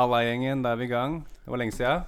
Halla, 0.00 0.22
gjengen. 0.24 0.62
Da 0.64 0.70
er 0.72 0.78
vi 0.80 0.86
i 0.86 0.88
gang. 0.88 1.18
Det 1.44 1.50
var 1.52 1.58
lenge 1.60 1.74
siden. 1.76 2.04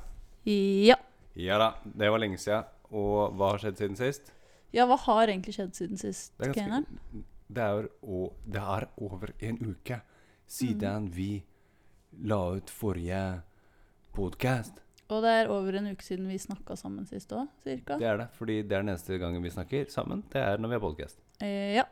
Ja. 0.48 0.94
Ja 1.36 1.58
da, 1.60 1.66
det 1.84 2.08
var 2.08 2.22
lenge 2.22 2.38
siden. 2.40 2.64
Og 2.88 3.34
hva 3.36 3.50
har 3.52 3.60
skjedd 3.60 3.82
siden 3.82 3.98
sist? 3.98 4.30
Ja, 4.72 4.86
hva 4.88 4.96
har 5.04 5.28
egentlig 5.28 5.52
skjedd 5.58 5.74
siden 5.76 6.00
sist, 6.00 6.32
Det 6.40 6.48
er 6.48 6.54
ganske-? 6.54 7.24
Det 7.52 7.60
er, 7.66 7.88
o- 8.02 8.32
det 8.48 8.62
er 8.62 8.86
over 8.96 9.34
en 9.44 9.58
uke 9.74 9.98
siden 10.48 11.10
vi 11.12 11.42
la 12.24 12.38
ut 12.56 12.70
forrige 12.72 13.20
podkast. 14.16 14.80
Og 15.12 15.20
det 15.26 15.34
er 15.42 15.52
over 15.52 15.76
en 15.76 15.90
uke 15.92 16.04
siden 16.06 16.30
vi 16.32 16.38
snakka 16.40 16.76
sammen 16.80 17.04
sist 17.10 17.28
òg, 17.36 17.50
cirka. 17.62 17.98
Det 18.00 18.08
er 18.08 18.16
det, 18.22 18.28
fordi 18.38 18.62
det 18.62 18.72
er 18.72 18.86
den 18.86 18.94
eneste 18.94 19.18
gangen 19.20 19.44
vi 19.44 19.52
snakker 19.52 19.84
sammen. 19.92 20.24
Det 20.32 20.40
er 20.40 20.56
når 20.56 20.72
vi 20.72 20.78
har 20.80 20.84
podkast. 20.88 21.20
Eh, 21.44 21.74
ja. 21.76 21.84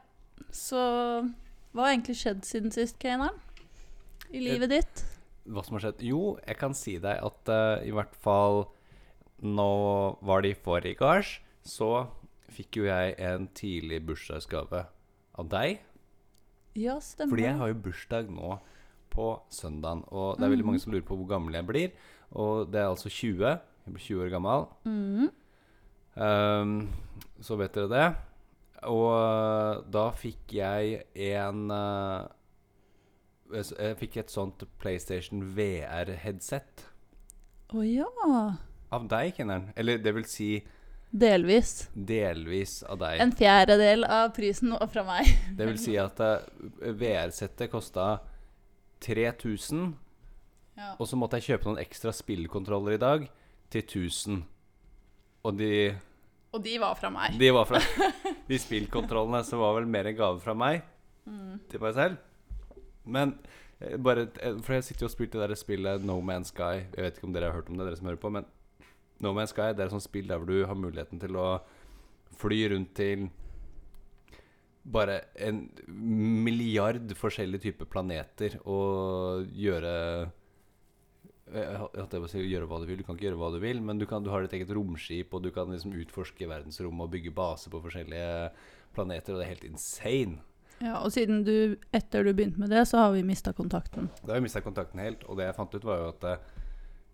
Så 0.51 0.81
hva 1.77 1.85
har 1.85 1.93
egentlig 1.93 2.17
skjedd 2.25 2.41
siden 2.49 2.73
sist, 2.73 2.97
Keinar? 2.99 3.37
I 4.33 4.41
livet 4.49 4.71
ditt? 4.79 5.05
Hva 5.49 5.65
som 5.65 5.77
har 5.77 5.87
skjedd? 5.87 6.03
Jo, 6.05 6.37
jeg 6.45 6.59
kan 6.61 6.77
si 6.77 6.97
deg 7.03 7.23
at 7.25 7.53
uh, 7.53 7.81
i 7.87 7.93
hvert 7.95 8.17
fall 8.19 8.67
Nå 9.41 9.71
var 10.21 10.43
det 10.45 10.51
i 10.53 10.59
forgårs, 10.59 11.39
så 11.65 12.11
fikk 12.53 12.83
jo 12.83 12.89
jeg 12.91 13.15
en 13.25 13.47
tidlig 13.57 14.03
bursdagsgave 14.05 14.83
av 15.41 15.47
deg. 15.49 15.79
Ja, 16.77 16.99
stemmer. 17.01 17.33
Fordi 17.33 17.47
jeg 17.47 17.57
har 17.57 17.71
jo 17.71 17.79
bursdag 17.87 18.29
nå 18.29 18.59
på 19.09 19.31
søndagen, 19.49 20.05
og 20.13 20.37
det 20.37 20.45
er 20.45 20.53
veldig 20.53 20.67
mange 20.69 20.83
som 20.83 20.93
lurer 20.93 21.07
på 21.09 21.17
hvor 21.17 21.31
gammel 21.31 21.57
jeg 21.57 21.69
blir. 21.71 21.95
Og 22.37 22.69
det 22.69 22.83
er 22.83 22.91
altså 22.91 23.09
20. 23.09 23.41
Jeg 23.49 23.95
blir 23.95 24.05
20 24.11 24.27
år 24.27 24.35
gammel. 24.37 24.67
Mm. 24.85 25.31
Um, 26.21 26.77
så 27.41 27.57
vet 27.57 27.81
dere 27.81 27.95
det. 27.95 28.09
Og 28.89 29.09
eh, 29.13 29.81
da 29.93 30.07
fikk 30.17 30.55
jeg 30.57 31.03
en 31.31 31.67
eh, 31.75 32.29
Jeg 33.53 33.97
fikk 33.99 34.17
et 34.23 34.31
sånt 34.31 34.63
PlayStation 34.79 35.43
VR-headset 35.57 36.85
Å 37.75 37.83
ja. 37.87 38.07
av 38.95 39.09
deg, 39.11 39.33
Kenneren. 39.37 39.73
Eller 39.79 39.99
det 40.03 40.13
vil 40.15 40.25
si 40.31 40.51
Delvis. 41.11 41.89
delvis 41.95 42.81
av 42.87 42.99
deg. 43.03 43.19
En 43.25 43.33
fjerdedel 43.35 44.05
av 44.07 44.29
prisen 44.37 44.71
var 44.77 44.87
fra 44.93 45.03
meg. 45.07 45.27
Det 45.59 45.67
vil 45.67 45.79
si 45.83 45.97
at 45.99 46.21
eh, 46.23 46.45
VR-settet 46.95 47.71
kosta 47.73 48.21
3000. 49.03 49.89
Ja. 50.79 50.93
Og 51.03 51.09
så 51.11 51.19
måtte 51.19 51.41
jeg 51.41 51.49
kjøpe 51.51 51.67
noen 51.71 51.81
ekstra 51.83 52.13
spillkontroller 52.15 52.95
i 52.97 53.01
dag 53.03 53.27
til 53.75 53.83
1000. 53.83 54.39
Og 55.45 55.57
de, 55.59 55.73
Og 56.55 56.63
de 56.65 56.77
var 56.83 56.95
fra 57.01 57.11
meg. 57.11 57.35
de 57.41 57.51
var 57.55 57.67
fra 57.69 57.81
De 58.51 58.59
spillkontrollene 58.59 59.43
som 59.47 59.61
var 59.63 59.77
vel 59.79 59.87
mer 59.91 60.09
en 60.11 60.19
gave 60.19 60.41
fra 60.47 60.55
meg 60.57 60.83
Mm. 61.31 61.59
til 61.69 61.83
meg 61.85 61.93
selv. 61.95 62.15
Men 63.11 63.35
eh, 63.81 63.97
bare 63.99 64.29
eh, 64.41 64.57
For 64.65 64.77
jeg 64.77 64.89
sitter 64.89 65.07
jo 65.07 65.11
og 65.11 65.15
spiller 65.17 65.43
det 65.43 65.51
der 65.51 65.61
spillet 65.61 66.07
No 66.07 66.21
Man's 66.21 66.55
Sky. 66.55 66.87
Jeg 66.95 67.05
vet 67.07 67.19
ikke 67.19 67.29
om 67.29 67.37
dere 67.37 67.51
har 67.51 67.59
hørt 67.59 67.71
om 67.73 67.79
det, 67.79 67.89
dere 67.89 68.01
som 68.01 68.11
hører 68.11 68.23
på, 68.23 68.33
men 68.39 68.49
No 69.21 69.35
Man's 69.37 69.55
Sky 69.55 69.71
det 69.75 69.85
er 69.85 69.91
et 69.91 69.95
sånt 69.97 70.07
spill 70.07 70.31
der 70.31 70.41
hvor 70.41 70.49
du 70.49 70.65
har 70.65 70.79
muligheten 70.79 71.21
til 71.21 71.37
å 71.37 71.51
fly 72.41 72.63
rundt 72.73 72.95
til 72.97 73.29
bare 74.91 75.19
en 75.37 75.67
milliard 76.47 77.13
forskjellige 77.19 77.67
typer 77.67 77.89
planeter 77.91 78.57
og 78.65 79.51
gjøre 79.53 79.91
å 81.51 82.29
si 82.31 82.43
gjøre 82.47 82.69
hva 82.71 82.79
du 82.81 82.87
vil. 82.87 83.01
Du 83.01 83.07
kan 83.07 83.17
ikke 83.17 83.29
gjøre 83.29 83.41
hva 83.41 83.51
du 83.53 83.59
vil, 83.63 83.81
men 83.83 83.99
du, 83.99 84.07
kan, 84.07 84.23
du 84.23 84.31
har 84.31 84.45
ditt 84.45 84.55
eget 84.57 84.71
romskip, 84.77 85.35
og 85.35 85.43
du 85.43 85.51
kan 85.55 85.71
liksom 85.73 85.97
utforske 85.99 86.49
verdensrommet 86.49 87.07
og 87.07 87.13
bygge 87.15 87.35
base 87.35 87.73
på 87.73 87.83
forskjellige 87.83 88.53
planeter, 88.95 89.35
og 89.35 89.41
det 89.41 89.47
er 89.47 89.53
helt 89.55 89.67
insane. 89.69 90.39
Ja, 90.81 91.03
og 91.05 91.13
siden 91.13 91.43
du, 91.45 91.77
etter 91.93 92.25
du 92.25 92.33
begynte 92.33 92.61
med 92.61 92.73
det, 92.73 92.87
så 92.89 93.03
har 93.03 93.13
vi 93.13 93.25
mista 93.27 93.53
kontakten. 93.57 94.09
Da 94.23 94.33
har 94.33 94.41
vi 94.41 94.47
mista 94.47 94.63
kontakten 94.65 95.03
helt, 95.03 95.27
og 95.29 95.37
det 95.37 95.51
jeg 95.51 95.57
fant 95.59 95.75
ut, 95.77 95.85
var 95.85 96.01
jo 96.01 96.07
at 96.09 96.25
eh, 96.31 96.47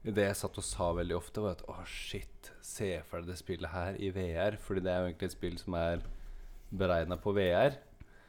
det 0.07 0.29
jeg 0.29 0.39
satt 0.39 0.61
og 0.63 0.67
sa 0.67 0.93
veldig 0.95 1.17
ofte, 1.17 1.43
var 1.43 1.57
at 1.57 1.65
å, 1.67 1.75
shit, 1.91 2.53
se 2.63 2.93
for 3.09 3.25
deg 3.25 3.33
det 3.33 3.41
spillet 3.41 3.73
her 3.73 3.99
i 3.99 4.13
VR, 4.15 4.59
fordi 4.63 4.85
det 4.87 4.93
er 4.93 5.03
jo 5.03 5.09
egentlig 5.11 5.31
et 5.33 5.35
spill 5.35 5.59
som 5.59 5.79
er 5.81 6.05
beregna 6.71 7.19
på 7.19 7.35
VR. 7.35 7.75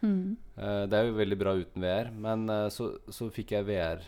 Mm. 0.02 0.34
Eh, 0.58 0.82
det 0.90 0.98
er 0.98 1.06
jo 1.06 1.20
veldig 1.20 1.40
bra 1.44 1.54
uten 1.62 1.86
VR, 1.86 2.10
men 2.26 2.50
eh, 2.54 2.66
så, 2.74 2.90
så 3.10 3.30
fikk 3.34 3.58
jeg 3.58 3.70
VR 3.70 4.06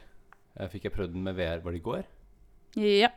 Fikk 0.70 0.90
jeg 0.90 0.92
prøvd 0.92 1.14
den 1.14 1.24
med 1.24 1.38
VR 1.38 1.62
Var 1.64 1.72
det 1.72 1.80
i 1.80 1.84
går? 1.86 2.08
Ja. 2.82 3.08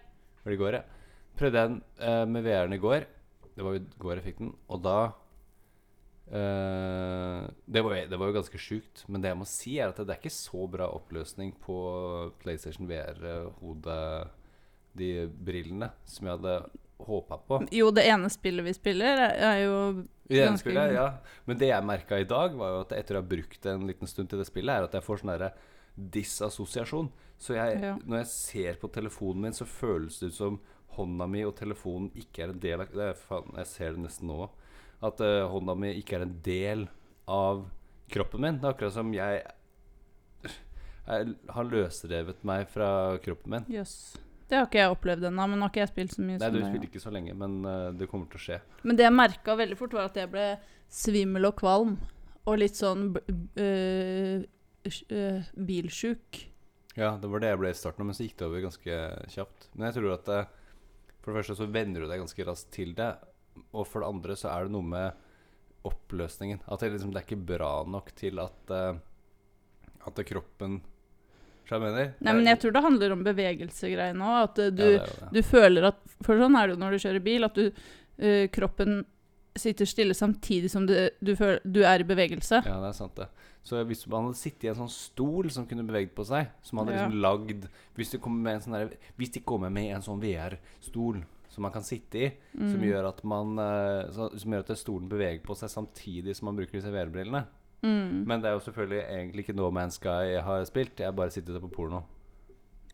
Var 0.44 0.52
det 0.52 0.54
i 0.54 0.60
går, 0.60 0.76
ja. 0.76 1.08
Prøvde 1.40 1.58
jeg 1.58 1.70
den 1.72 2.28
med 2.30 2.44
VR-en 2.44 2.76
i 2.76 2.78
går. 2.78 3.06
Det 3.56 3.64
var 3.66 3.74
i 3.74 3.80
går 4.04 4.20
jeg 4.20 4.24
fikk 4.28 4.42
den. 4.44 4.52
Og 4.70 4.82
da 4.84 4.98
eh, 6.32 7.40
det, 7.66 7.82
var, 7.84 7.94
det 8.10 8.18
var 8.18 8.30
jo 8.30 8.36
ganske 8.38 8.60
sjukt. 8.60 9.04
Men 9.08 9.22
det 9.22 9.32
jeg 9.32 9.40
må 9.40 9.46
si, 9.48 9.76
er 9.78 9.92
at 9.92 10.00
det 10.00 10.14
er 10.14 10.20
ikke 10.20 10.34
så 10.34 10.66
bra 10.70 10.88
oppløsning 10.96 11.52
på 11.62 11.76
PlayStation 12.42 12.88
VR-hodet, 12.90 14.30
de 14.98 15.10
brillene, 15.28 15.88
som 16.04 16.26
jeg 16.28 16.36
hadde 16.36 16.56
håpa 17.02 17.38
på. 17.48 17.62
Jo, 17.74 17.88
det 17.94 18.04
ene 18.06 18.28
spillet 18.30 18.66
vi 18.66 18.74
spiller, 18.76 19.22
er 19.32 19.62
jo 19.64 19.76
I 20.28 20.36
det 20.36 20.42
ene 20.46 20.60
spillet, 20.60 20.92
ja. 20.94 21.06
Men 21.48 21.58
det 21.58 21.70
jeg 21.72 21.86
merka 21.88 22.18
i 22.20 22.28
dag, 22.28 22.54
var 22.60 22.74
jo 22.76 22.82
at 22.84 22.92
etter 22.98 23.16
å 23.18 23.22
ha 23.22 23.26
brukt 23.26 23.66
en 23.72 23.86
liten 23.88 24.10
stund 24.10 24.30
til 24.30 24.42
det 24.42 24.46
spillet, 24.50 24.74
er 24.76 24.86
at 24.86 24.94
jeg 24.98 25.06
får 25.06 25.22
sånn 25.22 25.32
derre 25.32 25.52
disassosiasjon. 26.12 27.08
Så 27.42 27.56
jeg, 27.56 27.80
Ja. 27.82 27.96
når 28.06 28.22
jeg 28.22 28.26
ser 28.26 28.74
på 28.80 28.88
telefonen 28.92 29.42
min, 29.42 29.52
så 29.56 29.66
føles 29.66 30.20
det 30.20 30.28
ut 30.30 30.34
som 30.34 30.60
hånda 30.96 31.26
mi 31.28 31.42
og 31.44 31.56
telefonen 31.56 32.10
ikke 32.14 32.44
er 32.44 32.52
en 32.52 32.60
del 32.60 32.80
av 32.84 32.92
det 32.92 33.16
Jeg 33.56 33.66
ser 33.66 33.92
det 33.96 34.04
nesten 34.04 34.28
nå. 34.28 34.50
At 35.02 35.22
uh, 35.24 35.44
hånda 35.50 35.76
mi 35.78 35.94
ikke 35.98 36.18
er 36.18 36.26
en 36.26 36.36
del 36.44 36.86
av 37.30 37.64
kroppen 38.12 38.44
min. 38.44 38.60
Det 38.60 38.68
er 38.68 38.74
akkurat 38.76 38.94
som 38.94 39.10
jeg, 39.16 39.40
jeg 41.06 41.32
har 41.56 41.70
løsrevet 41.70 42.44
meg 42.46 42.68
fra 42.70 42.90
kroppen 43.24 43.56
min. 43.56 43.66
Jøss. 43.72 43.96
Det 44.46 44.58
har 44.58 44.68
ikke 44.68 44.82
jeg 44.82 44.92
opplevd 44.92 45.26
ennå, 45.30 45.48
men 45.48 45.58
nå 45.58 45.66
har 45.66 45.72
ikke 45.72 45.80
jeg 45.80 45.90
spilt 45.90 46.14
så 46.14 46.22
mye 46.22 46.36
Nei, 46.36 46.50
du 46.52 46.58
spiller 46.60 46.88
ikke 46.90 47.00
så 47.00 47.12
lenge, 47.14 47.34
men 47.40 47.60
uh, 47.64 47.90
det 47.96 48.08
kommer 48.10 48.28
til 48.30 48.40
å 48.40 48.44
skje. 48.46 48.58
Men 48.84 48.98
det 48.98 49.06
jeg 49.06 49.16
merka 49.16 49.56
veldig 49.58 49.78
fort, 49.80 49.96
var 49.96 50.10
at 50.10 50.18
jeg 50.20 50.30
ble 50.32 50.46
svimmel 50.92 51.48
og 51.48 51.56
kvalm. 51.62 51.96
Og 52.42 52.58
litt 52.58 52.74
sånn 52.74 53.12
øh, 53.14 54.42
bilsjuk. 55.54 56.40
Ja, 56.98 57.14
det 57.16 57.30
var 57.30 57.40
det 57.40 57.52
jeg 57.52 57.60
ble 57.60 57.70
i 57.72 57.76
starten, 57.76 58.08
men 58.08 58.16
så 58.16 58.26
gikk 58.26 58.36
det 58.40 58.48
over 58.48 58.64
ganske 58.66 58.96
kjapt. 59.32 59.68
Men 59.72 59.88
jeg 59.88 59.96
tror 59.96 60.16
at 60.16 60.30
eh, 60.34 60.50
for 61.22 61.30
det 61.30 61.38
første 61.38 61.56
så 61.62 61.68
venner 61.72 62.02
du 62.02 62.10
deg 62.10 62.20
ganske 62.20 62.46
raskt 62.48 62.72
til 62.74 62.92
det, 62.98 63.12
og 63.72 63.86
for 63.88 64.02
det 64.02 64.08
andre 64.08 64.36
så 64.38 64.50
er 64.52 64.66
det 64.66 64.74
noe 64.74 64.86
med 64.86 65.28
oppløsningen. 65.88 66.62
At 66.70 66.82
det, 66.82 66.92
liksom, 66.94 67.12
det 67.12 67.22
er 67.22 67.26
ikke 67.26 67.48
bra 67.52 67.72
nok 67.88 68.12
til 68.18 68.40
at 68.42 68.74
uh, 68.74 68.96
At 70.06 70.24
kroppen? 70.26 70.80
Nei, 71.72 72.32
men 72.34 72.44
jeg 72.50 72.58
tror 72.60 72.74
det 72.74 72.82
handler 72.84 73.12
om 73.14 73.22
bevegelsegreiene 73.24 74.28
òg. 74.28 74.50
At 74.50 74.60
uh, 74.60 74.68
du, 74.74 74.84
ja, 74.96 75.04
det 75.06 75.18
det. 75.22 75.30
du 75.32 75.40
føler 75.46 75.88
at 75.92 76.00
For 76.26 76.38
sånn 76.40 76.58
er 76.58 76.68
det 76.68 76.76
jo 76.76 76.82
når 76.82 76.94
du 76.94 77.02
kjører 77.04 77.24
bil, 77.24 77.46
at 77.48 77.58
du, 77.58 77.84
uh, 78.22 78.44
kroppen 78.52 79.02
sitter 79.58 79.88
stille 79.88 80.14
samtidig 80.16 80.70
som 80.72 80.86
du, 80.88 80.94
du, 81.20 81.34
føler, 81.36 81.60
du 81.64 81.82
er 81.84 82.00
i 82.00 82.08
bevegelse. 82.08 82.62
Ja, 82.64 82.78
det 82.80 82.88
er 82.88 82.96
sant, 82.96 83.18
det. 83.18 83.28
Så 83.62 83.82
hvis 83.86 84.06
man 84.10 84.26
hadde 84.26 84.40
sittet 84.40 84.64
i 84.66 84.70
en 84.72 84.78
sånn 84.80 84.92
stol 84.92 85.50
som 85.54 85.66
kunne 85.70 85.84
beveget 85.86 86.14
på 86.16 86.24
seg, 86.26 86.48
som 86.66 86.80
hadde 86.80 86.96
Ja. 86.96 87.04
liksom 87.04 87.20
lagd 87.22 87.68
Hvis 87.98 88.10
det 88.14 88.20
kommer 88.24 88.42
med 88.42 88.54
en 88.58 88.64
sånn 88.64 88.78
der, 88.78 88.96
Hvis 89.20 89.34
de 89.36 89.40
kommer 89.40 89.70
med 89.70 89.94
en 89.94 90.02
sånn 90.02 90.22
VR-stol 90.22 91.22
som 91.52 91.62
man 91.66 91.72
kan 91.74 91.84
sitte 91.84 92.18
i, 92.18 92.30
som 92.56 92.78
Mm. 92.80 92.86
gjør 92.88 93.08
at 93.10 93.18
man 93.28 93.58
eh, 93.60 94.10
Som 94.40 94.52
gjør 94.56 94.64
at 94.70 94.78
stolen 94.80 95.08
beveger 95.10 95.42
på 95.44 95.54
seg 95.58 95.68
samtidig 95.72 96.34
som 96.38 96.46
man 96.48 96.56
bruker 96.56 96.78
disse 96.80 96.90
VR-brillene. 96.92 97.44
Mm. 97.82 98.24
Men 98.26 98.40
det 98.40 98.48
er 98.48 98.54
jo 98.56 98.62
selvfølgelig 98.64 99.02
egentlig 99.10 99.44
ikke 99.44 99.56
No 99.58 99.70
Man's 99.74 99.98
Sky 99.98 100.32
jeg 100.32 100.42
har 100.46 100.64
spilt. 100.68 101.00
Jeg 101.02 101.14
bare 101.18 101.30
sittet 101.34 101.56
og 101.58 101.64
på 101.66 101.72
porno. 101.76 102.02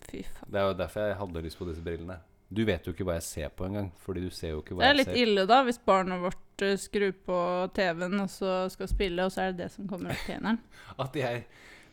Fy 0.09 0.23
faen. 0.25 0.51
Det 0.51 0.61
er 0.61 0.67
jo 0.71 0.75
derfor 0.79 1.07
jeg 1.11 1.17
hadde 1.21 1.43
lyst 1.45 1.59
på 1.61 1.67
disse 1.69 1.83
brillene. 1.85 2.17
Du 2.49 2.63
vet 2.65 2.87
jo 2.87 2.95
ikke 2.95 3.05
hva 3.05 3.19
jeg 3.19 3.27
ser 3.27 3.49
på 3.53 3.67
engang, 3.67 3.91
fordi 4.01 4.23
du 4.25 4.31
ser 4.33 4.55
jo 4.55 4.63
ikke 4.63 4.73
hva 4.79 4.87
jeg 4.87 4.89
ser. 4.89 4.97
Det 5.05 5.11
er 5.11 5.13
litt 5.13 5.29
ille, 5.29 5.43
da, 5.51 5.59
hvis 5.67 5.79
barnet 5.85 6.23
vårt 6.23 6.63
øh, 6.65 6.77
skrur 6.81 7.13
på 7.27 7.41
TV-en 7.77 8.21
og 8.23 8.31
så 8.33 8.55
skal 8.73 8.89
spille, 8.89 9.27
og 9.27 9.35
så 9.35 9.43
er 9.43 9.53
det 9.53 9.67
det 9.67 9.71
som 9.75 9.89
kommer 9.91 10.15
opp 10.17 10.31
i 10.31 10.33
eneren. 10.39 10.61
At 11.05 11.17
jeg 11.21 11.45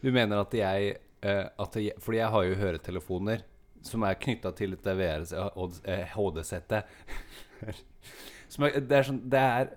Du 0.02 0.12
mener 0.16 0.40
at 0.46 0.54
jeg, 0.54 0.96
eh, 1.26 1.44
at 1.60 1.76
jeg 1.76 1.92
Fordi 2.00 2.18
jeg 2.22 2.30
har 2.30 2.44
jo 2.48 2.56
høretelefoner 2.56 3.44
som 3.86 4.06
er 4.08 4.20
knytta 4.20 4.52
til 4.58 4.76
dette 4.76 4.96
HD-settet. 6.16 6.92
Er, 8.56 8.76
det 8.78 8.94
er 8.96 9.04
sånn 9.04 9.18
Det 9.28 9.40
er 9.42 9.72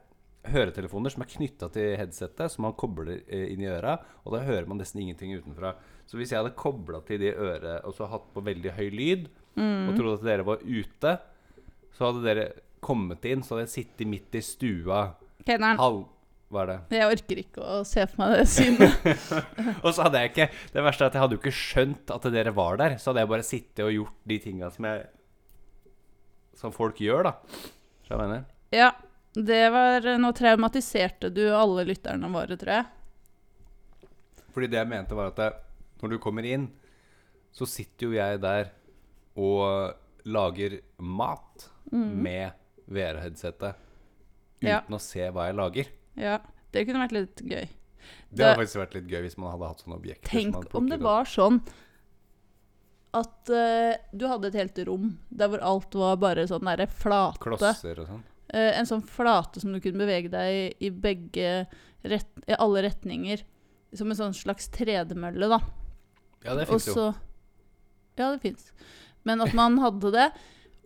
høretelefoner 0.52 1.10
som 1.10 1.22
er 1.24 1.30
knytta 1.32 1.66
til 1.74 1.96
headsetet, 1.98 2.52
som 2.52 2.62
man 2.62 2.76
kobler 2.78 3.24
eh, 3.24 3.48
inn 3.50 3.62
i 3.64 3.70
øra, 3.72 3.96
og 4.22 4.36
da 4.36 4.42
hører 4.44 4.68
man 4.70 4.78
nesten 4.78 5.00
ingenting 5.02 5.32
utenfra. 5.34 5.72
Så 6.06 6.20
hvis 6.20 6.30
jeg 6.30 6.38
hadde 6.38 6.54
kobla 6.60 7.00
til 7.08 7.24
de 7.24 7.32
øret 7.32 7.88
og 7.88 7.96
så 7.96 8.06
hatt 8.12 8.28
på 8.34 8.44
veldig 8.44 8.74
høy 8.76 8.86
lyd, 8.94 9.26
og 9.58 9.96
trodde 9.96 10.14
at 10.20 10.26
dere 10.28 10.46
var 10.46 10.62
ute, 10.62 11.14
så 11.96 12.06
hadde 12.06 12.22
dere 12.22 12.46
kommet 12.84 13.24
inn, 13.26 13.42
så 13.42 13.56
hadde 13.56 13.66
jeg 13.66 13.74
sittet 13.74 14.10
midt 14.10 14.38
i 14.38 14.44
stua 14.44 15.00
halv... 15.80 16.04
Hva 16.48 16.62
er 16.62 16.70
det? 16.70 16.76
jeg 16.96 17.08
orker 17.12 17.40
ikke 17.42 17.60
å 17.60 17.78
se 17.84 18.06
for 18.08 18.22
meg 18.22 18.38
det 18.38 18.46
synet. 18.48 19.08
Og 19.84 19.90
så 19.92 20.06
hadde 20.06 20.22
jeg 20.22 20.30
ikke 20.32 20.46
Det 20.72 20.84
verste 20.86 21.04
er 21.04 21.10
at 21.10 21.16
jeg 21.18 21.22
hadde 21.24 21.36
jo 21.36 21.40
ikke 21.42 21.52
skjønt 21.58 22.12
at 22.14 22.28
dere 22.32 22.54
var 22.56 22.78
der. 22.80 22.94
Så 22.96 23.10
hadde 23.10 23.20
jeg 23.24 23.30
bare 23.34 23.44
sittet 23.44 23.82
og 23.84 23.92
gjort 23.92 24.16
de 24.32 24.38
tinga 24.46 24.70
som 24.72 24.86
jeg 24.88 25.02
Som 26.56 26.72
folk 26.72 26.96
gjør, 27.04 27.28
da. 27.28 27.34
Så 28.06 28.14
jeg 28.14 28.22
mener. 28.22 28.46
ja, 28.72 28.88
det 29.36 29.60
var 29.74 30.06
Nå 30.18 30.30
traumatiserte 30.34 31.28
du 31.36 31.42
alle 31.54 31.84
lytterne 31.86 32.30
våre, 32.32 32.56
tror 32.58 32.72
jeg. 32.78 32.88
Fordi 34.56 34.70
det 34.72 34.80
jeg 34.80 34.88
mente, 34.90 35.14
var 35.14 35.28
at 35.30 35.36
det, 35.38 35.50
når 36.00 36.14
du 36.14 36.18
kommer 36.24 36.46
inn, 36.48 36.64
så 37.54 37.68
sitter 37.68 38.08
jo 38.08 38.16
jeg 38.16 38.40
der 38.42 38.72
og 39.38 39.92
lager 40.26 40.78
mat 40.98 41.68
med 41.92 42.56
VR-headsetet 42.88 43.76
uten 44.58 44.66
Ja. 44.72 44.80
å 44.88 44.98
se 44.98 45.28
hva 45.30 45.46
jeg 45.46 45.54
lager. 45.60 45.92
Ja, 46.18 46.38
det 46.74 46.86
kunne 46.88 47.04
vært 47.04 47.16
litt 47.16 47.42
gøy. 47.42 47.68
Det 48.28 48.44
hadde 48.44 48.62
faktisk 48.62 48.80
vært 48.80 48.96
litt 48.98 49.12
gøy 49.12 49.22
hvis 49.24 49.36
man 49.40 49.52
hadde 49.54 49.68
hatt 49.70 49.84
sånne 49.84 49.98
objekter. 49.98 50.30
Tenk 50.30 50.56
som 50.56 50.64
man 50.64 50.80
om 50.80 50.90
det 50.92 50.98
var 51.04 51.28
sånn 51.28 51.60
at 53.18 53.50
uh, 53.50 53.94
du 54.12 54.26
hadde 54.28 54.50
et 54.50 54.58
helt 54.60 54.80
rom 54.84 55.12
der 55.32 55.48
hvor 55.48 55.62
alt 55.64 55.94
var 55.96 56.18
bare 56.20 56.44
sånn 56.50 56.68
derre 56.68 56.88
flate. 56.92 57.40
Klosser 57.42 58.02
og 58.02 58.10
sånn. 58.10 58.24
Uh, 58.52 58.72
en 58.78 58.88
sånn 58.88 59.04
flate 59.04 59.62
som 59.62 59.72
du 59.72 59.80
kunne 59.84 60.02
bevege 60.02 60.32
deg 60.32 60.58
i, 60.58 60.66
i 60.88 60.90
begge 60.92 61.52
rett, 62.04 62.28
i 62.46 62.58
alle 62.58 62.84
retninger. 62.88 63.44
Som 63.96 64.12
en 64.12 64.18
sånn 64.18 64.36
slags 64.36 64.68
tredemølle, 64.74 65.48
da. 65.48 65.62
Ja, 66.44 66.52
det 66.58 66.66
fins 66.68 66.90
jo. 66.90 67.08
Ja, 68.18 68.34
det 68.34 68.42
fins. 68.42 68.68
Men 69.24 69.40
at 69.40 69.54
man 69.56 69.78
hadde 69.80 70.12
det, 70.12 70.26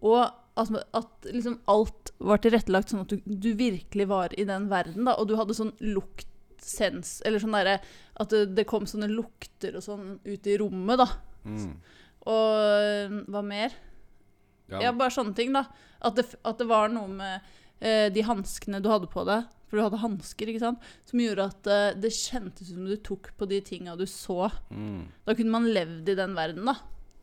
og 0.02 0.30
at, 0.60 0.72
at 0.92 1.30
liksom 1.32 1.60
alt 1.70 2.12
var 2.20 2.42
tilrettelagt 2.44 2.92
sånn 2.92 3.06
at 3.06 3.12
du, 3.12 3.22
du 3.24 3.52
virkelig 3.56 4.06
var 4.10 4.34
i 4.36 4.44
den 4.48 4.68
verden, 4.72 5.06
da. 5.08 5.16
Og 5.16 5.30
du 5.30 5.36
hadde 5.38 5.56
sånn 5.56 5.72
luktsens 5.80 7.20
Eller 7.26 7.42
sånn 7.42 7.56
derre 7.56 7.78
At 8.20 8.34
det, 8.34 8.44
det 8.58 8.66
kom 8.68 8.84
sånne 8.88 9.08
lukter 9.10 9.78
og 9.78 9.86
sånn 9.86 10.18
ut 10.26 10.50
i 10.50 10.58
rommet, 10.60 11.00
da. 11.00 11.08
Mm. 11.48 11.72
Og 12.32 13.16
hva 13.32 13.42
mer? 13.46 13.74
Ja. 14.70 14.88
Ja, 14.88 14.92
bare 14.96 15.14
sånne 15.14 15.34
ting, 15.36 15.56
da. 15.56 15.66
At 16.04 16.20
det, 16.20 16.28
at 16.44 16.60
det 16.60 16.68
var 16.70 16.92
noe 16.92 17.08
med 17.10 17.50
eh, 17.80 18.08
de 18.12 18.24
hanskene 18.24 18.80
du 18.82 18.88
hadde 18.92 19.10
på 19.12 19.24
deg, 19.28 19.48
for 19.68 19.78
du 19.78 19.84
hadde 19.84 20.00
hansker, 20.02 20.48
ikke 20.48 20.62
sant, 20.62 20.86
som 21.08 21.20
gjorde 21.20 21.48
at 21.50 21.68
eh, 21.72 21.98
det 22.00 22.12
kjentes 22.14 22.70
ut 22.70 22.76
som 22.76 22.86
du 22.88 22.96
tok 23.04 23.32
på 23.38 23.48
de 23.50 23.60
tinga 23.64 23.96
du 23.98 24.06
så. 24.08 24.46
Mm. 24.70 25.10
Da 25.26 25.36
kunne 25.38 25.54
man 25.54 25.68
levd 25.74 26.12
i 26.12 26.18
den 26.18 26.36
verden, 26.38 26.68
da. 26.70 26.78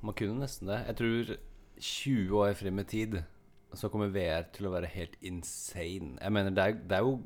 Man 0.06 0.16
kunne 0.20 0.44
nesten 0.44 0.70
det. 0.72 0.82
Jeg 0.92 1.00
tror 1.00 1.34
20 1.80 2.40
år 2.44 2.56
frem 2.60 2.82
i 2.82 2.88
tid 2.88 3.20
så 3.78 3.90
kommer 3.92 4.10
VR 4.14 4.48
til 4.54 4.68
å 4.68 4.74
være 4.74 4.90
helt 4.90 5.18
insane. 5.26 6.16
Jeg 6.18 6.34
mener, 6.34 6.54
det 6.56 6.64
er, 6.64 6.80
det 6.90 6.98
er 6.98 7.06
jo 7.06 7.20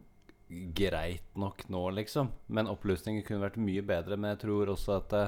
greit 0.76 1.38
nok 1.40 1.64
nå, 1.72 1.84
liksom. 2.00 2.32
Men 2.54 2.70
oppløsningen 2.72 3.24
kunne 3.26 3.46
vært 3.46 3.62
mye 3.62 3.84
bedre. 3.86 4.18
Men 4.20 4.34
jeg 4.34 4.44
tror 4.44 4.74
også 4.74 4.98
at 5.00 5.14
det, 5.14 5.24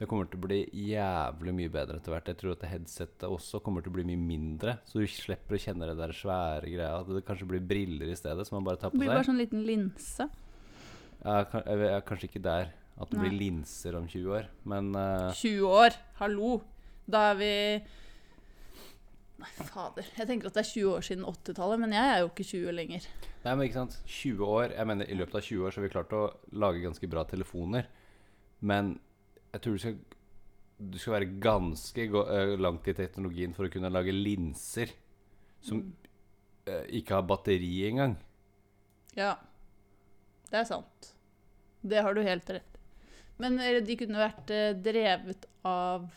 det 0.00 0.08
kommer 0.10 0.30
til 0.30 0.40
å 0.40 0.44
bli 0.46 0.60
jævlig 0.88 1.54
mye 1.58 1.72
bedre 1.74 1.98
etter 2.00 2.14
hvert. 2.14 2.30
Jeg 2.32 2.40
tror 2.40 2.56
at 2.56 2.64
headsetet 2.70 3.26
også 3.28 3.60
kommer 3.64 3.84
til 3.84 3.92
å 3.92 3.98
bli 3.98 4.06
mye 4.08 4.20
mindre. 4.20 4.78
Så 4.88 5.02
du 5.02 5.10
slipper 5.10 5.58
å 5.58 5.62
kjenne 5.66 5.90
det 5.90 5.98
der 6.00 6.14
svære 6.16 6.70
greia. 6.72 6.94
At 7.02 7.12
det 7.12 7.26
kanskje 7.28 7.50
blir 7.50 7.66
briller 7.74 8.10
i 8.10 8.18
stedet, 8.18 8.48
som 8.48 8.58
man 8.58 8.70
bare 8.70 8.80
tar 8.80 8.94
på 8.94 8.96
seg. 8.96 9.02
Det 9.02 9.04
blir 9.04 9.14
bare 9.14 9.28
sånn 9.28 9.42
liten 9.42 9.66
linse. 9.68 10.30
Ja, 11.24 12.00
kanskje 12.04 12.30
ikke 12.30 12.44
der. 12.44 12.72
At 12.94 13.10
det 13.10 13.18
Nei. 13.18 13.26
blir 13.26 13.38
linser 13.40 13.96
om 13.98 14.08
20 14.08 14.32
år. 14.38 14.48
Men 14.70 14.94
uh, 14.94 15.34
20 15.34 15.66
år, 15.66 15.96
hallo. 16.20 16.56
Da 17.10 17.28
er 17.32 17.38
vi 17.38 17.54
Nei, 19.44 19.66
fader. 19.68 20.06
Jeg 20.16 20.28
tenker 20.28 20.48
at 20.48 20.56
det 20.56 20.62
er 20.62 20.70
20 20.70 20.90
år 20.94 21.04
siden 21.04 21.24
80-tallet, 21.28 21.80
men 21.82 21.92
jeg 21.92 22.10
er 22.10 22.20
jo 22.22 22.30
ikke 22.30 22.46
20 22.48 22.74
lenger. 22.78 23.06
Nei, 23.44 23.52
men 23.52 23.66
ikke 23.66 23.76
sant 23.76 23.96
20 24.08 24.44
år 24.48 24.72
Jeg 24.72 24.88
mener, 24.88 25.08
i 25.10 25.16
løpet 25.18 25.36
av 25.36 25.44
20 25.44 25.66
år 25.66 25.74
så 25.74 25.80
har 25.80 25.84
vi 25.84 25.92
klart 25.92 26.14
å 26.16 26.22
lage 26.64 26.84
ganske 26.84 27.10
bra 27.12 27.24
telefoner. 27.28 27.88
Men 28.64 28.94
jeg 29.52 29.64
tror 29.64 29.76
du 29.76 29.82
skal 29.82 29.98
Du 30.94 30.98
skal 30.98 31.14
være 31.18 31.32
ganske 31.42 32.06
eh, 32.08 32.54
langt 32.58 32.88
i 32.90 32.96
teknologien 32.96 33.52
for 33.54 33.68
å 33.68 33.72
kunne 33.72 33.92
lage 33.92 34.14
linser 34.14 34.90
som 35.64 35.80
mm. 35.80 35.92
ikke 36.98 37.14
har 37.14 37.28
batteri 37.28 37.74
engang. 37.88 38.16
Ja. 39.16 39.36
Det 40.50 40.60
er 40.60 40.66
sant. 40.68 41.14
Det 41.80 42.02
har 42.02 42.14
du 42.14 42.24
helt 42.24 42.50
rett. 42.50 42.74
Men 43.42 43.58
eh, 43.60 43.80
de 43.84 43.96
kunne 43.98 44.20
vært 44.20 44.50
eh, 44.54 44.72
drevet 44.78 45.48
av 45.66 46.08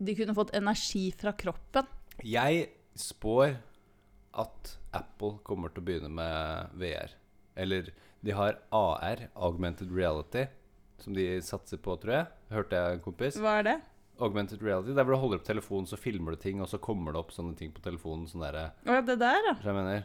De 0.00 0.14
kunne 0.16 0.36
fått 0.36 0.54
energi 0.56 1.10
fra 1.16 1.34
kroppen. 1.36 1.88
Jeg 2.26 2.68
spår 2.98 3.56
at 4.40 4.74
Apple 4.94 5.38
kommer 5.46 5.72
til 5.72 5.82
å 5.82 5.86
begynne 5.86 6.10
med 6.12 6.74
VR. 6.80 7.14
Eller 7.58 7.90
de 8.24 8.34
har 8.36 8.58
AR, 8.74 9.26
Augmented 9.34 9.92
Reality, 9.94 10.46
som 11.00 11.14
de 11.16 11.26
satser 11.44 11.80
på, 11.80 11.96
tror 12.02 12.14
jeg. 12.14 12.26
Hørte 12.52 12.76
jeg 12.76 12.98
en 12.98 13.04
kompis. 13.04 13.38
Hva 13.40 13.58
er 13.60 13.66
det? 13.70 13.76
Augmented 14.20 14.60
reality, 14.60 14.92
der 14.92 15.06
hvor 15.08 15.16
du 15.16 15.20
holder 15.22 15.38
opp 15.40 15.46
telefonen, 15.46 15.86
så 15.88 15.96
filmer 15.96 16.34
du 16.36 16.42
ting, 16.42 16.58
og 16.60 16.68
så 16.68 16.76
kommer 16.82 17.14
det 17.14 17.22
opp 17.22 17.30
sånne 17.32 17.54
ting 17.56 17.70
på 17.72 17.80
telefonen. 17.80 18.26
Sånn 18.28 18.42
der, 18.44 18.58
Å 18.84 18.96
ja, 18.98 19.00
det 19.06 19.16
der, 19.22 19.38
ja. 19.48 19.54
så 19.56 19.70
jeg 19.70 19.76
mener 19.78 20.02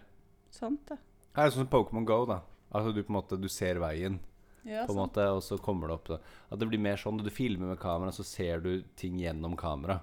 Sant, 0.55 0.85
det. 0.87 0.95
Det 1.35 1.43
er 1.43 1.51
sånn 1.51 1.65
som 1.65 1.71
Pokémon 1.73 2.05
Go, 2.07 2.21
da. 2.29 2.37
Altså 2.71 2.93
du 2.95 3.01
på 3.03 3.11
en 3.11 3.17
måte 3.17 3.35
Du 3.39 3.49
ser 3.51 3.75
veien, 3.83 4.21
Ja, 4.63 4.85
på 4.87 4.93
en 4.95 4.95
sant. 4.95 5.01
måte, 5.01 5.25
og 5.35 5.43
så 5.43 5.57
kommer 5.59 5.91
det 5.91 5.97
opp 5.97 6.07
da. 6.13 6.21
At 6.47 6.61
det 6.63 6.69
blir 6.71 6.79
mer 6.79 6.95
sånn 7.01 7.19
du 7.19 7.27
filmer 7.29 7.73
med 7.73 7.79
kamera, 7.83 8.13
så 8.15 8.23
ser 8.23 8.63
du 8.63 8.85
ting 8.95 9.19
gjennom 9.19 9.57
kamera. 9.59 9.99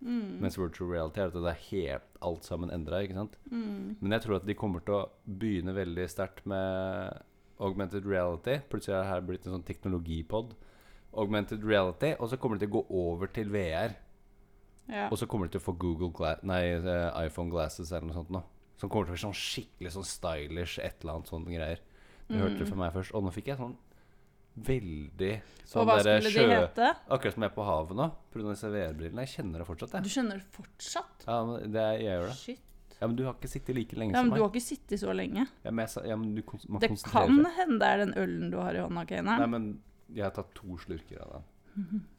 Mm. 0.00 0.38
Mens 0.42 0.58
virtual 0.58 0.92
reality 0.92 1.20
er 1.20 1.30
at 1.30 1.36
det 1.36 1.50
er 1.50 1.64
helt 1.70 2.18
alt 2.22 2.46
sammen 2.46 2.70
endra. 2.70 3.00
Mm. 3.50 3.98
Men 4.00 4.14
jeg 4.14 4.24
tror 4.24 4.38
at 4.38 4.46
de 4.46 4.56
kommer 4.58 4.84
til 4.86 4.94
å 4.94 5.06
begynne 5.24 5.74
veldig 5.74 6.06
sterkt 6.10 6.46
med 6.48 7.22
augmented 7.58 8.06
reality. 8.06 8.60
Plutselig 8.70 8.96
er 8.96 9.02
det 9.02 9.12
her 9.12 9.24
blitt 9.26 9.46
en 9.46 9.56
sånn 9.56 9.66
teknologipod. 9.66 10.54
Augmented 11.18 11.64
reality, 11.64 12.12
og 12.20 12.30
så 12.30 12.38
kommer 12.38 12.58
de 12.58 12.66
til 12.66 12.70
å 12.70 12.76
gå 12.78 12.84
over 13.08 13.32
til 13.32 13.50
VR. 13.50 13.96
Ja. 14.88 15.08
Og 15.08 15.18
så 15.20 15.26
kommer 15.28 15.48
de 15.48 15.56
til 15.56 15.62
å 15.62 15.66
få 15.66 15.74
Google 15.80 16.12
Gla 16.16 16.36
nei, 16.46 16.62
eh, 16.78 17.26
iPhone 17.26 17.52
Glasses 17.52 17.90
eller 17.92 18.08
noe 18.08 18.16
sånt 18.16 18.32
nå. 18.32 18.42
Som 18.78 18.88
kommer 18.88 19.08
til 19.08 19.16
å 19.16 19.18
bli 19.18 19.24
sånn 19.26 19.36
skikkelig 19.36 19.92
sånn 19.96 20.06
stylish, 20.06 20.78
et 20.78 21.02
eller 21.02 21.18
annet 21.18 21.32
sånne 21.32 21.52
greier. 21.52 21.82
Du 22.28 22.36
hørte 22.38 22.60
det 22.60 22.68
fra 22.68 22.78
meg 22.78 22.94
først. 22.94 23.14
Og 23.16 23.24
nå 23.24 23.32
fikk 23.34 23.50
jeg 23.50 23.58
sånn 23.60 23.74
veldig 24.66 25.30
Og 25.38 25.68
sånn 25.70 25.88
hva 25.88 25.98
skulle 26.02 26.32
sjø... 26.32 26.46
de 26.48 26.54
hete? 26.56 26.88
Akkurat 27.14 27.36
som 27.36 27.44
jeg 27.44 27.50
er 27.50 27.54
på 27.56 27.66
havet 27.68 27.98
nå, 27.98 28.06
pga. 28.32 28.46
disse 28.50 28.70
VR-brillene. 28.72 29.24
Jeg 29.26 29.34
kjenner 29.36 29.62
det 29.62 29.68
fortsatt, 29.68 29.98
Du 30.04 30.10
kjenner 30.12 30.40
det 30.40 30.48
fortsatt? 30.56 31.26
Ja, 31.26 31.38
men 31.48 31.72
det 31.76 31.86
jeg 31.98 32.06
gjør 32.08 32.26
det. 32.28 32.36
Shit. 32.42 32.64
Ja, 32.98 33.06
Men 33.06 33.14
du 33.14 33.24
har 33.28 33.34
ikke 33.36 33.48
sittet 33.52 33.76
like 33.76 33.94
lenge 33.94 34.10
Ja, 34.16 34.22
men 34.24 34.32
som 34.32 34.38
du 34.38 34.42
har 34.42 34.48
ikke 34.50 34.64
sittet 34.64 34.98
så 34.98 35.12
lenge. 35.14 35.44
Ja, 35.62 35.70
men 35.70 35.84
jeg, 35.86 36.08
ja, 36.10 36.16
men 36.18 36.34
du 36.34 36.42
man 36.66 36.80
Det 36.82 36.88
kan 36.88 36.98
seg. 36.98 37.52
hende 37.60 37.78
det 37.78 37.90
er 37.92 38.00
den 38.02 38.14
ølen 38.18 38.50
du 38.50 38.56
har 38.58 38.74
i 38.74 38.82
hånda, 38.82 39.22
Nei, 39.22 39.46
men 39.46 39.68
jeg 40.10 40.24
har 40.24 40.34
tatt 40.34 40.50
to 40.56 40.78
slurker 40.82 41.22
av 41.22 41.36
den. 41.38 42.02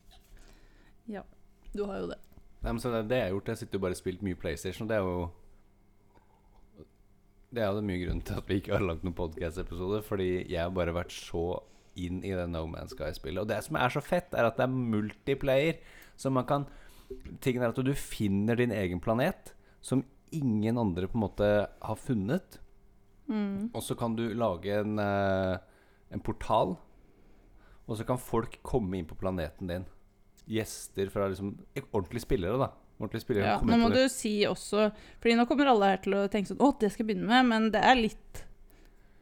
Du 1.74 1.84
har 1.86 2.00
jo 2.02 2.08
det. 2.10 2.18
Nei, 2.64 2.72
men 2.74 2.80
så 2.82 2.92
det, 2.92 3.04
det 3.12 3.20
jeg 3.20 3.28
har 3.28 3.36
gjort, 3.36 3.52
jeg 3.54 3.62
sitter 3.62 3.78
jo 3.78 3.84
bare 3.84 3.96
og 3.96 4.00
spilt 4.00 4.24
mye 4.26 4.38
PlayStation, 4.40 4.88
og 4.88 4.90
det 4.90 4.98
er 4.98 5.04
jo 5.06 5.30
Det 7.50 7.62
er 7.64 7.74
jo 7.74 7.84
mye 7.86 8.02
grunn 8.04 8.22
til 8.26 8.40
at 8.42 8.50
vi 8.50 8.58
ikke 8.62 8.74
har 8.76 8.84
lagd 8.86 9.06
noen 9.06 9.16
podcast-episode, 9.18 10.02
fordi 10.06 10.30
jeg 10.52 10.60
har 10.62 10.74
bare 10.74 10.94
vært 10.94 11.14
så 11.16 11.44
inn 12.06 12.22
i 12.24 12.34
det 12.36 12.48
No 12.52 12.66
Man's 12.70 12.96
Sky-spillet. 12.96 13.42
Og 13.44 13.50
det 13.50 13.60
som 13.66 13.80
er 13.80 13.94
så 13.94 14.04
fett, 14.04 14.34
er 14.34 14.48
at 14.48 14.60
det 14.60 14.68
er 14.68 14.76
multiplayer, 14.76 15.82
så 16.20 16.32
man 16.34 16.48
kan 16.50 16.70
Tingen 17.42 17.64
er 17.66 17.72
at 17.72 17.80
du 17.82 17.90
finner 17.98 18.60
din 18.60 18.70
egen 18.70 19.00
planet, 19.02 19.56
som 19.82 20.04
ingen 20.30 20.78
andre 20.78 21.08
på 21.10 21.18
en 21.18 21.24
måte 21.24 21.48
har 21.82 21.98
funnet. 21.98 22.60
Mm. 23.26 23.72
Og 23.74 23.82
så 23.82 23.96
kan 23.98 24.14
du 24.14 24.28
lage 24.38 24.76
en, 24.78 25.00
eh, 25.02 25.58
en 26.14 26.22
portal, 26.22 26.76
og 27.88 27.98
så 27.98 28.06
kan 28.06 28.22
folk 28.22 28.60
komme 28.62 29.00
inn 29.00 29.10
på 29.10 29.18
planeten 29.18 29.72
din. 29.72 29.88
Gjester 30.50 31.10
fra 31.10 31.28
liksom 31.30 31.56
Ordentlige 31.94 32.22
spillere, 32.28 32.58
da. 32.58 32.70
Ordentlige 33.00 33.22
spillere 33.22 33.46
Ja, 33.46 33.58
nå 33.62 33.78
må 33.78 33.90
du 33.94 34.02
si 34.12 34.42
også 34.50 34.90
Fordi 35.22 35.36
nå 35.38 35.46
kommer 35.46 35.70
alle 35.72 35.92
her 35.94 36.02
til 36.04 36.16
å 36.18 36.24
tenke 36.32 36.50
sånn 36.50 36.64
Å, 36.64 36.72
det 36.82 36.90
skal 36.92 37.06
jeg 37.06 37.12
begynne 37.12 37.30
med, 37.30 37.46
men 37.52 37.68
det 37.76 37.84
er 37.86 38.00
litt 38.00 38.42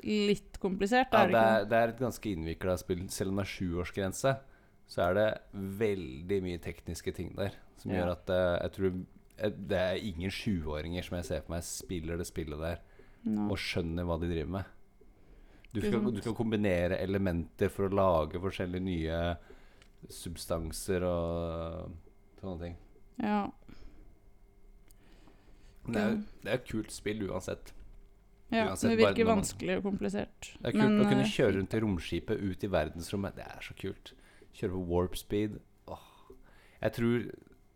Litt 0.07 0.55
komplisert, 0.63 1.11
Ja, 1.11 1.25
det 1.27 1.39
er, 1.41 1.65
det 1.67 1.77
er 1.81 1.91
et 1.91 1.99
ganske 1.99 2.29
innvikla 2.31 2.77
spill. 2.79 3.01
Selv 3.11 3.33
om 3.33 3.41
det 3.41 3.43
er 3.43 3.51
sjuårsgrense, 3.51 4.31
så 4.87 5.01
er 5.03 5.17
det 5.17 5.27
veldig 5.81 6.37
mye 6.45 6.61
tekniske 6.63 7.11
ting 7.17 7.33
der 7.35 7.57
som 7.81 7.91
Ja. 7.91 7.97
gjør 7.99 8.11
at 8.13 8.29
eh, 8.31 8.53
jeg 8.63 8.71
tror 8.77 8.87
eh, 8.95 9.51
det 9.73 9.81
er 9.81 9.99
ingen 10.07 10.31
sjuåringer 10.31 11.03
som 11.03 11.17
jeg 11.19 11.27
ser 11.27 11.43
for 11.43 11.57
meg 11.57 11.65
spiller 11.67 12.17
det 12.17 12.27
spillet 12.29 12.63
der 12.63 12.79
no. 13.27 13.49
og 13.51 13.59
skjønner 13.59 14.07
hva 14.07 14.17
de 14.21 14.31
driver 14.31 14.53
med. 14.57 14.73
Du 15.75 15.81
skal, 15.83 15.99
du 16.15 16.21
skal 16.23 16.33
kombinere 16.39 16.97
elementer 17.03 17.69
for 17.69 17.89
å 17.89 17.93
lage 17.99 18.39
forskjellige 18.41 18.85
nye 18.87 19.19
substanser 20.09 21.03
og 21.03 21.91
sånne 22.39 22.59
ting. 22.63 22.77
Ja. 23.19 23.41
Det 25.87 25.99
er, 26.01 26.15
det 26.43 26.51
er 26.51 26.57
et 26.61 26.67
kult 26.71 26.91
spill 26.95 27.27
uansett. 27.27 27.73
Ja. 28.51 28.67
Uansett, 28.69 28.89
Det 28.91 28.97
virker 29.01 29.25
man- 29.25 29.41
vanskelig 29.41 29.77
og 29.77 29.83
komplisert. 29.89 30.51
Det 30.61 30.69
er 30.69 30.77
kult 30.77 31.01
å 31.03 31.09
kunne 31.09 31.25
eh, 31.25 31.33
kjøre 31.33 31.55
rundt 31.57 31.73
i 31.73 31.81
romskipet 31.83 32.39
ut 32.39 32.63
i 32.63 32.69
verdensrommet. 32.71 33.35
Det 33.35 33.43
er 33.45 33.65
så 33.65 33.75
kult. 33.75 34.13
Kjøre 34.55 34.71
på 34.77 34.85
warp 34.87 35.17
speed. 35.19 35.59
Åh. 35.87 36.05
Jeg 36.81 36.93
tror, 36.95 37.25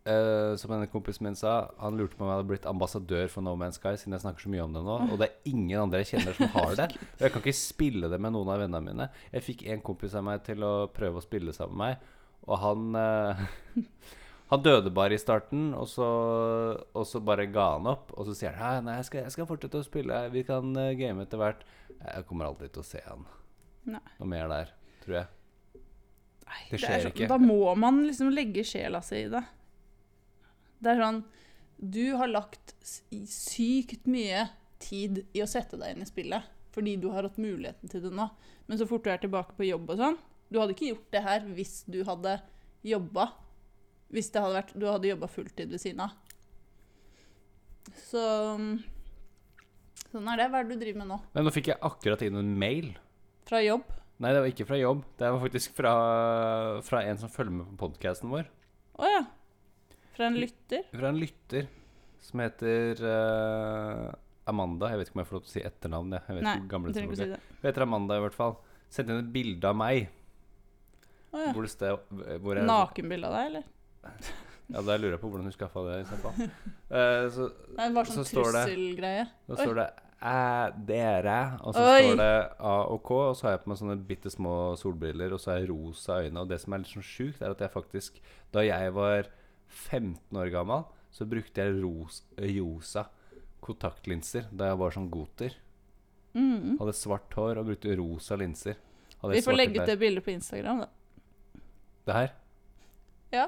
uh, 0.08 0.56
som 0.58 0.72
en 0.72 0.88
kompis 0.88 1.20
min 1.22 1.36
sa, 1.36 1.72
han 1.82 1.98
lurte 2.00 2.16
på 2.16 2.24
om 2.24 2.32
jeg 2.32 2.38
hadde 2.40 2.50
blitt 2.50 2.66
ambassadør 2.70 3.28
for 3.30 3.42
No 3.46 3.56
Man's 3.60 3.78
Sky, 3.82 3.98
siden 4.00 4.16
jeg 4.16 4.24
snakker 4.24 4.46
så 4.48 4.50
mye 4.54 4.64
om 4.64 4.74
det 4.74 4.84
nå. 4.88 4.96
Og 5.12 5.20
det 5.20 5.28
er 5.30 5.52
ingen 5.52 5.82
andre 5.84 6.02
jeg 6.02 6.14
kjenner 6.16 6.34
som 6.40 6.48
har 6.56 6.76
det. 6.80 6.88
Og 7.20 7.26
jeg 7.28 7.32
kan 7.36 7.44
ikke 7.44 7.58
spille 7.60 8.10
det 8.10 8.22
med 8.22 8.34
noen 8.34 8.50
av 8.50 8.64
vennene 8.64 8.82
mine. 8.88 9.10
Jeg 9.34 9.44
fikk 9.50 9.68
en 9.68 9.82
kompis 9.86 10.16
av 10.16 10.24
meg 10.26 10.42
til 10.48 10.64
å 10.64 10.88
prøve 10.94 11.20
å 11.20 11.26
spille 11.26 11.54
sammen 11.54 11.78
med 11.78 12.00
meg, 12.00 12.18
og 12.48 12.58
han 12.58 12.96
eh, 12.98 13.42
Han 14.52 14.64
døde 14.66 14.92
bare 14.92 15.16
i 15.16 15.20
starten, 15.22 15.70
og 15.78 15.88
så, 15.88 16.06
og 16.92 17.06
så 17.08 17.22
bare 17.24 17.46
ga 17.48 17.70
han 17.78 17.86
opp. 17.88 18.10
Og 18.20 18.26
så 18.28 18.34
sier 18.36 18.58
han 18.60 18.84
nei, 18.88 18.98
jeg 19.00 19.08
skal, 19.08 19.24
jeg 19.24 19.36
skal 19.38 19.48
fortsette 19.48 19.80
å 19.80 19.86
spille, 19.88 20.18
vi 20.34 20.44
kan 20.48 20.74
eh, 20.76 20.92
game 21.00 21.24
etter 21.24 21.40
hvert. 21.40 21.62
Jeg 22.02 22.26
kommer 22.28 22.50
aldri 22.50 22.68
til 22.74 22.84
å 22.84 22.88
se 22.88 23.00
han 23.06 23.24
Nei. 23.94 24.02
noe 24.20 24.28
mer 24.30 24.50
der, 24.52 24.74
tror 25.06 25.16
jeg. 25.22 25.30
Det 26.72 26.80
skjer 26.82 26.98
det 26.98 27.04
sånn- 27.06 27.14
ikke. 27.16 27.28
Da 27.32 27.38
må 27.40 27.60
man 27.80 28.02
liksom 28.04 28.32
legge 28.36 28.66
sjela 28.68 29.00
si 29.06 29.22
i 29.24 29.30
det. 29.32 29.44
Det 30.82 30.92
er 30.96 31.00
sånn 31.00 31.22
Du 31.82 32.04
har 32.20 32.28
lagt 32.30 32.74
sykt 33.26 34.04
mye 34.10 34.50
tid 34.82 35.24
i 35.34 35.42
å 35.42 35.48
sette 35.50 35.78
deg 35.80 35.96
inn 35.96 36.04
i 36.04 36.10
spillet 36.10 36.44
fordi 36.72 36.94
du 37.02 37.10
har 37.12 37.26
hatt 37.28 37.36
muligheten 37.42 37.90
til 37.92 38.02
det 38.06 38.12
nå. 38.16 38.26
Men 38.68 38.78
så 38.80 38.86
fort 38.88 39.04
du 39.04 39.10
er 39.12 39.20
tilbake 39.22 39.56
på 39.58 39.66
jobb 39.68 39.90
og 39.92 39.98
sånn 40.00 40.18
Du 40.52 40.60
hadde 40.60 40.72
ikke 40.76 40.92
gjort 40.92 41.10
det 41.16 41.24
her 41.26 41.48
hvis 41.56 41.74
du 41.92 42.02
hadde 42.08 42.36
jobba. 42.88 43.30
Hvis 44.12 44.32
det 44.34 44.44
hadde 44.44 44.58
vært, 44.60 44.74
du 44.76 44.88
hadde 44.90 45.12
jobba 45.12 45.30
fulltid 45.32 45.72
ved 45.72 45.82
siden 45.82 46.04
av. 46.04 46.18
Så 48.10 48.22
mm, 48.60 48.74
Sånn 50.12 50.28
er 50.28 50.42
det. 50.42 50.48
Hva 50.52 50.60
er 50.60 50.68
det 50.68 50.76
du 50.76 50.84
driver 50.84 51.00
med 51.04 51.12
nå? 51.14 51.18
Men 51.36 51.46
nå 51.48 51.54
fikk 51.56 51.72
jeg 51.72 51.80
akkurat 51.88 52.24
inn 52.26 52.40
en 52.40 52.56
mail. 52.60 52.90
Fra 53.48 53.62
jobb? 53.64 53.86
Nei, 54.22 54.34
det 54.36 54.42
var 54.44 54.52
ikke 54.52 54.68
fra 54.68 54.80
jobb. 54.80 55.06
Det 55.18 55.30
var 55.34 55.44
faktisk 55.46 55.78
fra, 55.78 55.94
fra 56.86 57.04
en 57.08 57.22
som 57.22 57.32
følger 57.32 57.56
med 57.56 57.70
på 57.72 57.88
podkasten 57.88 58.32
vår. 58.34 58.50
Å 59.00 59.08
ja. 59.10 59.22
Fra 60.18 60.28
en 60.28 60.38
lytter? 60.38 60.84
Fra 60.92 61.10
en 61.10 61.22
lytter 61.22 61.70
som 62.22 62.44
heter 62.44 63.02
uh, 63.02 64.12
Amanda. 64.52 64.92
Jeg 64.92 65.00
vet 65.00 65.10
ikke 65.10 65.18
om 65.18 65.24
jeg 65.24 65.30
får 65.32 65.38
lov 65.38 65.46
til 65.46 65.52
å 65.52 65.56
si 65.56 65.66
etternavn. 65.72 66.16
Jeg, 66.18 66.28
jeg 66.28 66.38
vet 66.38 66.48
Nei, 66.50 66.56
ikke 66.60 66.72
gamle 66.76 66.94
trenger 66.94 67.10
ikke 67.10 67.18
å 67.18 67.24
si 67.24 67.30
det. 67.32 67.42
Hun 67.56 67.70
heter 67.70 67.88
Amanda, 67.88 68.20
i 68.20 68.26
hvert 68.28 68.38
fall. 68.38 68.58
Sendte 68.92 69.16
inn 69.16 69.24
et 69.24 69.34
bilde 69.34 69.72
av 69.72 69.80
meg. 69.80 70.12
Å 71.32 71.46
ja. 71.46 71.52
Hvor 71.56 71.66
det 71.66 71.72
sted, 71.72 72.18
hvor 72.44 72.60
Nakenbilde 72.68 73.32
av 73.32 73.38
deg, 73.40 73.54
eller? 73.54 73.70
Ja, 74.72 74.82
Da 74.82 74.96
lurer 74.98 75.12
jeg 75.18 75.20
på 75.22 75.30
hvordan 75.30 75.44
hun 75.50 75.52
skaffa 75.56 75.82
det. 75.90 75.98
i 76.02 76.08
så 76.10 76.18
fall. 76.22 76.48
Eh, 76.92 77.26
så 77.32 77.46
Nei, 77.78 77.86
det 77.88 77.96
var 77.96 78.04
Så 78.10 78.18
sånn 78.20 78.26
står 78.28 78.48
det- 78.52 78.62
trusselgreie. 78.68 79.28
Da 79.48 79.56
står 79.56 79.76
det 79.80 79.90
æ, 80.22 80.86
dere, 80.86 81.38
og 81.64 81.74
så 81.74 81.84
Oi. 81.96 82.02
står 82.04 82.18
det 82.20 82.34
A 82.60 82.74
og 82.94 83.00
K, 83.08 83.12
og 83.30 83.36
så 83.36 83.48
har 83.48 83.52
jeg 83.56 83.62
på 83.64 83.70
meg 83.72 83.78
sånne 83.80 83.96
bitte 84.08 84.30
små 84.32 84.56
solbriller, 84.78 85.32
og 85.34 85.40
så 85.40 85.52
har 85.54 85.60
jeg 85.62 85.70
rosa 85.72 86.18
øyne. 86.22 86.38
Og 86.44 86.50
det 86.52 86.60
som 86.62 86.74
er 86.74 86.84
litt 86.84 86.92
sånn 86.92 87.08
sjukt, 87.08 87.42
er 87.42 87.52
at 87.56 87.60
jeg 87.64 87.72
faktisk 87.74 88.20
Da 88.52 88.60
jeg 88.68 88.92
var 88.94 89.24
15 89.70 90.38
år 90.38 90.52
gammel, 90.52 90.84
så 91.12 91.26
brukte 91.26 91.64
jeg 91.64 91.80
ros, 91.84 92.22
rosa 92.38 93.06
kontaktlinser 93.62 94.46
da 94.52 94.68
jeg 94.72 94.78
var 94.78 94.92
sånn 94.92 95.10
goter. 95.10 95.56
Mm. 96.36 96.78
Hadde 96.80 96.94
svart 96.96 97.34
hår 97.36 97.58
og 97.60 97.66
brukte 97.72 97.96
rosa 97.98 98.36
linser. 98.40 98.76
Hadde 99.22 99.34
Vi 99.36 99.42
får 99.42 99.56
legge 99.58 99.80
ut 99.82 99.88
det 99.88 99.98
bildet 100.00 100.24
på 100.26 100.32
Instagram, 100.36 100.84
da. 100.86 100.88
Det 102.06 102.14
her? 102.14 102.32
Ja. 103.32 103.48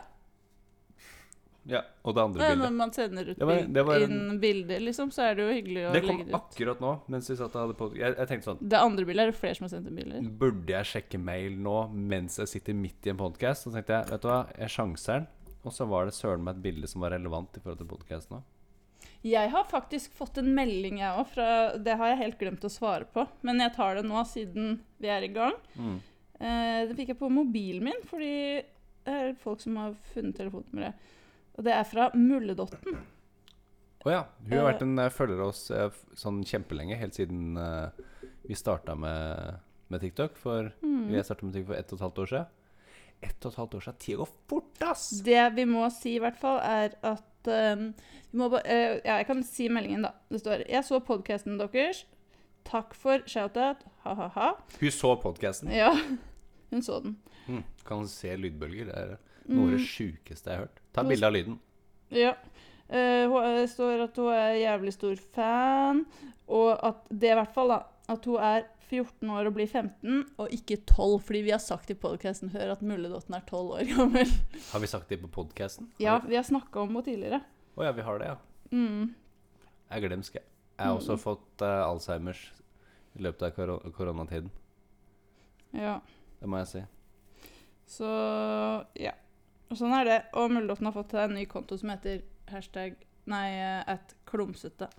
Ja. 1.66 1.80
Og 2.04 2.14
det 2.16 2.22
andre 2.24 2.42
Ja, 2.44 2.50
bildet. 2.50 2.64
når 2.66 2.74
man 2.76 2.92
sender 2.92 3.30
ut 3.30 3.38
Det 3.40 3.46
var- 3.48 3.62
det 3.74 3.84
var 3.86 3.96
en- 4.02 4.12
inn 4.12 4.40
bilder, 4.40 4.80
liksom, 4.82 5.10
så 5.12 5.30
er 5.32 5.36
det 5.36 5.44
jo 5.46 5.54
hyggelig 5.62 5.84
å 5.90 5.94
Det 5.94 6.02
kom 6.04 6.18
det 6.18 6.32
kom 6.32 6.42
akkurat 6.42 6.80
nå, 6.82 7.02
mens 7.08 7.30
vi 7.30 7.36
satt 7.36 7.56
og 7.56 7.62
hadde 7.68 7.78
på 7.78 7.96
jeg, 7.96 8.16
jeg 8.18 8.28
tenkte 8.28 8.44
sånn 8.44 8.68
Det 8.70 8.80
andre 8.80 9.06
bildet 9.06 9.20
er 9.28 9.32
det 9.32 9.36
flere 9.40 9.56
som 9.56 9.64
har 9.70 9.70
sendt 9.78 9.88
inn 9.88 9.96
bilder. 9.96 10.22
Burde 10.38 10.68
jeg 10.68 10.86
sjekke 10.86 11.20
mail 11.24 11.52
nå 11.58 11.90
mens 11.94 12.36
jeg 12.38 12.48
sitter 12.48 12.74
midt 12.74 13.08
i 13.08 13.10
en 13.12 13.18
podkast? 13.18 13.64
Så 13.64 13.72
tenkte 13.72 13.88
jeg 14.04 14.10
vet 14.12 14.22
du 14.22 14.28
hva, 14.28 14.48
jeg 14.58 14.68
sjanser 14.70 15.14
den. 15.20 15.28
Og 15.66 15.72
så 15.72 15.88
var 15.88 16.04
det 16.06 16.14
søren 16.14 16.44
meg 16.44 16.56
et 16.58 16.62
bilde 16.64 16.88
som 16.90 17.00
var 17.02 17.12
relevant 17.12 17.56
i 17.56 17.62
forhold 17.62 17.78
til 17.78 17.88
podkasten 17.88 18.38
òg. 18.38 18.44
Jeg 19.24 19.50
har 19.52 19.64
faktisk 19.64 20.12
fått 20.12 20.38
en 20.38 20.54
melding, 20.54 20.98
jeg 21.00 21.16
òg, 21.18 21.28
fra 21.28 21.78
Det 21.78 21.96
har 21.96 22.08
jeg 22.10 22.18
helt 22.18 22.40
glemt 22.40 22.60
å 22.60 22.70
svare 22.70 23.06
på, 23.06 23.26
men 23.42 23.58
jeg 23.60 23.74
tar 23.74 23.96
det 23.96 24.04
nå 24.04 24.22
siden 24.26 24.82
vi 25.00 25.08
er 25.08 25.22
i 25.24 25.28
gang. 25.30 25.54
Mm. 25.80 26.02
Eh, 26.42 26.86
det 26.88 26.98
fikk 26.98 27.08
jeg 27.08 27.20
på 27.20 27.30
mobilen 27.32 27.84
min, 27.84 28.02
fordi 28.06 28.64
det 29.06 29.14
er 29.14 29.34
folk 29.36 29.62
som 29.62 29.78
har 29.78 29.94
funnet 30.14 30.36
telefonnummeret. 30.36 30.94
Og 31.58 31.64
det 31.68 31.74
er 31.76 31.84
fra 31.86 32.10
Mulledotten. 32.18 32.98
Å 34.04 34.10
ja. 34.12 34.24
Hun 34.44 34.52
har 34.58 34.60
Eh. 34.60 34.68
vært 34.74 34.82
en 34.84 34.98
uh, 35.00 35.10
følger 35.14 35.40
av 35.40 35.52
oss 35.54 35.70
uh, 35.72 35.90
sånn 36.18 36.42
kjempelenge, 36.44 36.98
helt 37.00 37.16
siden 37.16 37.56
uh, 37.58 37.90
vi 38.44 38.56
starta 38.58 38.96
med, 39.00 39.60
med 39.94 40.02
TikTok. 40.04 40.36
For 40.36 40.72
Mm. 40.84 41.08
vi 41.12 41.24
starta 41.24 41.46
med 41.46 41.54
TikTok 41.56 41.68
for 41.72 41.80
ett 41.80 41.94
og 41.94 41.98
et 42.00 42.04
halvt 42.08 42.20
år 42.26 42.32
siden. 42.34 42.48
Ett 43.24 43.46
og 43.46 43.52
et 43.54 43.60
halvt 43.62 43.76
år 43.78 43.86
siden. 43.86 44.00
Tida 44.04 44.18
går 44.24 44.32
fort, 44.50 44.84
ass! 44.84 45.06
Det 45.24 45.44
vi 45.56 45.66
må 45.70 45.86
si, 45.96 46.16
i 46.18 46.20
hvert 46.20 46.36
fall, 46.42 46.60
er 46.60 46.98
at 47.04 47.48
vi 47.48 48.38
må 48.40 48.48
Ja, 48.66 49.18
jeg 49.20 49.26
kan 49.28 49.44
si 49.44 49.70
meldingen, 49.70 50.04
da. 50.08 50.12
Det 50.32 50.40
står 50.42 50.66
Jeg 50.70 50.84
så 50.88 51.00
podkasten 51.04 51.58
deres. 51.60 52.04
Takk 52.68 52.94
for 52.96 53.20
shout-out. 53.28 53.82
Ha-ha-ha. 54.06 54.54
Hun 54.80 54.92
så 54.92 55.16
podkasten. 55.20 55.72
Ja, 55.76 55.92
hun 56.72 56.82
så 56.84 57.00
den. 57.04 57.18
Mm. 57.48 57.64
Kan 57.88 58.08
se 58.08 58.36
lydbølger. 58.40 58.86
Det 58.92 58.96
er 58.96 59.16
noe 59.48 59.66
av 59.68 59.74
det 59.78 59.82
Mm, 59.84 59.88
sjukeste 59.88 60.48
jeg 60.52 60.60
har 60.60 60.66
hørt. 60.68 60.80
Ta 60.94 61.04
bilde 61.04 61.28
av 61.28 61.34
lyden. 61.36 61.60
ja. 62.12 62.34
Det 62.94 63.26
hun 63.32 63.42
eh, 63.48 63.64
står 63.72 64.04
at 64.04 64.18
hun 64.20 64.28
er 64.36 64.58
jævlig 64.60 64.92
stor 64.94 65.16
fan, 65.34 66.04
og 66.52 66.76
at 66.86 67.00
det 67.10 67.32
i 67.32 67.38
hvert 67.40 67.54
fall, 67.56 67.72
da 67.74 67.80
At 68.12 68.26
hun 68.28 68.36
er 68.44 68.66
14 68.92 69.30
år 69.32 69.48
og 69.48 69.54
blir 69.56 69.66
15, 69.72 70.26
og 70.38 70.52
ikke 70.54 70.76
12, 70.86 71.22
fordi 71.24 71.40
vi 71.48 71.54
har 71.56 71.62
sagt 71.64 71.90
i 71.90 71.96
podkasten 71.98 72.52
før 72.52 72.74
at 72.76 72.82
Mulledotten 72.86 73.34
er 73.34 73.42
12 73.48 73.72
år 73.80 73.88
gammel. 73.96 74.34
Har 74.74 74.80
vi 74.84 74.90
sagt 74.92 75.10
det 75.10 75.22
på 75.24 75.30
podkasten? 75.32 75.88
Ja, 76.04 76.20
vi 76.20 76.36
har 76.36 76.44
snakka 76.44 76.84
om 76.84 76.92
henne 76.92 77.06
tidligere. 77.08 77.40
Å 77.80 77.88
ja, 77.88 77.92
vi 77.96 78.02
har 78.06 78.20
det, 78.20 78.28
ja. 78.28 78.36
Mm. 78.76 79.16
Jeg 79.90 79.98
er 80.04 80.06
glemsk, 80.10 80.36
jeg. 80.36 80.44
Jeg 80.78 80.86
har 80.86 81.00
også 81.00 81.16
Mm. 81.16 81.24
fått 81.24 81.62
uh, 81.64 81.88
Alzheimers 81.88 82.44
i 83.16 83.24
løpet 83.24 83.42
av 83.48 83.56
kor 83.56 83.92
koronatiden. 83.96 84.52
Ja. 85.74 85.96
Det 86.42 86.50
må 86.52 86.60
jeg 86.62 86.68
si. 86.76 86.84
Så 87.88 88.06
ja. 89.00 89.16
Og 89.74 89.80
sånn 89.80 89.96
er 89.98 90.06
det. 90.06 90.20
Og 90.38 90.52
Mulledotten 90.54 90.86
har 90.90 90.94
fått 90.96 91.16
en 91.18 91.34
ny 91.34 91.48
konto 91.50 91.78
som 91.82 91.90
heter 91.90 92.22
hashtag 92.54 93.00
Nei, 93.32 93.48
et 93.56 93.88
at 93.88 94.14
klumsete. 94.28 94.90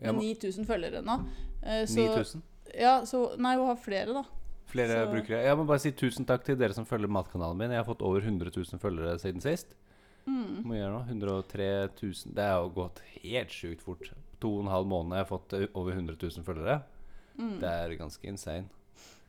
Med 0.00 0.16
9000 0.16 0.66
følgere 0.66 1.02
nå. 1.04 1.18
Eh, 1.62 1.84
så, 1.86 2.06
9000. 2.08 2.42
Ja, 2.80 2.94
så 3.06 3.26
Nei, 3.38 3.54
hun 3.60 3.68
har 3.68 3.76
flere, 3.78 4.16
da. 4.16 4.24
Flere 4.72 5.04
Så- 5.04 5.10
brukere. 5.12 5.42
Jeg 5.44 5.56
må 5.56 5.66
bare 5.68 5.82
si 5.82 5.92
tusen 5.92 6.26
takk 6.26 6.44
til 6.44 6.56
dere 6.56 6.72
som 6.74 6.86
følger 6.88 7.12
matkanalen 7.12 7.56
min. 7.56 7.70
Jeg 7.70 7.84
har 7.84 7.94
fått 7.94 8.02
over 8.02 8.20
100 8.24 8.50
000 8.56 8.80
følgere 8.80 9.18
siden 9.20 9.44
sist. 9.44 9.74
Mm. 10.26 10.64
Må 10.64 10.74
gjøre 10.74 10.94
nå? 10.96 11.02
103 11.06 11.90
000. 12.00 12.34
Det 12.34 12.42
er 12.42 12.56
jo 12.56 12.72
gått 12.74 13.00
helt 13.22 13.52
sjukt 13.52 13.84
fort. 13.84 14.10
To 14.40 14.56
og 14.56 14.64
en 14.64 14.72
halv 14.72 14.88
måned 14.88 15.12
har 15.12 15.24
jeg 15.24 15.28
fått 15.28 15.52
eh, 15.52 15.66
over 15.74 15.92
100 15.92 16.16
000 16.16 16.44
følgere. 16.48 16.82
Mm. 17.38 17.60
Det 17.60 17.68
er 17.68 17.96
ganske 18.00 18.26
insane. 18.26 18.68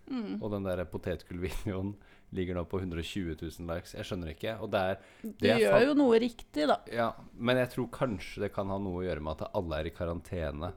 Mm. 0.07 0.41
Og 0.41 0.51
den 0.51 0.63
der 0.63 0.85
potetgullvideoen 0.85 1.95
ligger 2.36 2.58
nå 2.58 2.63
på 2.70 2.80
120 2.82 3.36
000 3.42 3.70
likes. 3.70 3.96
Jeg 3.98 4.08
skjønner 4.08 4.32
ikke. 4.34 4.56
Og 4.63 4.72
det 4.74 4.82
er 4.82 4.98
Du 5.22 5.30
det 5.42 5.58
gjør 5.63 5.86
jo 5.88 5.98
noe 5.98 6.22
riktig, 6.22 6.68
da. 6.72 6.80
Ja, 6.92 7.10
men 7.38 7.60
jeg 7.62 7.72
tror 7.75 7.92
kanskje 7.96 8.46
det 8.46 8.54
kan 8.56 8.72
ha 8.74 8.80
noe 8.82 9.01
å 9.01 9.06
gjøre 9.06 9.24
med 9.25 9.39
at 9.39 9.56
alle 9.58 9.82
er 9.82 9.89
i 9.89 9.96
karantene, 9.96 10.74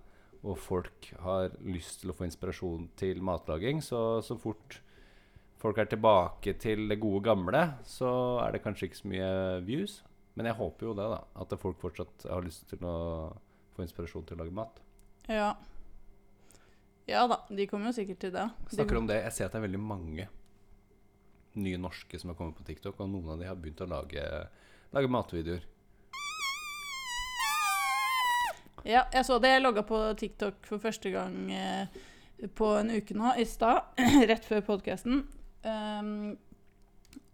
og 0.47 0.59
folk 0.63 1.09
har 1.25 1.57
lyst 1.67 2.03
til 2.03 2.13
å 2.13 2.17
få 2.17 2.29
inspirasjon 2.29 2.91
til 2.99 3.23
matlaging. 3.27 3.83
Så 3.83 4.23
så 4.25 4.39
fort 4.39 4.79
folk 5.59 5.79
er 5.83 5.91
tilbake 5.91 6.55
til 6.63 6.87
det 6.91 7.01
gode 7.03 7.25
gamle, 7.27 7.65
så 7.87 8.11
er 8.45 8.55
det 8.55 8.63
kanskje 8.63 8.89
ikke 8.89 9.01
så 9.03 9.11
mye 9.11 9.33
views. 9.67 9.99
Men 10.39 10.47
jeg 10.47 10.59
håper 10.61 10.87
jo 10.87 10.95
det, 10.95 11.09
da. 11.11 11.23
At 11.43 11.59
folk 11.59 11.81
fortsatt 11.83 12.29
har 12.31 12.45
lyst 12.47 12.69
til 12.71 12.85
å 12.87 12.95
få 13.75 13.83
inspirasjon 13.83 14.27
til 14.29 14.39
å 14.39 14.45
lage 14.45 14.55
mat. 14.55 14.79
Ja. 15.27 15.57
Ja 17.09 17.25
da, 17.27 17.41
de 17.49 17.67
kommer 17.67 17.91
jo 17.91 17.97
sikkert 17.97 18.21
til 18.23 18.35
det. 18.35 18.45
De 18.69 18.77
Snakker 18.77 19.01
om 19.01 19.09
det, 19.09 19.23
Jeg 19.25 19.35
ser 19.35 19.49
at 19.49 19.55
det 19.57 19.63
er 19.63 19.67
veldig 19.67 19.81
mange 19.81 20.29
nye 21.59 21.81
norske 21.81 22.19
som 22.21 22.33
har 22.33 22.39
kommet 22.39 22.59
på 22.59 22.67
TikTok, 22.69 23.01
og 23.01 23.11
noen 23.11 23.35
av 23.35 23.43
de 23.43 23.49
har 23.51 23.59
begynt 23.59 23.83
å 23.85 23.91
lage, 23.91 24.25
lage 24.95 25.11
matvideoer. 25.13 25.67
Ja, 28.87 29.05
jeg 29.13 29.27
så 29.27 29.39
det. 29.43 29.51
Jeg 29.53 29.65
logga 29.65 29.83
på 29.85 29.99
TikTok 30.17 30.67
for 30.69 30.81
første 30.81 31.11
gang 31.13 31.51
eh, 31.53 31.97
på 32.57 32.71
en 32.79 32.93
uke 32.95 33.17
nå, 33.17 33.35
i 33.37 33.47
stad. 33.49 33.91
rett 34.31 34.47
før 34.47 34.63
podkasten. 34.71 35.25
Um, 35.67 36.37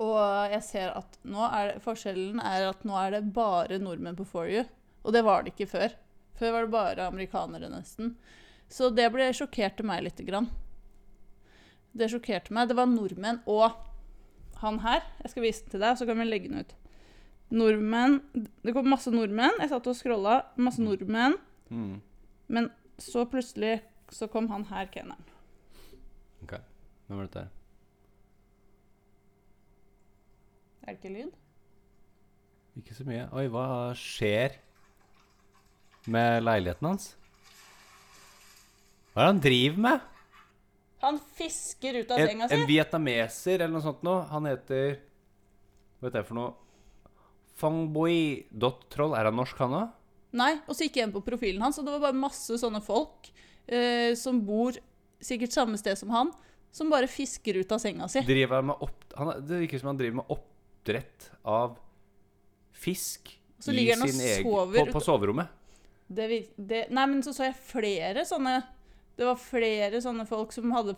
og 0.03 0.19
jeg 0.51 0.65
ser 0.67 0.95
at 0.97 1.19
nå 1.29 1.45
er 1.47 1.69
det, 1.69 1.77
forskjellen 1.85 2.41
er 2.43 2.71
at 2.71 2.83
nå 2.89 2.97
er 2.99 3.15
det 3.15 3.29
bare 3.37 3.79
nordmenn 3.83 4.19
på 4.19 4.27
For 4.27 4.51
you. 4.51 4.65
Og 5.05 5.15
det 5.15 5.23
var 5.27 5.45
det 5.45 5.53
ikke 5.55 5.71
før. 5.71 5.95
Før 6.39 6.57
var 6.57 6.67
det 6.67 6.75
bare 6.75 7.07
amerikanere, 7.07 7.71
nesten. 7.71 8.17
Så 8.73 8.89
det 8.91 9.07
ble 9.15 9.29
sjokkerte 9.37 9.87
meg 9.87 10.07
lite 10.07 10.27
grann. 10.27 10.49
Det 11.95 12.09
sjokkerte 12.11 12.55
meg. 12.57 12.71
Det 12.71 12.79
var 12.79 12.91
nordmenn 12.91 13.43
og 13.47 13.77
han 14.65 14.81
her. 14.85 15.05
Jeg 15.23 15.31
skal 15.33 15.45
vise 15.47 15.63
den 15.65 15.75
til 15.75 15.83
deg, 15.85 15.99
så 16.01 16.07
kan 16.09 16.19
vi 16.21 16.27
legge 16.29 16.51
den 16.51 16.65
ut. 16.65 16.75
Nordmenn 17.55 18.17
Det 18.65 18.73
kom 18.75 18.89
masse 18.91 19.13
nordmenn. 19.13 19.61
Jeg 19.61 19.71
satt 19.71 19.87
og 19.91 19.97
scrolla. 19.99 20.39
Masse 20.57 20.83
nordmenn. 20.83 21.37
Mm. 21.71 22.01
Men 22.49 22.71
så 22.99 23.25
plutselig 23.29 23.79
så 24.13 24.27
kom 24.31 24.49
han 24.53 24.65
her, 24.71 24.87
keneren. 24.93 25.25
Ok, 26.45 26.57
Hvem 27.07 27.19
var 27.19 27.27
dette? 27.29 27.45
her? 27.45 27.49
Er 30.85 30.93
det 30.93 30.99
ikke 31.01 31.15
lyd? 31.15 31.33
Ikke 32.77 32.95
så 32.97 33.05
mye. 33.09 33.29
Oi, 33.33 33.47
hva 33.53 33.67
skjer 33.97 34.57
med 36.13 36.43
leiligheten 36.45 36.89
hans? 36.91 37.07
Hva 39.15 39.23
er 39.23 39.29
det 39.29 39.33
han 39.33 39.45
driver 39.47 39.81
med? 39.87 40.11
Han 41.05 41.19
fisker 41.37 42.01
ut 42.01 42.13
av 42.15 42.21
En, 42.23 42.29
senga 42.31 42.47
en 42.49 42.63
si. 42.63 42.69
vietnameser 42.69 43.59
eller 43.61 43.75
noe 43.77 43.85
sånt 43.85 44.05
noe. 44.07 44.25
Han 44.31 44.49
heter 44.49 44.97
Hva 46.01 46.09
vet 46.09 46.19
jeg 46.21 46.29
for 46.31 46.39
noe? 46.39 46.55
Fangboi.troll. 47.61 49.15
Er 49.15 49.29
han 49.29 49.39
norsk, 49.39 49.61
han 49.63 49.77
òg? 49.79 49.93
Nei, 50.35 50.51
og 50.67 50.75
så 50.75 50.89
gikk 50.89 50.99
jeg 50.99 51.07
inn 51.07 51.15
på 51.15 51.23
profilen 51.23 51.63
hans, 51.63 51.77
og 51.79 51.87
det 51.87 51.93
var 51.95 52.09
bare 52.09 52.19
masse 52.19 52.57
sånne 52.59 52.81
folk 52.83 53.29
eh, 53.71 54.17
som 54.19 54.41
bor 54.43 54.75
sikkert 55.23 55.55
samme 55.55 55.79
sted 55.79 55.99
som 56.01 56.11
han, 56.11 56.33
som 56.75 56.91
bare 56.91 57.07
fisker 57.07 57.61
ut 57.61 57.71
av 57.73 57.79
senga 57.83 58.09
si. 58.11 58.25
Driver 58.27 58.59
han 58.59 58.73
med 58.73 58.83
opp... 58.83 59.05
Han, 59.15 59.31
det 59.47 59.61
virker 59.63 59.79
som 59.79 59.93
han 59.93 60.01
driver 60.01 60.19
med 60.25 60.33
oppdrett 60.35 61.29
av 61.47 61.77
fisk 62.75 63.31
Så 63.63 63.71
ligger 63.73 64.03
han 64.03 64.11
egen 64.11 64.43
på, 64.43 64.87
på 64.91 65.05
soverommet. 65.05 65.53
Det, 66.07 66.27
det, 66.57 66.89
nei, 66.91 67.07
men 67.09 67.23
så 67.25 67.33
så 67.33 67.47
jeg 67.47 67.57
flere 67.71 68.27
sånne 68.29 68.59
Det 69.15 69.27
var 69.29 69.39
flere 69.39 70.01
sånne 70.03 70.25
folk 70.27 70.53
som 70.55 70.73
hadde 70.75 70.97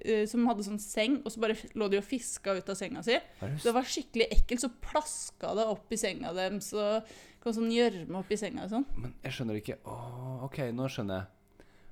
eh, 0.00 0.24
Som 0.30 0.46
hadde 0.48 0.64
sånn 0.64 0.80
seng, 0.80 1.18
og 1.24 1.32
så 1.32 1.42
bare 1.42 1.56
lå 1.76 1.88
de 1.92 2.00
og 2.00 2.06
fiska 2.06 2.54
ut 2.56 2.68
av 2.68 2.78
senga 2.78 3.02
si. 3.04 3.18
Det 3.40 3.74
var 3.74 3.88
skikkelig 3.88 4.28
ekkelt. 4.38 4.62
Så 4.64 4.70
plaska 4.82 5.54
det 5.58 5.66
opp 5.68 5.92
i 5.92 6.00
senga 6.00 6.32
deres, 6.36 6.70
og 6.72 7.08
kom 7.42 7.54
sånn 7.54 7.72
gjørme 7.72 8.22
opp 8.22 8.32
i 8.32 8.38
senga 8.40 8.64
og 8.64 8.72
sånn. 8.72 8.86
Men 8.96 9.12
jeg 9.24 9.36
skjønner 9.36 9.60
ikke 9.60 9.78
Åh, 9.84 10.46
OK, 10.48 10.62
nå 10.74 10.88
skjønner 10.92 11.20
jeg. 11.20 11.34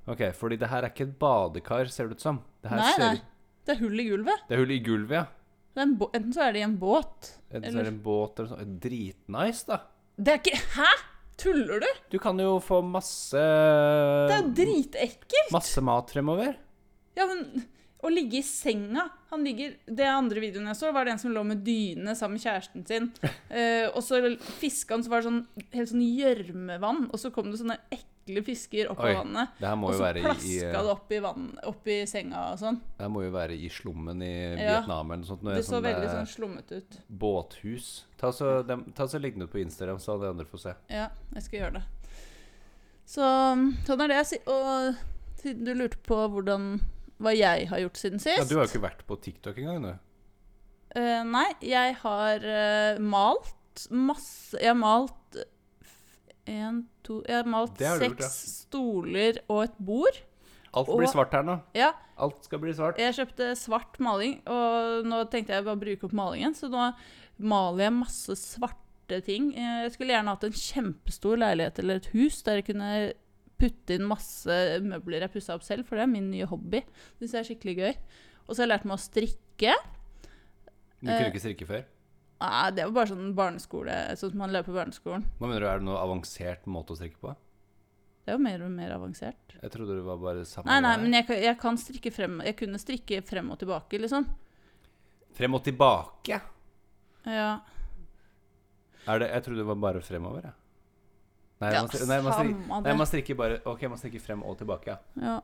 Ok, 0.06 0.22
Fordi 0.38 0.56
det 0.60 0.70
her 0.70 0.86
er 0.86 0.92
ikke 0.94 1.08
et 1.08 1.16
badekar, 1.18 1.90
ser 1.90 2.08
det 2.08 2.20
ut 2.20 2.24
som. 2.24 2.38
Det 2.62 2.70
Nei, 2.70 2.92
ser, 2.94 3.02
nei. 3.02 3.56
Det 3.66 3.74
er 3.74 3.82
hull 3.82 3.98
i 4.00 4.06
gulvet. 4.06 4.46
Det 4.46 4.54
er 4.54 4.62
hull 4.62 4.72
i 4.72 4.78
gulvet, 4.86 5.18
ja. 5.18 5.26
Enten 5.76 6.32
så 6.32 6.46
er 6.46 6.54
det 6.54 6.62
i 6.62 6.64
en 6.64 6.78
båt 6.80 7.34
Enten 7.52 7.74
så 7.74 7.82
er 7.82 7.84
det 7.84 7.90
en 7.90 7.98
båt 8.00 8.38
eller 8.40 8.48
sånn. 8.54 8.76
Dritnice, 8.80 9.66
da. 9.68 9.82
Det 10.16 10.32
er 10.32 10.40
ikke 10.40 10.60
Hæ?! 10.78 10.92
Tuller 11.36 11.80
du? 11.84 11.88
Du 12.10 12.18
kan 12.22 12.38
jo 12.40 12.56
få 12.64 12.80
masse 12.84 13.40
Det 13.40 14.36
er 14.36 14.42
jo 14.42 14.52
dritekkelt! 14.56 15.52
Masse 15.52 15.82
mat 15.84 16.12
fremover. 16.14 16.54
Ja, 17.16 17.26
men 17.28 17.66
å 18.04 18.10
ligge 18.12 18.38
i 18.40 18.44
senga 18.44 19.06
Han 19.32 19.44
ligger 19.46 19.72
Det 19.88 20.04
andre 20.08 20.42
videoen 20.42 20.68
jeg 20.70 20.78
så, 20.78 20.90
var 20.94 21.06
det 21.06 21.14
en 21.14 21.22
som 21.22 21.32
lå 21.34 21.42
med 21.48 21.62
dyne 21.66 22.14
sammen 22.16 22.38
med 22.38 22.44
kjæresten 22.46 22.86
sin. 22.88 23.10
Eh, 23.56 23.86
og 23.94 24.02
så 24.02 24.18
fiska 24.58 24.96
han, 24.96 25.04
så 25.06 25.10
var 25.12 25.22
det 25.22 25.28
sånn 25.30 25.68
helt 25.72 25.88
sånn 25.88 26.02
gjørmevann, 26.02 27.04
og 27.14 27.20
så 27.22 27.30
kom 27.32 27.52
det 27.52 27.60
sånne 27.60 27.78
ekle 27.94 28.15
fisker 28.46 28.90
opp 28.92 29.00
Oi, 29.04 29.12
av 29.12 29.20
vannet. 29.22 29.60
Og 29.76 29.94
så 29.94 30.10
i, 30.10 30.22
plaska 30.24 30.70
det 30.72 30.92
opp 30.92 31.12
i, 31.12 31.18
vann, 31.22 31.48
opp 31.70 31.90
i 31.90 31.98
senga 32.10 32.42
og 32.52 32.60
sånn. 32.60 32.80
Det 32.98 33.08
må 33.12 33.22
jo 33.26 33.32
være 33.34 33.56
i 33.56 33.68
slummen 33.72 34.22
i. 34.24 34.32
Vietnam 34.58 35.12
eller 35.12 35.22
noe 35.22 35.30
sånt. 35.30 35.44
Noe 35.46 35.58
Det 35.58 35.64
så 35.66 35.76
sånn, 35.76 35.86
veldig 35.86 36.08
eh, 36.08 36.14
sånn 36.14 36.30
slummete 36.32 36.80
ut. 36.80 36.98
båthus. 37.06 37.90
Ta 38.20 38.32
så, 38.34 38.60
dem, 38.66 38.86
ta 38.96 39.06
så 39.08 39.20
ut 39.22 39.52
på 39.52 39.62
Instagram, 39.62 40.00
så 40.02 40.16
alle 40.16 40.32
andre 40.34 40.48
får 40.50 40.64
se. 40.64 40.74
Ja, 40.92 41.10
jeg 41.36 41.46
skal 41.46 41.60
gjøre 41.60 41.80
det. 41.80 41.84
Så 43.06 43.26
sånn 43.86 44.02
er 44.06 44.14
det. 44.14 44.40
Og 44.50 45.04
siden 45.42 45.68
du 45.68 45.74
lurte 45.76 46.00
på 46.06 46.18
hvordan, 46.32 46.80
hva 47.22 47.34
jeg 47.36 47.68
har 47.70 47.84
gjort 47.84 48.00
siden 48.00 48.22
sist 48.22 48.40
Ja, 48.40 48.48
du 48.48 48.56
har 48.58 48.66
jo 48.66 48.72
ikke 48.74 48.86
vært 48.88 49.06
på 49.08 49.18
TikTok 49.22 49.62
engang, 49.62 49.86
du. 49.86 50.02
Uh, 50.96 51.22
nei, 51.28 51.50
jeg 51.64 51.98
har 52.00 52.40
uh, 52.40 53.02
malt 53.04 53.52
masse 53.92 54.56
Jeg 54.56 54.70
har 54.70 54.78
malt 54.80 55.36
én, 56.46 56.84
to 57.02 57.22
Jeg 57.26 57.42
har 57.42 57.44
malt 57.50 57.76
Det 57.78 57.86
har 57.86 57.98
du 57.98 58.04
seks 58.04 58.16
gjort, 58.16 58.20
ja. 58.20 58.28
stoler 58.28 59.38
og 59.48 59.62
et 59.64 59.78
bord. 59.78 60.22
Alt 60.76 60.88
Og- 60.88 60.98
blir 61.00 61.08
svart 61.08 61.32
her 61.32 61.42
nå. 61.42 61.60
Ja, 61.74 61.92
Alt 62.18 62.44
skal 62.44 62.58
bli 62.60 62.72
svart. 62.72 62.98
jeg 62.98 63.14
kjøpte 63.14 63.50
svart 63.56 63.98
maling, 63.98 64.40
og 64.46 65.04
nå 65.06 65.22
tenkte 65.30 65.54
jeg 65.54 65.64
bare 65.64 65.76
å 65.76 65.80
bruke 65.80 66.04
opp 66.04 66.12
malingen, 66.12 66.52
så 66.54 66.68
nå 66.70 66.94
maler 67.38 67.84
jeg 67.84 67.92
masse 67.92 68.36
svarte 68.36 69.22
ting. 69.24 69.52
Eh, 69.56 69.82
Jeg 69.84 69.92
skulle 69.92 70.10
gjerne 70.12 70.28
hatt 70.34 70.44
en 70.44 70.52
kjempestor 70.52 71.36
leilighet 71.38 71.78
eller 71.78 71.96
et 71.96 72.06
hus 72.12 72.42
der 72.42 72.56
jeg 72.60 72.66
kunne 72.74 73.12
putte 73.58 73.94
inn 73.94 74.06
masse 74.06 74.46
møbler 74.82 75.20
jeg 75.20 75.32
pussa 75.32 75.54
opp 75.54 75.62
selv, 75.62 75.86
for 75.86 75.96
det 75.96 76.02
er 76.02 76.12
min 76.12 76.30
nye 76.30 76.44
hobby. 76.46 76.82
Det 77.18 77.28
synes 77.30 77.32
jeg 77.32 77.40
er 77.40 77.54
skikkelig 77.54 77.76
gøy. 77.78 77.94
Og 78.48 78.54
så 78.54 78.62
har 78.62 78.66
jeg 78.68 78.74
lært 78.78 78.84
meg 78.84 78.98
å 78.98 79.00
strikke. 79.00 79.74
Du 81.00 81.06
kunne 81.06 81.20
eh, 81.20 81.30
ikke 81.32 81.40
strikke 81.40 81.66
før. 81.66 81.84
Nei, 82.40 82.70
det 82.76 82.84
var 82.84 82.92
bare 82.98 83.08
sånn 83.14 83.30
barneskole, 83.34 83.94
sånn 84.20 84.30
som 84.34 84.38
man 84.42 84.50
lærer 84.52 84.66
på 84.68 84.74
barneskolen. 84.76 85.22
Hva 85.38 85.48
mener 85.48 85.60
du, 85.60 85.66
Er 85.70 85.78
det 85.80 85.86
noe 85.88 86.00
avansert 86.02 86.66
måte 86.68 86.92
å 86.92 86.96
strikke 86.98 87.16
på? 87.22 87.30
Det 88.26 88.32
er 88.34 88.36
jo 88.36 88.42
mer 88.42 88.62
og 88.66 88.70
mer 88.74 88.90
avansert. 88.92 89.54
Jeg 89.62 89.70
trodde 89.72 89.94
det 89.96 90.04
var 90.04 90.18
bare 90.18 90.42
samme 90.44 90.66
Nei, 90.66 90.80
nei, 90.82 90.96
men 90.98 91.12
jeg, 91.14 91.26
kan- 91.28 91.38
jeg 91.40 91.58
kan 91.62 91.76
strikke 91.78 92.10
frem 92.12 92.40
Jeg 92.44 92.56
kunne 92.58 92.78
strikke 92.82 93.22
frem 93.24 93.50
og 93.54 93.58
tilbake, 93.62 94.00
liksom. 94.02 94.26
Frem 95.32 95.54
og 95.54 95.62
tilbake? 95.64 96.40
Ja. 97.24 97.60
Er 99.06 99.18
det, 99.22 99.28
jeg 99.30 99.44
trodde 99.46 99.62
det 99.62 99.66
var 99.68 99.78
bare 99.80 100.00
fremover, 100.02 100.42
jeg. 100.48 100.52
Nei, 101.62 101.70
Ja, 101.72 101.80
man, 101.82 101.88
stri- 101.88 102.06
nei, 102.08 102.20
man, 102.20 102.32
stri- 102.32 102.52
samme 102.52 102.68
nei, 102.82 102.90
det. 102.90 102.96
man 102.98 103.06
strikker 103.06 103.36
bare 103.38 103.60
Ok, 103.64 103.82
man 103.88 103.98
strikker 103.98 104.20
frem 104.20 104.42
og 104.44 104.58
tilbake, 104.58 104.86
ja. 104.92 104.98
ja. 105.22 105.36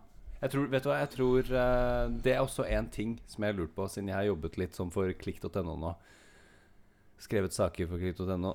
Jeg 0.42 0.50
tror, 0.50 0.66
vet 0.68 0.82
du 0.82 0.88
hva, 0.90 0.98
jeg 0.98 1.10
tror 1.14 1.38
eh, 1.54 2.08
Det 2.26 2.32
er 2.34 2.40
også 2.42 2.66
en 2.68 2.88
ting 2.90 3.14
som 3.30 3.44
jeg 3.46 3.54
har 3.54 3.60
lurt 3.62 3.74
på, 3.76 3.86
siden 3.88 4.08
jeg 4.10 4.16
har 4.18 4.24
jobbet 4.28 4.58
litt 4.58 4.74
sånn 4.76 4.90
for 4.92 5.08
klikk.no 5.14 5.76
nå. 5.78 5.94
Skrevet 7.22 7.54
saker 7.54 7.88
for 7.90 8.02
klikk.no. 8.02 8.52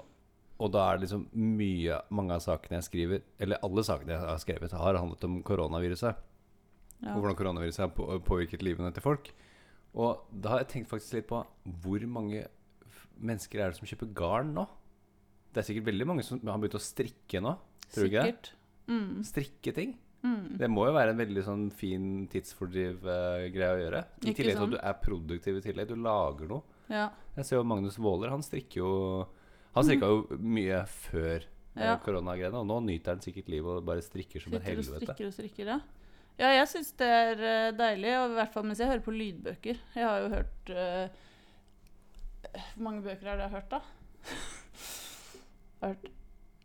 Og 0.57 0.71
da 0.73 0.87
er 0.87 0.97
det 0.97 1.05
liksom 1.05 1.27
mye 1.37 1.99
Mange 2.17 2.33
av 2.33 2.41
sakene 2.41 2.79
jeg 2.79 2.87
skriver, 2.87 3.25
eller 3.43 3.61
alle 3.65 3.83
sakene 3.85 4.15
jeg 4.15 4.23
har 4.25 4.41
skrevet, 4.41 4.73
har 4.73 4.99
handlet 4.99 5.27
om 5.27 5.41
koronaviruset. 5.45 6.23
ja. 7.03 7.13
Og 7.13 7.21
hvordan 7.21 7.37
koronaviruset 7.37 7.85
har 7.85 7.93
på, 7.93 8.07
påvirket 8.25 8.65
livene 8.65 8.91
til 8.93 9.05
folk. 9.05 9.29
Og 9.97 10.25
da 10.33 10.55
har 10.55 10.63
jeg 10.63 10.71
tenkt 10.73 10.89
faktisk 10.91 11.17
litt 11.17 11.29
på 11.29 11.43
hvor 11.83 12.07
mange 12.09 12.47
mennesker 13.17 13.61
er 13.61 13.71
det 13.71 13.79
som 13.79 13.89
kjøper 13.89 14.11
garn 14.17 14.51
nå? 14.55 14.65
Det 15.53 15.61
er 15.61 15.69
sikkert 15.69 15.87
veldig 15.87 16.07
mange 16.09 16.25
som 16.25 16.41
har 16.43 16.59
begynt 16.61 16.77
å 16.77 16.83
strikke 16.83 17.41
nå. 17.41 17.55
Tror 17.93 18.05
du 18.05 18.09
ikke 18.11 18.25
det? 18.27 18.51
Mm. 18.87 19.23
Strikke 19.25 19.73
ting. 19.73 19.95
Mm. 20.25 20.57
Det 20.59 20.69
må 20.69 20.87
jo 20.87 20.95
være 20.95 21.13
en 21.13 21.21
veldig 21.21 21.43
sånn 21.45 21.67
fin 21.73 22.25
tidsfordriv-greie 22.31 23.75
å 23.77 23.81
gjøre. 23.81 24.01
I 24.21 24.31
Ikke 24.31 24.41
tillegg 24.41 24.57
til 24.57 24.67
at 24.67 24.75
du 24.75 24.79
er 24.81 24.99
produktiv 25.01 25.59
i 25.59 25.63
tillegg. 25.65 25.89
Du 25.89 26.01
lager 26.01 26.51
noe. 26.51 26.76
Ja. 26.89 27.09
Jeg 27.37 27.45
ser 27.45 27.59
jo 27.59 27.65
Magnus 27.67 27.97
Vaaler, 27.99 28.31
han 28.33 28.43
strikker 28.45 28.81
jo 28.81 28.91
Han 29.75 29.85
strikka 29.85 30.07
jo 30.09 30.37
mye 30.41 30.79
før 30.89 31.43
eh, 31.43 31.83
Ja. 31.83 31.97
koronagreiene, 32.01 32.57
og 32.57 32.65
nå 32.65 32.79
nyter 32.87 33.13
han 33.13 33.21
sikkert 33.21 33.51
livet 33.53 33.69
og 33.75 33.85
bare 33.85 34.01
strikker 34.01 34.41
som 34.41 34.55
et 34.57 34.65
helvete. 34.65 34.95
og 34.95 35.03
strikker 35.03 35.27
og 35.27 35.35
strikker, 35.35 35.71
ja. 35.75 35.79
Ja, 36.37 36.51
jeg 36.53 36.67
syns 36.69 36.91
det 36.97 37.07
er 37.09 37.39
eh, 37.41 37.71
deilig, 37.77 38.11
og 38.17 38.31
i 38.31 38.37
hvert 38.37 38.53
fall 38.53 38.65
mens 38.65 38.81
jeg 38.81 38.89
hører 38.89 39.05
på 39.05 39.13
lydbøker. 39.13 39.79
Jeg 39.97 40.05
har 40.05 40.19
jo 40.21 40.27
hørt 40.33 40.69
uh, 40.69 41.07
Hvor 42.75 42.83
mange 42.89 43.01
bøker 43.05 43.31
har 43.31 43.41
jeg 43.41 43.53
hørt, 43.55 43.71
da? 43.71 43.81
Jeg 45.77 45.81
har 45.81 45.95
hørt 45.95 46.11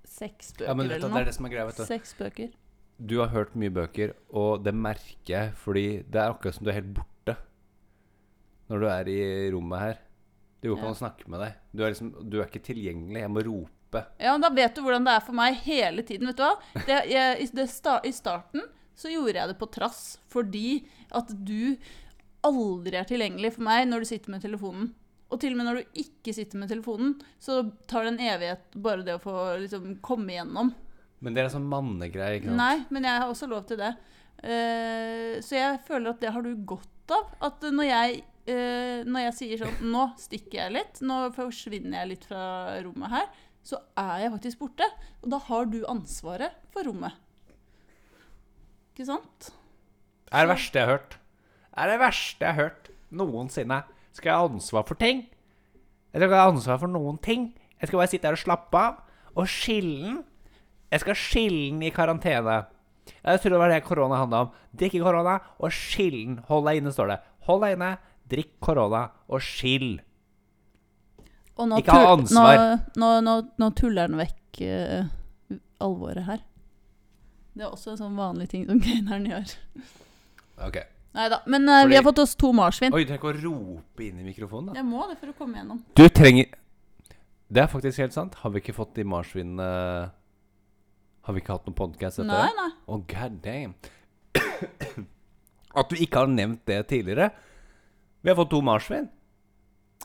seks 0.09 0.53
bøker 0.53 0.69
Ja, 0.69 0.75
men 0.77 0.89
vet 0.89 1.01
du, 1.01 1.07
eller 1.07 1.17
det 1.17 1.25
er 1.25 1.31
det 1.31 1.37
som 1.39 1.49
er 1.49 1.55
greia, 1.55 1.65
vet 1.71 1.81
du. 1.81 1.85
Seks 1.89 2.15
bøker. 2.19 2.53
Du 3.03 3.19
har 3.19 3.33
hørt 3.33 3.57
mye 3.59 3.73
bøker, 3.73 4.13
og 4.31 4.63
det 4.65 4.75
merker 4.77 5.33
jeg, 5.33 5.55
fordi 5.59 5.87
det 6.05 6.21
er 6.21 6.31
akkurat 6.35 6.55
som 6.59 6.67
du 6.67 6.71
er 6.71 6.79
helt 6.81 6.93
borte 6.95 7.37
når 8.71 8.81
du 8.81 8.87
er 8.89 9.09
i 9.11 9.21
rommet 9.53 9.83
her. 9.83 9.99
Det 10.63 10.71
går 10.71 10.79
ikke 10.79 10.91
an 10.93 10.95
å 10.95 11.01
snakke 11.01 11.31
med 11.33 11.43
deg. 11.43 11.57
Du 11.73 11.83
er, 11.83 11.91
liksom, 11.91 12.13
du 12.31 12.37
er 12.39 12.47
ikke 12.47 12.63
tilgjengelig. 12.63 13.25
Jeg 13.25 13.33
må 13.35 13.43
rope. 13.49 14.05
Ja, 14.23 14.33
men 14.33 14.45
Da 14.45 14.53
vet 14.55 14.77
du 14.77 14.85
hvordan 14.85 15.09
det 15.09 15.17
er 15.19 15.25
for 15.27 15.37
meg 15.37 15.59
hele 15.67 16.05
tiden. 16.07 16.31
vet 16.31 16.39
du 16.39 16.45
hva? 16.47 16.55
Det, 16.87 17.01
jeg, 17.11 17.35
i, 17.43 17.49
det 17.59 17.67
sta, 17.73 17.99
I 18.07 18.15
starten 18.15 18.65
så 18.97 19.11
gjorde 19.11 19.41
jeg 19.41 19.51
det 19.51 19.59
på 19.59 19.69
trass, 19.75 20.03
fordi 20.31 20.85
at 21.17 21.33
du 21.35 21.75
aldri 22.47 22.99
er 22.99 23.09
tilgjengelig 23.09 23.57
for 23.57 23.67
meg 23.67 23.89
når 23.89 24.05
du 24.05 24.11
sitter 24.13 24.35
med 24.35 24.45
telefonen. 24.45 24.93
Og 25.33 25.41
til 25.41 25.55
og 25.55 25.59
med 25.59 25.69
når 25.69 25.81
du 25.81 26.01
ikke 26.03 26.35
sitter 26.37 26.61
med 26.61 26.71
telefonen, 26.71 27.15
så 27.41 27.63
tar 27.89 28.05
det 28.05 28.15
en 28.15 28.25
evighet 28.35 28.81
bare 28.85 29.05
det 29.07 29.17
å 29.17 29.23
få 29.23 29.37
liksom, 29.65 29.95
komme 30.05 30.35
igjennom. 30.35 30.73
Men 31.23 31.35
det 31.35 31.43
er 31.43 31.49
en 31.49 31.55
sånn 31.57 31.71
mannegreie. 31.71 32.39
ikke 32.39 32.51
sant? 32.51 32.61
Nei, 32.61 32.77
men 32.93 33.07
jeg 33.09 33.23
har 33.23 33.31
også 33.31 33.49
lov 33.51 33.65
til 33.71 33.81
det. 33.81 33.95
Uh, 34.43 35.39
så 35.45 35.57
jeg 35.57 35.81
føler 35.87 36.13
at 36.13 36.21
det 36.23 36.33
har 36.35 36.45
du 36.45 36.53
godt 36.69 37.15
av. 37.15 37.31
At 37.49 37.65
når 37.65 37.89
jeg, 37.89 38.23
eh, 38.51 39.03
når 39.07 39.27
jeg 39.27 39.35
sier 39.39 39.63
sånn 39.63 39.91
Nå 39.93 40.05
stikker 40.21 40.59
jeg 40.59 40.75
litt, 40.77 41.01
nå 41.05 41.19
forsvinner 41.37 42.03
jeg 42.03 42.11
litt 42.13 42.29
fra 42.29 42.45
rommet 42.85 43.13
her, 43.13 43.29
så 43.63 43.79
er 43.99 44.25
jeg 44.25 44.33
faktisk 44.37 44.63
borte. 44.65 44.89
Og 45.23 45.31
da 45.35 45.39
har 45.49 45.69
du 45.71 45.83
ansvaret 45.91 46.57
for 46.75 46.87
rommet. 46.89 47.15
Ikke 48.93 49.07
sant? 49.09 49.53
Det 50.27 50.35
er 50.35 50.47
det 50.47 50.53
verste 50.55 50.79
jeg 50.81 50.89
har 50.89 50.97
hørt. 50.97 51.17
Det 51.73 51.83
er 51.83 51.93
det 51.93 52.01
verste 52.03 52.45
jeg 52.45 52.53
har 52.53 52.61
hørt 52.67 52.91
noensinne. 53.13 53.79
Skal 54.13 54.33
jeg 54.33 54.41
ha 54.41 54.51
ansvar 54.51 54.85
for 54.89 54.99
ting? 55.01 55.25
Jeg 56.13 56.21
skal 56.21 56.29
ikke 56.29 56.43
ha 56.43 56.51
ansvar 56.53 56.81
for 56.83 56.93
noen 56.93 57.17
ting. 57.25 57.49
Jeg 57.81 57.89
skal 57.89 58.03
bare 58.03 58.13
sitte 58.13 58.29
her 58.29 58.37
og 58.37 58.43
slappe 58.43 58.83
av. 58.83 59.01
Og 59.33 59.49
skillen. 59.49 60.21
Jeg 60.93 61.01
skal 61.01 61.17
skille 61.17 61.71
den 61.71 61.85
i 61.87 61.93
karantene. 61.95 62.59
Jeg 63.23 63.41
tror 63.41 63.55
det 63.55 63.61
var 63.63 63.73
det 63.73 63.83
korona 63.87 64.19
handla 64.21 64.43
om. 64.47 64.51
Drikke 64.77 65.01
korona 65.03 65.39
og 65.57 65.73
skillen. 65.73 66.41
Hold 66.51 66.67
deg 66.69 66.83
inne, 66.83 66.93
står 66.93 67.15
det. 67.15 67.21
Hold 67.49 67.65
deg 67.65 67.79
inne, 67.79 67.95
drikk 68.33 68.55
korona 68.65 69.05
og 69.29 69.43
skill. 69.45 69.99
Og 71.61 71.75
Ikke 71.79 71.93
ha 71.95 72.15
ansvar. 72.17 72.63
Nå, 72.99 73.11
nå, 73.23 73.35
nå, 73.61 73.69
tuller 73.79 74.09
den 74.09 74.19
vekk 74.23 74.63
uh, 74.65 75.59
alvoret 75.85 76.25
her. 76.27 76.41
Det 77.53 77.67
er 77.67 77.69
også 77.75 77.93
en 77.93 78.01
sånn 78.01 78.17
vanlig 78.17 78.49
ting 78.55 78.65
som 78.69 78.81
gaineren 78.87 79.29
gjør. 79.29 79.53
Ok. 80.69 80.81
Nei 81.13 81.27
da. 81.29 81.43
Men 81.53 81.69
uh, 81.69 81.83
Fordi- 81.83 81.91
vi 81.93 81.99
har 82.01 82.07
fått 82.09 82.23
oss 82.25 82.33
to 82.41 82.53
marsvin. 82.57 82.95
Oi, 82.97 83.03
du 83.05 83.11
trenger 83.13 83.21
ikke 83.21 83.35
å 83.35 83.37
rope 83.45 84.07
inn 84.07 84.23
i 84.23 84.27
mikrofonen, 84.31 84.73
da. 84.73 84.79
Jeg 84.81 84.89
må 84.89 85.05
det 85.11 85.19
for 85.21 85.35
å 85.35 85.37
komme 85.37 85.61
gjennom. 85.61 85.83
Du 85.99 86.07
trenger 86.09 86.49
Det 87.53 87.61
er 87.61 87.69
faktisk 87.69 88.01
helt 88.01 88.17
sant. 88.17 88.39
Har 88.41 88.55
vi 88.55 88.63
ikke 88.65 88.73
fått 88.73 88.95
de 88.97 89.05
marsvinene 89.05 89.67
Har 91.23 91.35
vi 91.37 91.43
ikke 91.43 91.53
hatt 91.59 91.67
noen 91.69 91.77
podcast 91.77 92.17
etter 92.23 92.31
Nei, 92.33 92.47
det? 92.49 92.57
nei. 92.57 92.71
Å, 92.89 92.97
god 93.13 93.35
damn. 93.45 93.75
At 95.83 95.93
du 95.93 96.01
ikke 96.01 96.23
har 96.25 96.33
nevnt 96.33 96.65
det 96.69 96.79
tidligere. 96.89 97.29
Vi 98.23 98.31
har 98.31 98.37
fått 98.39 98.51
to 98.55 98.61
marsvin. 98.63 99.09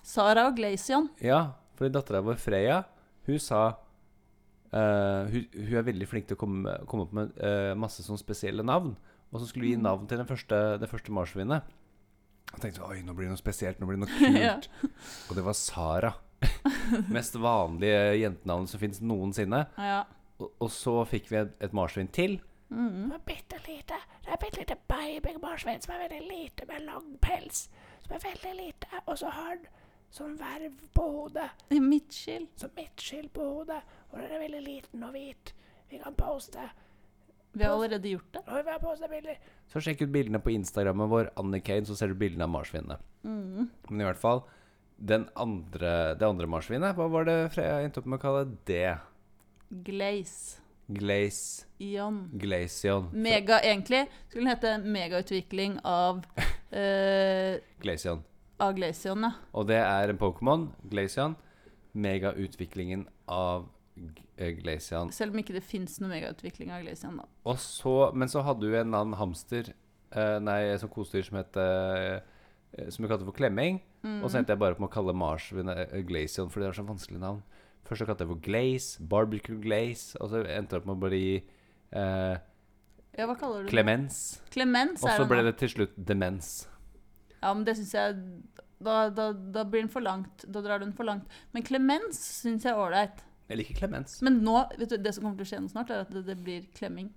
Sara 0.04 0.48
og 0.50 0.56
Glacian. 0.58 1.10
Ja, 1.22 1.54
fordi 1.78 1.94
dattera 1.94 2.22
vår 2.26 2.40
Freya, 2.42 2.80
hun 3.28 3.40
sa 3.44 3.62
eh, 4.72 5.28
hun, 5.34 5.46
hun 5.54 5.76
er 5.82 5.86
veldig 5.88 6.08
flink 6.10 6.28
til 6.30 6.38
å 6.38 6.42
komme, 6.42 6.78
komme 6.90 7.06
opp 7.08 7.14
med 7.18 7.38
eh, 7.44 7.74
masse 7.78 8.06
sånn 8.06 8.20
spesielle 8.22 8.66
navn. 8.66 8.96
Og 9.34 9.42
så 9.42 9.50
skulle 9.50 9.68
vi 9.68 9.74
gi 9.74 9.78
Mm. 9.82 9.84
navn 9.90 10.08
til 10.08 10.18
den 10.22 10.30
første, 10.30 10.62
det 10.80 10.90
første 10.90 11.12
marsvinet. 11.12 11.64
Og 12.54 12.62
tenkte 12.64 12.86
oi, 12.88 13.02
nå 13.04 13.12
blir 13.14 13.28
det 13.28 13.34
noe 13.36 13.42
spesielt, 13.42 13.80
nå 13.82 13.88
blir 13.90 13.98
det 14.00 14.06
noe 14.08 14.16
kult. 14.22 14.40
Ja. 14.40 14.56
Og 15.30 15.36
det 15.36 15.44
var 15.44 15.58
Sara. 15.60 16.14
Mest 17.12 17.36
vanlige 17.42 18.14
jentenavnet 18.22 18.72
som 18.72 18.80
fins 18.80 19.02
noensinne. 19.04 19.66
Ja. 19.78 20.06
Og, 20.40 20.54
og 20.64 20.70
så 20.72 21.02
fikk 21.10 21.28
vi 21.34 21.42
et, 21.42 21.52
et 21.66 21.74
marsvin 21.76 22.08
til. 22.14 22.38
Mm. 22.70 23.12
er 23.16 23.22
bitte 23.28 23.60
lite. 23.68 23.96
Det 24.24 24.32
er 24.34 24.40
bitte 24.42 24.60
lite 24.64 24.76
babymarsvin 24.92 25.84
som 25.84 25.94
er 25.96 26.06
veldig 26.08 26.24
lite, 26.30 26.66
med 26.72 26.86
lang 26.88 27.14
pels. 27.24 27.66
Som 28.08 28.16
er 28.18 28.26
veldig 28.26 28.56
lite. 28.58 29.04
Og 29.06 29.20
så 29.20 29.32
har 29.36 29.60
den 29.60 29.70
sånn 30.16 30.36
verv 30.40 30.76
på 30.96 31.06
hodet. 31.12 31.48
Midtskill. 31.76 32.48
Som 32.56 32.74
midtskill 32.78 33.30
på 33.34 33.46
hodet. 33.46 33.80
Og 34.12 34.20
den 34.22 34.32
er 34.32 34.44
veldig 34.46 34.64
liten 34.66 35.04
og 35.08 35.16
hvit. 35.16 35.54
Vi 35.92 36.00
kan 36.02 36.16
poste. 36.18 36.70
Vi 37.58 37.66
har 37.66 37.74
allerede 37.74 38.12
gjort 38.12 38.30
det. 38.36 38.44
Og 38.46 38.66
vi 38.66 38.72
har 38.72 38.84
postet 38.84 39.12
bilder. 39.12 39.40
Så 39.72 39.82
sjekk 39.84 40.06
ut 40.06 40.14
bildene 40.14 40.42
på 40.44 40.54
Instagrammen 40.54 41.10
vår, 41.12 41.32
Annie 41.42 41.64
Kane, 41.66 41.88
så 41.88 41.96
ser 41.98 42.12
du 42.12 42.20
bildene 42.20 42.46
av 42.46 42.54
marsvinene. 42.54 43.00
Mm. 43.26 43.68
Men 43.90 44.04
i 44.04 44.08
hvert 44.08 44.22
fall, 44.22 44.44
den 44.98 45.28
andre, 45.36 46.16
det 46.20 46.28
andre 46.28 46.50
marsvinet, 46.50 46.96
hva 46.98 47.10
var 47.12 47.28
det 47.28 47.38
Freya 47.56 47.82
endte 47.84 48.04
opp 48.04 48.10
med 48.10 48.20
å 48.20 48.24
kalle 48.24 48.46
det? 48.70 48.98
Glaze. 49.88 50.67
Glace. 50.88 51.66
Ion. 51.80 52.30
Mega, 53.12 53.60
egentlig 53.60 54.06
skulle 54.30 54.46
den 54.46 54.52
hete 54.54 54.78
megautvikling 54.84 55.80
av 55.84 56.24
eh, 56.72 57.60
Glacion. 57.84 58.24
Av 58.58 58.74
Glacion, 58.74 59.28
ja. 59.28 59.34
Og 59.54 59.68
det 59.70 59.82
er 59.82 60.14
en 60.14 60.20
Pokémon, 60.20 60.70
Glacion. 60.90 61.36
Megautviklingen 61.98 63.06
av 63.28 63.68
eh, 64.38 64.56
Selv 65.12 65.34
om 65.34 65.42
ikke 65.42 65.58
det 65.58 65.66
fins 65.66 66.00
noe 66.00 66.12
megautvikling 66.14 66.72
av 66.72 66.86
Glacian, 66.86 67.20
da. 67.20 67.28
Og 67.50 67.60
så, 67.62 67.98
men 68.16 68.32
så 68.32 68.46
hadde 68.48 68.66
du 68.66 68.74
en 68.78 68.96
annen 68.96 69.18
hamster, 69.20 69.74
eh, 70.16 70.38
nei, 70.44 70.62
sånn 70.80 70.94
kosedyr 70.94 71.28
som 71.28 71.40
het 71.42 71.62
eh, 71.62 72.90
Som 72.94 73.04
vi 73.04 73.12
kalte 73.12 73.26
for 73.28 73.36
Klemming. 73.36 73.82
Mm. 74.06 74.22
Og 74.22 74.32
så 74.32 74.40
endte 74.40 74.54
jeg 74.54 74.62
bare 74.62 74.78
på 74.78 74.88
å 74.88 74.92
kalle 74.94 75.16
Mars 75.18 75.50
Glacian, 75.52 76.04
Glaceon, 76.08 76.52
fordi 76.54 76.64
det 76.64 76.72
var 76.72 76.80
så 76.80 76.88
vanskelig 76.88 77.22
navn. 77.22 77.44
Først 77.88 78.04
så 78.04 78.08
kalte 78.10 78.26
jeg 78.26 78.32
for 78.34 78.44
Glaze, 78.44 79.04
Barbecue 79.12 79.58
Glaze, 79.64 80.18
og 80.20 80.32
så 80.34 80.42
endte 80.44 80.76
det 80.76 80.82
opp 80.82 80.88
med 80.90 80.98
å 80.98 81.08
bli 81.08 81.22
eh, 81.40 82.36
Ja, 83.18 83.28
hva 83.30 83.36
kaller 83.40 83.64
du 83.64 83.70
det? 83.70 83.72
Clemens. 83.72 84.18
Clemens 84.54 85.06
Og 85.06 85.14
så 85.16 85.28
ble 85.30 85.46
det 85.48 85.56
til 85.62 85.72
slutt 85.72 85.94
demens. 86.10 86.50
Ja, 87.40 87.54
men 87.54 87.64
det 87.68 87.78
syns 87.80 87.94
jeg 87.96 88.18
da, 88.84 89.08
da, 89.10 89.32
da 89.34 89.64
blir 89.66 89.86
den 89.86 89.90
for 89.94 90.04
langt. 90.06 90.44
Da 90.46 90.62
drar 90.66 90.84
den 90.84 90.92
for 90.98 91.08
langt. 91.08 91.32
Men 91.56 91.64
Clemens 91.66 92.20
syns 92.44 92.68
jeg 92.68 92.74
er 92.76 92.82
ålreit. 92.82 93.24
Jeg 93.48 93.62
liker 93.62 93.80
Clemens. 93.80 94.18
Men 94.26 94.42
nå, 94.44 94.58
vet 94.78 94.92
du, 94.92 94.98
det 95.02 95.14
som 95.16 95.24
kommer 95.24 95.40
til 95.40 95.48
å 95.48 95.52
skje 95.54 95.62
nå 95.64 95.72
snart, 95.72 95.94
er 95.96 96.04
at 96.04 96.12
det, 96.14 96.26
det 96.28 96.36
blir 96.44 96.66
klemming. 96.78 97.08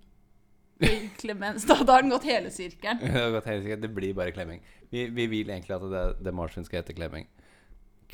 Det 0.81 0.93
Clemens. 1.19 1.65
Da, 1.69 1.75
da 1.85 1.97
har 1.99 2.05
den 2.05 2.13
gått 2.15 2.25
hele 2.25 2.49
sirkelen. 2.53 3.01
Det, 3.03 3.11
har 3.13 3.33
gått 3.35 3.49
hele 3.51 3.61
sirkelen. 3.65 3.83
det 3.83 3.91
blir 3.97 4.15
bare 4.17 4.33
klemming. 4.33 4.63
Vi, 4.89 5.05
vi 5.13 5.27
vil 5.29 5.51
egentlig 5.51 5.75
at 5.75 5.83
det, 5.91 6.05
det 6.25 6.33
marsvin 6.33 6.65
skal 6.65 6.81
hete 6.81 6.95
klemming. 6.97 7.27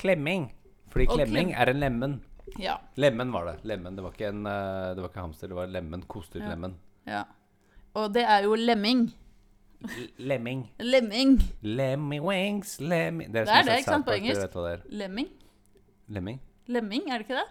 Klemming! 0.02 0.50
Fordi 0.92 1.08
klemming 1.14 1.54
klem- 1.54 1.62
er 1.62 1.72
en 1.72 1.80
lemen. 1.84 2.18
Ja. 2.60 2.78
Lemen 2.96 3.32
var 3.32 3.46
det. 3.46 3.56
Lemen, 3.68 3.96
Det 3.96 4.04
var 4.04 4.12
ikke 4.16 4.28
en 4.32 4.46
eh, 4.48 4.96
Det 4.96 5.02
var 5.04 5.10
ikke 5.10 5.20
hamster, 5.26 5.48
det 5.52 5.56
var 5.58 5.68
lemen. 5.68 6.04
Kostyr-lemen. 6.08 6.76
ja. 7.06 7.24
Og 7.98 8.12
det 8.14 8.24
er 8.30 8.44
jo 8.46 8.54
lemming. 8.56 9.08
Lemming. 10.18 10.68
Lemming. 10.80 11.38
Lemmy 11.64 12.20
wings, 12.22 12.80
lemming 12.82 13.32
Det 13.34 13.42
er 13.48 13.64
det, 13.66 13.78
ikke 13.80 13.90
sant, 13.90 14.06
på 14.06 14.14
engelsk? 14.14 14.54
det. 14.54 14.82
Lemming? 14.94 15.28
Lemming? 16.08 16.40
Lemming, 16.68 17.10
er 17.10 17.18
det 17.18 17.26
ikke 17.28 17.40
det? 17.40 17.48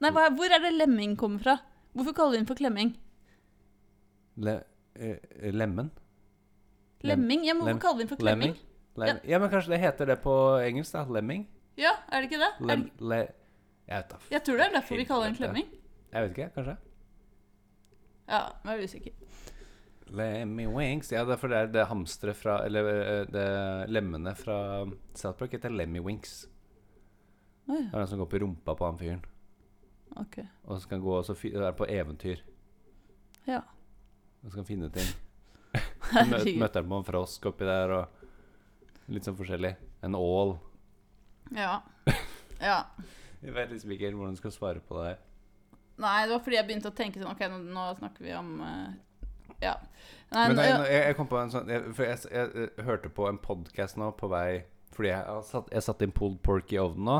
Nei, 0.00 0.10
hva, 0.10 0.24
hvor 0.34 0.50
er 0.52 0.58
det 0.64 0.72
lemming 0.74 1.14
kommer 1.16 1.38
fra? 1.42 1.54
Hvorfor 1.94 2.12
kaller 2.18 2.34
vi 2.34 2.40
den 2.42 2.46
for 2.50 2.58
klemming? 2.58 2.96
Le, 4.36 4.56
eh, 4.98 5.52
lemmen? 5.54 5.90
Lemming? 7.06 7.44
Ja, 7.46 7.54
men 7.54 7.64
lem- 7.64 7.78
hvorfor 7.78 7.80
kaller 7.86 7.96
vi 7.96 8.02
den 8.04 8.08
for 8.08 8.16
klemming? 8.20 8.56
Lem, 8.96 9.18
ja. 9.28 9.38
men 9.38 9.50
kanskje 9.52 9.74
det 9.76 9.80
heter 9.80 10.06
det 10.06 10.18
på 10.24 10.34
engelsk, 10.66 10.92
da? 10.92 11.04
Lemming? 11.04 11.46
Ja, 11.78 11.92
er 12.10 12.20
det 12.24 12.30
ikke 12.32 12.42
det? 12.42 12.52
Er 12.70 12.76
det 12.76 13.22
jeg 13.86 14.00
vet 14.00 14.10
da. 14.10 14.18
jeg 14.30 14.42
tror 14.46 14.58
det 14.58 14.66
er 14.66 14.74
derfor 14.74 14.98
vi 15.00 15.04
kaller 15.06 15.30
den 15.30 15.38
klemming. 15.38 15.66
Jeg 16.12 16.22
vet 16.22 16.32
ikke, 16.38 16.50
kanskje? 16.54 16.76
Ja, 18.26 18.40
men 18.64 18.72
jeg 18.72 18.80
er 18.80 18.90
usikker. 18.90 19.12
Lemmy 20.06 20.66
wings 20.70 21.10
Ja, 21.10 21.24
det 21.26 21.34
er 21.34 21.40
for 21.40 21.50
det 21.50 21.58
er 21.58 21.70
det 21.74 21.86
hamsteret 21.90 22.38
fra 22.38 22.60
Eller 22.62 22.86
eh, 22.86 23.24
det 23.26 23.46
lemmene 23.90 24.36
fra 24.38 24.58
South 25.18 25.34
Park 25.40 25.56
heter 25.56 25.72
Lemmy 25.74 25.98
Winks. 25.98 26.44
Oi, 27.66 27.80
Det 27.80 27.90
er 27.94 27.98
den 27.98 28.06
som 28.12 28.20
går 28.22 28.28
på 28.30 28.38
rumpa 28.38 28.74
på 28.78 28.86
han 28.86 28.98
fyren. 28.98 29.24
ok. 30.16 30.38
Og 30.64 30.80
så 30.80 30.88
kan 30.88 31.00
gå 31.02 31.16
og 31.18 31.24
så 31.26 31.34
på 31.34 31.86
eventyr. 31.90 32.42
Ja. 33.46 33.60
Og 34.44 34.50
så 34.50 34.56
kan 34.60 34.64
finne 34.68 34.90
ting. 34.90 35.08
Så 36.06 36.24
mø 36.30 36.38
møter 36.60 36.80
han 36.82 36.88
på 36.90 37.00
en 37.00 37.04
frosk 37.04 37.46
oppi 37.50 37.66
der, 37.66 37.90
og 37.90 39.10
litt 39.10 39.26
sånn 39.26 39.36
forskjellig. 39.38 39.74
En 40.06 40.14
ål. 40.14 40.56
Ja. 41.56 41.80
ja. 42.60 42.78
Jeg 43.42 43.54
vet 43.54 43.72
liksom 43.72 43.92
ikke 43.94 44.08
helt 44.08 44.18
hvordan 44.18 44.36
du 44.36 44.40
skal 44.40 44.54
svare 44.54 44.80
på 44.84 45.00
det. 45.02 45.16
Nei, 46.02 46.26
det 46.26 46.34
var 46.34 46.42
fordi 46.44 46.58
jeg 46.58 46.68
begynte 46.68 46.90
å 46.92 46.96
tenke 46.96 47.20
sånn 47.20 47.32
Ok, 47.32 47.42
nå, 47.48 47.58
nå 47.72 47.84
snakker 47.96 48.26
vi 48.26 48.32
om 48.36 48.50
uh, 48.60 48.90
Ja. 49.62 49.78
Nei, 50.28 50.48
Men 50.50 50.58
nå- 50.58 50.66
jeg, 50.66 50.90
jeg, 50.92 51.16
kom 51.16 51.30
på 51.30 51.38
en 51.40 51.52
sånn 51.54 51.70
jeg, 51.72 51.86
For 51.96 52.04
jeg, 52.04 52.18
jeg, 52.28 52.66
hørte 52.84 53.12
på 53.16 53.28
en 53.30 53.40
podkast 53.40 53.96
nå 54.00 54.10
på 54.20 54.28
vei 54.28 54.66
Fordi 54.96 55.12
jeg 55.14 55.46
satt, 55.48 55.72
jeg 55.72 55.86
satt 55.86 56.04
inn 56.04 56.12
pulled 56.16 56.42
pork 56.44 56.72
i 56.74 56.80
ovnen 56.82 57.08
nå. 57.08 57.16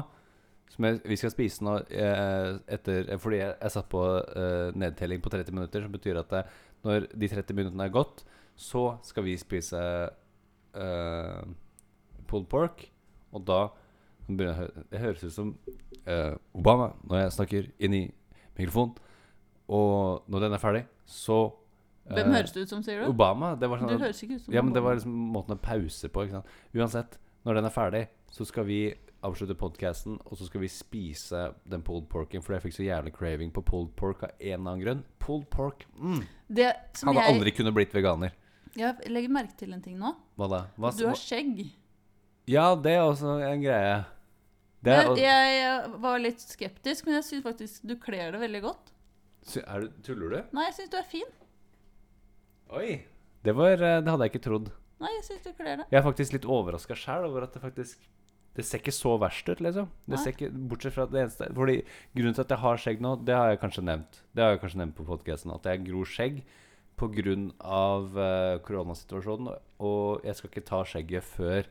Som 0.74 0.88
jeg, 0.88 1.00
vi 1.06 1.16
skal 1.16 1.32
spise 1.32 1.64
nå 1.64 1.78
eh, 1.88 2.50
etter 2.76 3.08
Fordi 3.22 3.40
jeg, 3.40 3.54
jeg 3.62 3.74
satt 3.76 3.88
på 3.92 4.02
eh, 4.18 4.76
nedtelling 4.76 5.24
på 5.24 5.32
30 5.32 5.56
minutter, 5.56 5.84
som 5.86 5.94
betyr 5.94 6.20
at 6.20 6.32
det, 6.34 6.42
når 6.84 7.08
de 7.14 7.30
30 7.32 7.56
minuttene 7.56 7.86
er 7.86 7.94
gått, 7.94 8.24
så 8.58 8.96
skal 9.06 9.24
vi 9.26 9.36
spise 9.40 9.80
eh, 10.76 11.42
pulled 12.26 12.48
pork. 12.50 12.86
Og 13.36 13.46
da 13.46 13.60
Det 14.26 15.00
høres 15.00 15.22
ut 15.24 15.34
som 15.34 15.52
uh, 16.08 16.34
Obama 16.56 16.92
når 17.06 17.20
jeg 17.20 17.36
snakker 17.36 17.68
inn 17.78 17.94
i 17.94 18.02
mikrofonen. 18.58 18.96
Og 19.66 20.26
når 20.30 20.46
den 20.46 20.56
er 20.56 20.62
ferdig, 20.62 20.84
så 21.06 21.38
Hvem 22.06 22.28
eh, 22.30 22.36
høres 22.36 22.52
det 22.54 22.66
ut 22.66 22.70
som, 22.70 22.82
sier 22.86 23.02
du? 23.02 23.08
Obama. 23.10 23.54
Det 23.58 23.66
var 23.70 23.80
sånn 23.82 23.90
at, 23.90 24.04
høres 24.06 24.22
ikke 24.22 24.36
ut 24.38 24.44
som 24.44 24.54
Ja, 24.54 24.62
men 24.62 24.74
det 24.76 24.82
var 24.84 24.94
liksom 24.94 25.16
måten 25.34 25.56
å 25.56 25.58
pause 25.58 26.10
på. 26.12 26.26
Ikke 26.26 26.38
sant? 26.38 26.52
Uansett, 26.76 27.18
når 27.46 27.58
den 27.58 27.66
er 27.66 27.74
ferdig, 27.74 28.02
så 28.30 28.46
skal 28.46 28.68
vi 28.68 28.80
avslutte 29.26 29.56
podcasten, 29.58 30.18
og 30.24 30.38
så 30.38 30.46
skal 30.46 30.62
vi 30.62 30.70
spise 30.70 31.48
den 31.66 31.82
pulled 31.86 32.06
porken, 32.12 32.44
for 32.44 32.54
jeg 32.54 32.66
fikk 32.66 32.76
så 32.76 32.86
jævlig 32.86 33.12
craving 33.16 33.52
på 33.54 33.64
pulled 33.66 33.94
pork 33.98 34.22
av 34.26 34.34
en 34.36 34.52
eller 34.52 34.60
annen 34.60 34.84
grunn. 34.84 35.02
Pulled 35.22 35.48
pork 35.50 35.86
mm. 35.98 36.20
Det 36.46 36.68
som 36.98 37.10
Hadde 37.10 37.24
jeg, 37.24 37.34
aldri 37.34 37.54
kunnet 37.56 37.74
blitt 37.74 37.96
veganer. 37.96 38.36
jeg 38.76 39.10
legger 39.10 39.32
merke 39.34 39.58
til 39.58 39.74
en 39.74 39.82
ting 39.82 39.96
nå. 39.98 40.12
Hva 40.38 40.50
da? 40.52 40.60
Hva, 40.76 40.92
Du 40.94 41.06
har 41.08 41.18
skjegg. 41.18 41.64
Ja, 42.46 42.68
det 42.78 42.94
er 42.94 43.02
også 43.02 43.40
en 43.42 43.64
greie. 43.64 44.04
Det 44.86 44.94
er, 44.94 45.10
Jeg, 45.18 45.54
jeg 45.58 46.00
var 46.04 46.20
litt 46.22 46.42
skeptisk, 46.42 47.06
men 47.08 47.18
jeg 47.18 47.26
syns 47.26 47.44
faktisk 47.46 47.86
du 47.90 47.96
kler 48.00 48.34
det 48.34 48.40
veldig 48.42 48.62
godt. 48.68 48.92
Sy- 49.46 49.62
er 49.64 49.84
du, 49.86 49.92
Tuller 50.06 50.32
du? 50.32 50.56
Nei, 50.56 50.66
jeg 50.70 50.76
syns 50.80 50.92
du 50.92 50.98
er 51.00 51.06
fin. 51.10 51.32
Oi! 52.76 52.90
Det, 53.46 53.54
var, 53.54 53.78
eh, 53.78 54.00
det 54.02 54.10
hadde 54.10 54.26
jeg 54.26 54.34
ikke 54.34 54.44
trodd. 54.48 54.70
Nei, 55.02 55.10
jeg 55.18 55.24
syns 55.28 55.44
du 55.44 55.52
kler 55.54 55.82
det. 55.82 55.86
Jeg 55.92 56.00
er 56.00 56.04
faktisk 56.06 56.34
litt 56.34 56.46
overraska 56.50 56.96
sjæl 56.98 57.26
over 57.28 57.44
at 57.46 57.54
det 57.54 57.62
faktisk 57.62 58.06
Det 58.56 58.64
ser 58.64 58.80
ikke 58.80 58.94
så 58.96 59.10
verst 59.20 59.48
ut, 59.50 59.60
liksom. 59.60 59.90
Det 60.08 60.18
ser 60.22 60.32
ikke, 60.32 60.48
Bortsett 60.70 60.94
fra 60.94 61.04
det 61.12 61.20
eneste 61.26 61.50
Fordi 61.52 61.74
Grunnen 62.16 62.36
til 62.38 62.44
at 62.46 62.54
jeg 62.54 62.62
har 62.62 62.78
skjegg 62.80 63.02
nå, 63.04 63.10
det 63.28 63.34
har 63.36 63.50
jeg 63.52 63.60
kanskje 63.60 63.84
nevnt. 63.84 64.22
Det 64.32 64.42
har 64.42 64.54
jeg 64.54 64.62
kanskje 64.62 64.80
nevnt 64.80 64.96
på 64.96 65.04
podkasten, 65.10 65.52
at 65.52 65.68
jeg 65.68 65.82
gror 65.90 66.08
skjegg 66.08 66.38
pga. 66.96 67.34
Uh, 67.60 68.56
koronasituasjonen. 68.64 69.50
Og 69.84 70.24
jeg 70.24 70.38
skal 70.38 70.50
ikke 70.50 70.64
ta 70.70 70.80
skjegget 70.88 71.28
før 71.28 71.68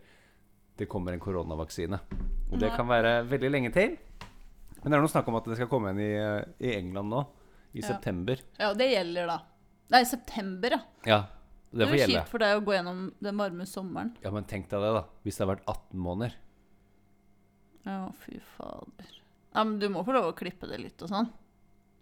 det 0.77 0.87
kommer 0.91 1.13
en 1.15 1.19
koronavaksine. 1.23 1.99
Og 2.51 2.59
det 2.61 2.71
kan 2.75 2.87
være 2.87 3.21
veldig 3.29 3.51
lenge 3.51 3.71
til. 3.75 3.95
Men 4.83 4.91
det 4.91 4.97
er 4.97 5.01
noe 5.01 5.09
snakk 5.11 5.27
om 5.31 5.37
at 5.39 5.47
det 5.49 5.55
skal 5.57 5.69
komme 5.71 5.89
en 5.93 5.99
i, 6.03 6.11
i 6.67 6.75
England 6.77 7.09
nå. 7.09 7.23
I 7.75 7.81
Ja. 7.81 7.87
september. 7.89 8.39
Ja, 8.59 8.73
det 8.73 8.85
gjelder, 8.91 9.27
da. 9.27 9.39
Nei, 9.91 10.03
september, 10.07 10.71
ja. 10.77 10.79
Ja, 11.05 11.17
det 11.71 11.79
Det 11.79 11.87
er 11.87 11.97
jo 11.97 12.07
kjipt 12.13 12.29
for 12.31 12.39
deg 12.39 12.55
å 12.57 12.63
gå 12.63 12.71
gjennom 12.77 13.01
den 13.21 13.37
varme 13.37 13.65
sommeren. 13.67 14.13
Ja, 14.23 14.31
Men 14.31 14.45
tenk 14.45 14.69
deg 14.69 14.79
det, 14.79 14.93
da. 14.95 15.03
Hvis 15.25 15.37
det 15.37 15.45
har 15.47 15.55
vært 15.55 15.65
18 15.67 15.99
måneder. 15.99 16.35
Ja, 17.85 18.11
fy 18.23 18.39
fader. 18.55 19.11
Ja, 19.55 19.63
men 19.63 19.77
du 19.79 19.87
må 19.89 20.03
få 20.05 20.13
lov 20.15 20.31
å 20.31 20.37
klippe 20.37 20.67
det 20.69 20.79
litt 20.81 21.01
og 21.05 21.09
sånn. 21.11 21.27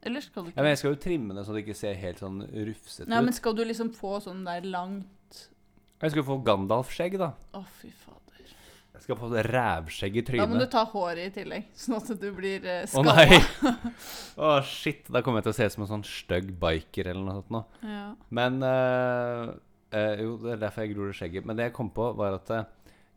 Eller 0.04 0.22
skal 0.24 0.44
du 0.46 0.50
ikke? 0.52 0.58
Ja, 0.58 0.64
men 0.64 0.72
Jeg 0.74 0.78
skal 0.82 0.94
jo 0.96 1.00
trimme 1.00 1.36
det 1.36 1.46
så 1.48 1.54
det 1.56 1.64
ikke 1.66 1.76
ser 1.80 1.94
helt 1.96 2.20
sånn 2.20 2.42
rufsete 2.52 3.08
Ja, 3.08 3.22
men 3.24 3.34
skal 3.36 3.56
du 3.56 3.64
liksom 3.64 3.94
få 3.96 4.18
sånn 4.24 4.42
der 4.44 4.66
langt 4.68 5.08
Jeg 6.02 6.12
skal 6.12 6.26
få 6.28 6.36
Gandalf-skjegg, 6.44 7.16
da. 7.22 7.30
Å, 7.56 7.62
fy 7.80 7.90
fader. 7.90 8.13
Skal 9.04 9.18
få 9.20 9.30
rævskjegg 9.30 10.18
i 10.22 10.24
trynet. 10.24 10.46
Da 10.46 10.48
må 10.48 10.62
du 10.62 10.70
ta 10.72 10.86
håret 10.88 11.26
i 11.28 11.34
tillegg, 11.36 11.66
sånn 11.76 11.98
at 11.98 12.12
du 12.22 12.30
blir 12.36 12.64
uh, 12.64 12.96
Å 13.00 13.04
nei! 13.04 13.40
Å 14.48 14.54
shit, 14.68 15.10
da 15.12 15.20
kommer 15.26 15.42
jeg 15.42 15.50
til 15.50 15.54
å 15.54 15.58
se 15.58 15.68
ut 15.68 15.76
som 15.76 15.86
en 15.86 15.92
sånn 15.92 16.08
stygg 16.08 16.54
biker 16.62 17.12
eller 17.12 17.26
noe 17.26 17.42
sånt. 17.42 17.52
Nå. 17.52 17.64
Ja. 17.84 18.06
Men 18.40 18.64
uh, 18.64 19.52
uh, 19.92 20.14
Jo, 20.22 20.38
det 20.46 20.56
er 20.56 20.64
derfor 20.64 20.88
jeg 20.88 20.96
gror 20.96 21.12
det 21.12 21.18
skjegget. 21.20 21.50
Men 21.50 21.60
det 21.60 21.68
jeg 21.68 21.76
kom 21.76 21.92
på, 21.96 22.10
var 22.16 22.40
at 22.40 22.56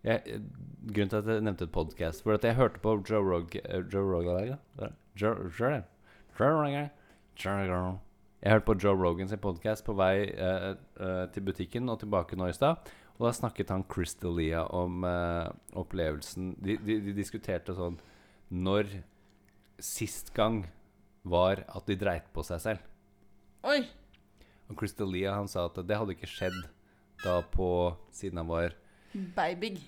jeg, 0.07 0.43
Grunnen 0.87 1.15
til 1.15 1.23
at 1.23 1.31
jeg 1.31 1.47
nevnte 1.47 1.67
et 1.71 1.75
podkast, 1.75 2.27
var 2.27 2.41
at 2.41 2.47
jeg 2.47 2.59
hørte 2.59 2.83
på 2.83 2.99
Joe 3.07 3.23
Rog... 3.23 3.55
Joe 3.91 4.07
Rogan? 4.07 4.59
Joe, 5.19 5.51
Joe, 5.59 5.83
Joe 6.39 6.53
Rogan 6.55 6.91
Joe. 7.37 7.99
Jeg 8.43 8.53
hørte 8.53 8.65
på 8.65 8.77
Joe 8.83 8.95
Rogan 8.97 9.29
sin 9.29 9.41
podkast 9.41 9.85
på 9.85 9.95
vei 9.97 10.29
eh, 10.29 10.69
eh, 11.01 11.25
til 11.35 11.45
butikken 11.45 11.89
og 11.93 11.99
tilbake 12.01 12.37
nå 12.37 12.49
i 12.49 12.55
stad. 12.57 12.89
Og 13.17 13.29
da 13.29 13.33
snakket 13.33 13.73
han 13.73 13.85
Chris 13.89 14.15
D'Elia 14.21 14.67
om 14.77 15.05
eh, 15.09 15.49
opplevelsen 15.79 16.55
de, 16.61 16.77
de, 16.85 16.99
de 17.07 17.15
diskuterte 17.17 17.73
sånn 17.77 17.97
Når 18.53 18.91
sist 19.81 20.35
gang 20.37 20.67
var 21.27 21.65
at 21.67 21.89
de 21.89 21.97
dreit 21.99 22.29
på 22.33 22.45
seg 22.47 22.61
selv. 22.63 22.85
Oi! 23.67 23.81
Og 24.71 24.77
Chris 24.79 24.95
D'Elia 24.99 25.35
han 25.37 25.49
sa 25.51 25.67
at 25.69 25.79
det 25.83 25.99
hadde 25.99 26.15
ikke 26.15 26.31
skjedd 26.31 26.57
da 27.25 27.41
på 27.53 27.69
Siden 28.15 28.41
han 28.43 28.51
var 28.51 28.77
Baby. 29.37 29.79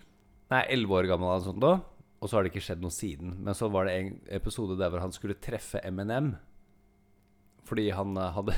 Nei, 0.48 0.62
11 0.72 0.94
år 0.96 1.08
gammel 1.10 1.28
eller 1.28 1.44
sånt 1.44 1.60
da. 1.60 1.74
Og 2.18 2.30
så 2.30 2.38
har 2.38 2.44
det 2.44 2.52
ikke 2.54 2.64
skjedd 2.64 2.82
noe 2.82 2.94
siden. 2.94 3.34
Men 3.44 3.54
så 3.54 3.68
var 3.70 3.86
det 3.86 3.96
en 3.98 4.14
episode 4.38 4.78
der 4.80 4.90
hvor 4.90 5.02
han 5.04 5.12
skulle 5.14 5.36
treffe 5.38 5.82
Eminem. 5.84 6.32
Fordi 7.68 7.90
han 7.92 8.16
eh, 8.16 8.32
hadde 8.34 8.56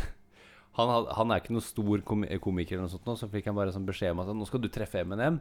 han, 0.89 1.09
han 1.19 1.31
er 1.31 1.43
ikke 1.43 1.53
noen 1.53 1.67
stor 1.67 2.05
komiker, 2.07 2.77
eller 2.77 2.87
noe 2.87 2.93
sånt 2.93 3.09
nå, 3.09 3.17
så 3.19 3.29
fikk 3.29 3.51
han 3.51 3.59
bare 3.59 3.75
sånn 3.75 3.89
beskjed 3.89 4.15
om 4.15 4.23
at 4.25 4.31
nå 4.33 4.49
skal 4.49 4.63
du 4.63 4.71
treffe 4.73 5.03
Eminem. 5.03 5.41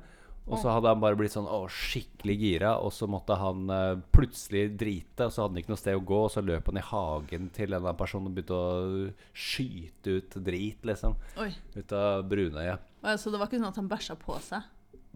Og 0.50 0.58
så 0.58 0.72
hadde 0.74 0.90
han 0.90 1.02
bare 1.02 1.18
blitt 1.20 1.34
sånn 1.36 1.46
å, 1.46 1.60
skikkelig 1.70 2.36
gira, 2.42 2.72
og 2.82 2.90
så 2.96 3.06
måtte 3.12 3.36
han 3.38 3.70
uh, 3.70 4.00
plutselig 4.16 4.72
drite. 4.82 5.28
Og 5.28 5.34
så 5.36 5.44
hadde 5.44 5.54
han 5.54 5.62
ikke 5.62 5.74
noe 5.76 5.82
sted 5.82 6.00
å 6.00 6.06
gå, 6.10 6.22
og 6.26 6.32
så 6.34 6.42
løp 6.42 6.72
han 6.72 6.80
i 6.82 6.86
hagen 6.88 7.52
til 7.54 7.76
en 7.76 7.84
annen 7.84 8.00
person 8.00 8.26
og 8.26 8.34
begynte 8.34 8.58
å 8.58 9.12
skyte 9.38 10.18
ut 10.18 10.40
drit, 10.48 10.82
liksom. 10.90 11.14
Oi. 11.44 11.52
Ut 11.78 11.94
av 11.94 12.26
brunøyet. 12.32 12.90
Så 13.22 13.30
det 13.30 13.38
var 13.38 13.46
ikke 13.46 13.62
sånn 13.62 13.70
at 13.70 13.78
han 13.80 13.92
bæsja 13.92 14.18
på 14.20 14.40
seg? 14.44 14.66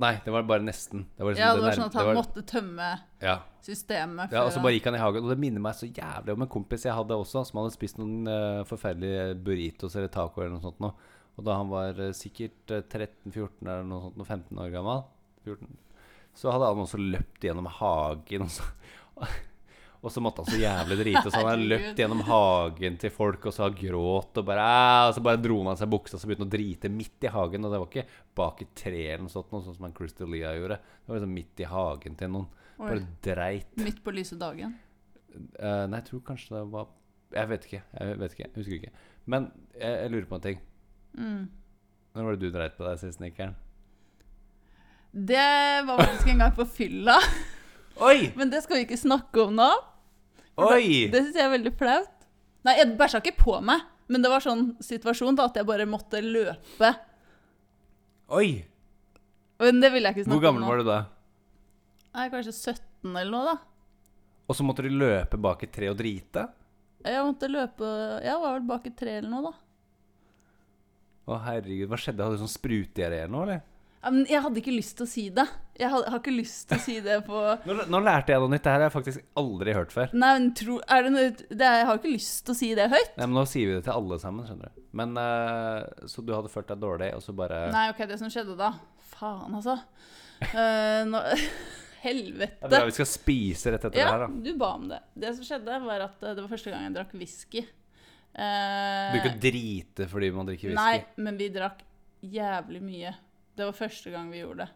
Nei, 0.02 0.16
det 0.26 0.32
var 0.34 0.46
bare 0.50 0.66
nesten. 0.66 1.04
Det 1.14 1.22
var 1.22 1.36
liksom 1.36 1.44
Ja, 1.44 1.54
det 1.54 1.62
var 1.62 1.76
sånn 1.78 1.92
at 1.92 1.94
han 2.00 2.08
var- 2.08 2.16
måtte 2.18 2.42
tømme 2.50 2.88
ja. 3.22 3.36
systemet 3.62 4.32
Ja, 4.32 4.44
og 4.44 4.52
så 4.52 4.62
bare 4.64 4.74
gikk 4.74 4.86
han 4.90 4.96
i 4.96 5.02
hagen. 5.04 5.24
Og 5.24 5.30
det 5.30 5.38
minner 5.38 5.62
meg 5.62 5.76
så 5.78 5.86
jævlig 5.86 6.34
om 6.34 6.42
en 6.42 6.50
kompis 6.50 6.84
jeg 6.84 6.94
hadde 6.98 7.14
også, 7.14 7.46
som 7.46 7.62
hadde 7.62 7.76
spist 7.76 8.00
noen 8.00 8.28
uh, 8.28 8.64
forferdelige 8.66 9.36
burritos 9.44 9.96
eller 9.96 10.10
taco 10.10 10.42
eller 10.42 10.56
noe 10.56 10.66
sånt 10.66 10.82
nå. 10.82 10.90
Og 11.38 11.46
da 11.46 11.58
han 11.58 11.70
var 11.70 11.94
uh, 12.00 12.12
sikkert 12.12 12.74
eh, 12.74 12.82
13-14 12.82 13.62
eller 13.62 13.84
noe 13.84 14.02
sånt, 14.02 14.18
noe 14.18 14.26
15 14.26 14.58
år 14.66 14.74
gammel, 14.74 15.04
14, 15.46 15.78
så 16.34 16.52
hadde 16.54 16.66
han 16.72 16.84
også 16.88 16.98
løpt 16.98 17.46
gjennom 17.46 17.70
hagen. 17.70 18.50
Og 18.50 18.50
så, 18.50 18.64
og 20.04 20.12
så 20.12 20.20
måtte 20.20 20.44
han 20.44 20.52
så 20.52 20.58
jævlig 20.60 20.98
drite. 21.00 21.30
Så 21.30 21.40
han 21.40 21.48
har 21.48 21.62
løpt 21.62 22.00
gjennom 22.02 22.22
hagen 22.28 22.98
til 23.00 23.12
folk 23.14 23.46
og 23.48 23.54
så 23.56 23.70
gråt 23.72 24.40
og 24.42 24.48
bare 24.50 24.66
Og 25.08 25.14
så 25.16 25.22
bare 25.24 25.40
dro 25.40 25.62
han 25.62 25.70
av 25.72 25.78
seg 25.80 25.92
buksa 25.94 26.18
og 26.18 26.20
så 26.20 26.28
begynte 26.28 26.44
han 26.44 26.50
å 26.50 26.56
drite 26.58 26.90
midt 26.92 27.24
i 27.24 27.32
hagen. 27.32 27.64
Og 27.64 27.72
det 27.72 27.80
var 27.80 27.88
ikke 27.88 28.20
bak 28.36 28.60
i 28.66 28.68
treet 28.76 29.14
eller 29.14 29.24
noe 29.24 29.32
sånt, 29.32 29.54
noe 29.54 29.64
sånn 29.64 29.78
som 29.78 29.96
Crystal 29.96 30.28
Lea 30.28 30.52
gjorde. 30.58 30.80
Det 30.84 31.08
var 31.08 31.22
liksom 31.22 31.38
midt 31.38 31.64
i 31.64 31.70
hagen 31.72 32.18
til 32.20 32.34
noen. 32.34 32.50
Oi. 32.74 32.90
Bare 32.90 33.06
dreit. 33.30 33.72
Midt 33.80 34.02
på 34.04 34.16
lyse 34.18 34.36
dagen. 34.42 34.76
Uh, 35.34 35.86
nei, 35.88 36.02
jeg 36.02 36.08
tror 36.10 36.26
kanskje 36.28 36.52
det 36.54 36.66
var 36.76 36.92
Jeg 37.34 37.50
vet 37.50 37.64
ikke. 37.70 37.82
Jeg 37.96 38.20
vet 38.20 38.36
ikke, 38.36 38.44
jeg 38.44 38.54
husker 38.58 38.76
ikke. 38.82 39.08
Men 39.24 39.48
jeg, 39.72 39.96
jeg 40.02 40.14
lurer 40.18 40.28
på 40.34 40.42
en 40.42 40.46
ting. 40.50 40.60
Mm. 41.16 41.48
Når 42.14 42.28
var 42.28 42.36
det 42.36 42.44
du 42.44 42.54
dreit 42.58 42.76
på 42.76 42.86
deg 42.90 43.00
sist, 43.02 43.24
Nikkeren? 43.24 43.56
Det 45.14 45.48
var 45.88 46.04
faktisk 46.04 46.28
en 46.34 46.44
gang 46.44 46.54
på 46.58 46.68
fylla, 46.68 47.16
Oi! 48.02 48.32
men 48.38 48.50
det 48.50 48.64
skal 48.66 48.80
vi 48.80 48.86
ikke 48.88 48.98
snakke 48.98 49.48
om 49.48 49.56
nå. 49.58 49.72
Oi! 50.62 51.08
Det 51.10 51.22
syns 51.24 51.40
jeg 51.40 51.48
er 51.48 51.54
veldig 51.56 51.74
flaut. 51.80 52.28
Nei, 52.64 52.76
jeg 52.80 52.94
bæsja 53.00 53.20
ikke 53.24 53.36
på 53.40 53.56
meg, 53.66 53.82
men 54.12 54.24
det 54.24 54.30
var 54.32 54.44
sånn 54.44 54.68
situasjon 54.84 55.36
da 55.40 55.48
at 55.50 55.58
jeg 55.60 55.68
bare 55.68 55.88
måtte 55.90 56.22
løpe. 56.24 56.92
Oi! 58.34 58.48
Men 59.64 59.82
det 59.82 59.92
vil 59.94 60.06
jeg 60.06 60.16
ikke 60.16 60.26
snakke 60.26 60.34
om. 60.34 60.38
Hvor 60.38 60.46
gammel 60.48 60.66
om 60.66 60.72
var 60.72 60.82
du 60.82 60.88
da? 60.88 61.00
Nei, 62.14 62.28
kanskje 62.30 62.54
17 62.54 63.16
eller 63.16 63.32
noe, 63.34 63.54
da. 63.54 63.56
Og 64.48 64.58
så 64.58 64.66
måtte 64.68 64.86
du 64.86 64.92
løpe 64.94 65.40
bak 65.42 65.64
et 65.66 65.74
tre 65.74 65.90
og 65.90 65.98
drite? 65.98 66.46
Jeg 67.04 67.24
måtte 67.26 67.50
løpe 67.52 67.88
Jeg 68.24 68.36
var 68.40 68.54
vel 68.56 68.66
bak 68.68 68.86
et 68.88 68.96
tre 69.00 69.18
eller 69.20 69.32
noe, 69.32 69.52
da. 69.52 69.54
Å 71.24 71.38
herregud, 71.46 71.88
hva 71.92 72.00
skjedde? 72.00 72.24
Hadde 72.26 72.38
du 72.38 72.44
sånn 72.44 72.52
sprutdiaré 72.52 73.22
eller 73.24 73.34
noe, 73.34 73.46
eller? 73.48 73.62
Men 74.04 74.26
jeg 74.28 74.42
hadde 74.44 74.60
ikke 74.60 74.74
lyst 74.76 74.98
til 75.00 75.06
å 75.06 75.10
si 75.10 75.24
det. 75.34 75.46
Jeg 75.80 75.90
har, 75.90 76.04
har 76.12 76.20
ikke 76.20 76.34
lyst 76.36 76.68
til 76.70 76.78
å 76.78 76.84
si 76.84 76.96
det 77.02 77.16
på 77.26 77.40
Nå, 77.70 77.76
nå 77.90 78.00
lærte 78.04 78.34
jeg 78.34 78.42
noe 78.44 78.52
nytt. 78.52 78.64
Det 78.66 78.72
her 78.74 78.82
har 78.82 78.90
jeg 78.90 78.96
faktisk 78.96 79.24
aldri 79.40 79.74
hørt 79.78 79.94
før. 79.96 80.12
Nei, 80.14 80.32
men 80.38 80.50
tro, 80.60 80.80
er 80.86 81.06
det 81.08 81.14
noe 81.16 81.30
det 81.34 81.70
Jeg 81.78 81.86
har 81.90 82.02
ikke 82.02 82.12
lyst 82.14 82.42
til 82.46 82.54
å 82.54 82.58
si 82.60 82.72
det 82.78 82.90
høyt. 82.92 83.14
Nei, 83.18 83.28
men 83.28 83.38
Nå 83.40 83.46
sier 83.50 83.70
vi 83.72 83.78
det 83.78 83.86
til 83.88 83.96
alle 83.96 84.20
sammen, 84.22 84.48
skjønner 84.50 84.74
du. 84.74 84.82
Men 85.00 85.16
uh, 85.18 86.08
Så 86.12 86.22
du 86.26 86.34
hadde 86.36 86.52
følt 86.54 86.70
deg 86.70 86.82
dårlig, 86.84 87.12
og 87.18 87.24
så 87.26 87.34
bare 87.38 87.64
Nei, 87.74 87.86
OK, 87.94 88.04
det 88.10 88.20
som 88.22 88.30
skjedde 88.34 88.58
da 88.60 88.74
Faen, 89.14 89.56
altså. 89.58 89.78
Uh, 90.52 91.02
nå, 91.12 91.24
Det 92.04 92.10
helvete. 92.12 92.60
er 92.68 92.72
bra 92.74 92.84
vi 92.90 92.96
skal 92.98 93.08
spise 93.08 93.72
rett 93.72 93.86
etter 93.88 93.96
Ja, 94.02 94.10
det 94.10 94.16
her, 94.18 94.26
da. 94.28 94.42
du 94.44 94.58
ba 94.60 94.74
om 94.76 94.90
det. 94.92 94.98
Det 95.16 95.30
som 95.38 95.46
skjedde, 95.48 95.78
var 95.86 96.02
at 96.04 96.26
eh, 96.28 96.34
det 96.36 96.44
var 96.44 96.50
første 96.52 96.74
gang 96.74 96.84
jeg 96.90 96.96
drakk 96.98 97.14
whisky. 97.16 97.64
Du 97.64 98.42
Eh, 98.44 99.16
ikke 99.20 99.36
drite 99.38 100.08
fordi 100.10 100.32
man 100.34 100.48
drikker 100.50 100.72
whisky? 100.72 100.80
Nei, 100.82 101.24
men 101.24 101.36
vi 101.38 101.48
drakk 101.54 101.84
jævlig 102.26 102.82
mye. 102.84 103.12
Det 103.58 103.68
var 103.68 103.76
første 103.78 104.14
gang 104.14 104.32
vi 104.34 104.42
gjorde 104.42 104.66
det. 104.66 104.72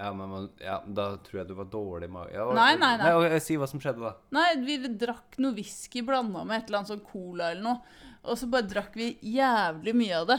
Ja, 0.00 0.12
men 0.16 0.30
man, 0.32 0.46
ja, 0.62 0.78
da 0.86 1.10
tror 1.20 1.42
jeg 1.42 1.48
du 1.50 1.56
var 1.58 1.66
dårlig 1.68 2.06
i 2.08 2.12
magen. 2.14 2.32
Ja, 2.32 2.46
nei, 2.56 2.70
Nei, 2.80 2.92
nei, 2.96 3.18
nei. 3.20 3.40
Si 3.44 3.58
hva 3.60 3.66
som 3.68 3.82
skjedde, 3.82 4.00
da. 4.00 4.14
Nei, 4.32 4.46
vi 4.64 4.78
drakk 4.96 5.36
noe 5.42 5.52
whisky 5.58 6.00
blanda 6.06 6.40
med 6.48 6.56
et 6.56 6.70
eller 6.70 6.80
annet 6.80 6.92
sånn 6.94 7.02
cola 7.04 7.50
eller 7.52 7.66
noe. 7.66 7.98
Og 8.24 8.38
så 8.40 8.48
bare 8.52 8.68
drakk 8.70 8.96
vi 8.96 9.10
jævlig 9.34 9.92
mye 10.00 10.16
av 10.22 10.30
det. 10.30 10.38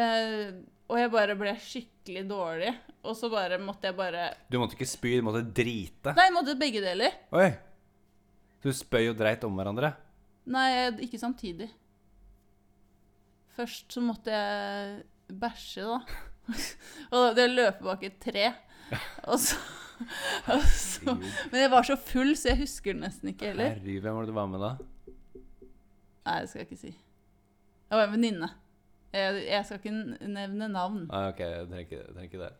Eh, 0.00 0.54
og 0.88 1.00
jeg 1.00 1.12
bare 1.12 1.36
ble 1.36 1.52
skikkelig 1.60 2.22
dårlig. 2.30 2.72
Og 3.06 3.16
så 3.18 3.28
bare 3.30 3.58
måtte 3.62 3.90
jeg 3.90 3.96
bare 3.98 4.30
Du 4.50 4.56
måtte 4.62 4.78
ikke 4.78 4.88
spy, 4.88 5.12
du 5.20 5.26
måtte 5.28 5.44
drite. 5.44 6.14
Nei, 6.16 6.28
jeg 6.30 6.34
måtte 6.38 6.56
begge 6.60 6.82
deler. 6.84 7.18
Oi! 7.36 7.50
Så 8.62 8.72
du 8.72 8.78
spøy 8.80 9.10
og 9.10 9.18
dreit 9.20 9.44
om 9.46 9.60
hverandre? 9.60 9.92
Nei, 10.50 10.68
ikke 11.04 11.20
samtidig. 11.20 11.68
Først 13.56 13.92
så 13.92 14.02
måtte 14.04 14.32
jeg 14.32 15.36
bæsje, 15.40 15.84
da. 15.84 16.00
og 17.16 17.32
det 17.36 17.48
løpe 17.50 17.86
bak 17.86 18.04
et 18.06 18.20
tre. 18.22 18.52
Og 19.26 19.40
så, 19.42 19.56
og 20.52 20.60
så 20.70 21.16
Men 21.16 21.56
jeg 21.58 21.70
var 21.72 21.86
så 21.88 21.96
full, 21.98 22.36
så 22.38 22.52
jeg 22.52 22.60
husker 22.60 22.94
det 22.94 23.00
nesten 23.00 23.32
ikke 23.32 23.48
heller. 23.48 23.72
Herregud, 23.72 24.04
hvem 24.04 24.14
var 24.14 24.26
det 24.26 24.30
du 24.30 24.36
var 24.36 24.52
med 24.52 24.62
da? 24.62 24.68
Nei, 26.26 26.36
det 26.44 26.50
skal 26.50 26.60
jeg 26.60 26.68
ikke 26.68 26.78
si. 26.84 26.92
Jeg 27.86 27.98
var 27.98 28.06
en 28.06 28.14
venninne. 28.14 28.50
Jeg, 29.16 29.42
jeg 29.46 29.66
skal 29.66 29.80
ikke 29.80 30.28
nevne 30.36 30.68
navn. 30.70 31.02
Nei, 31.08 31.24
ok, 31.32 31.42
jeg 31.42 31.66
trenger 31.72 32.28
ikke, 32.28 32.40
det. 32.44 32.52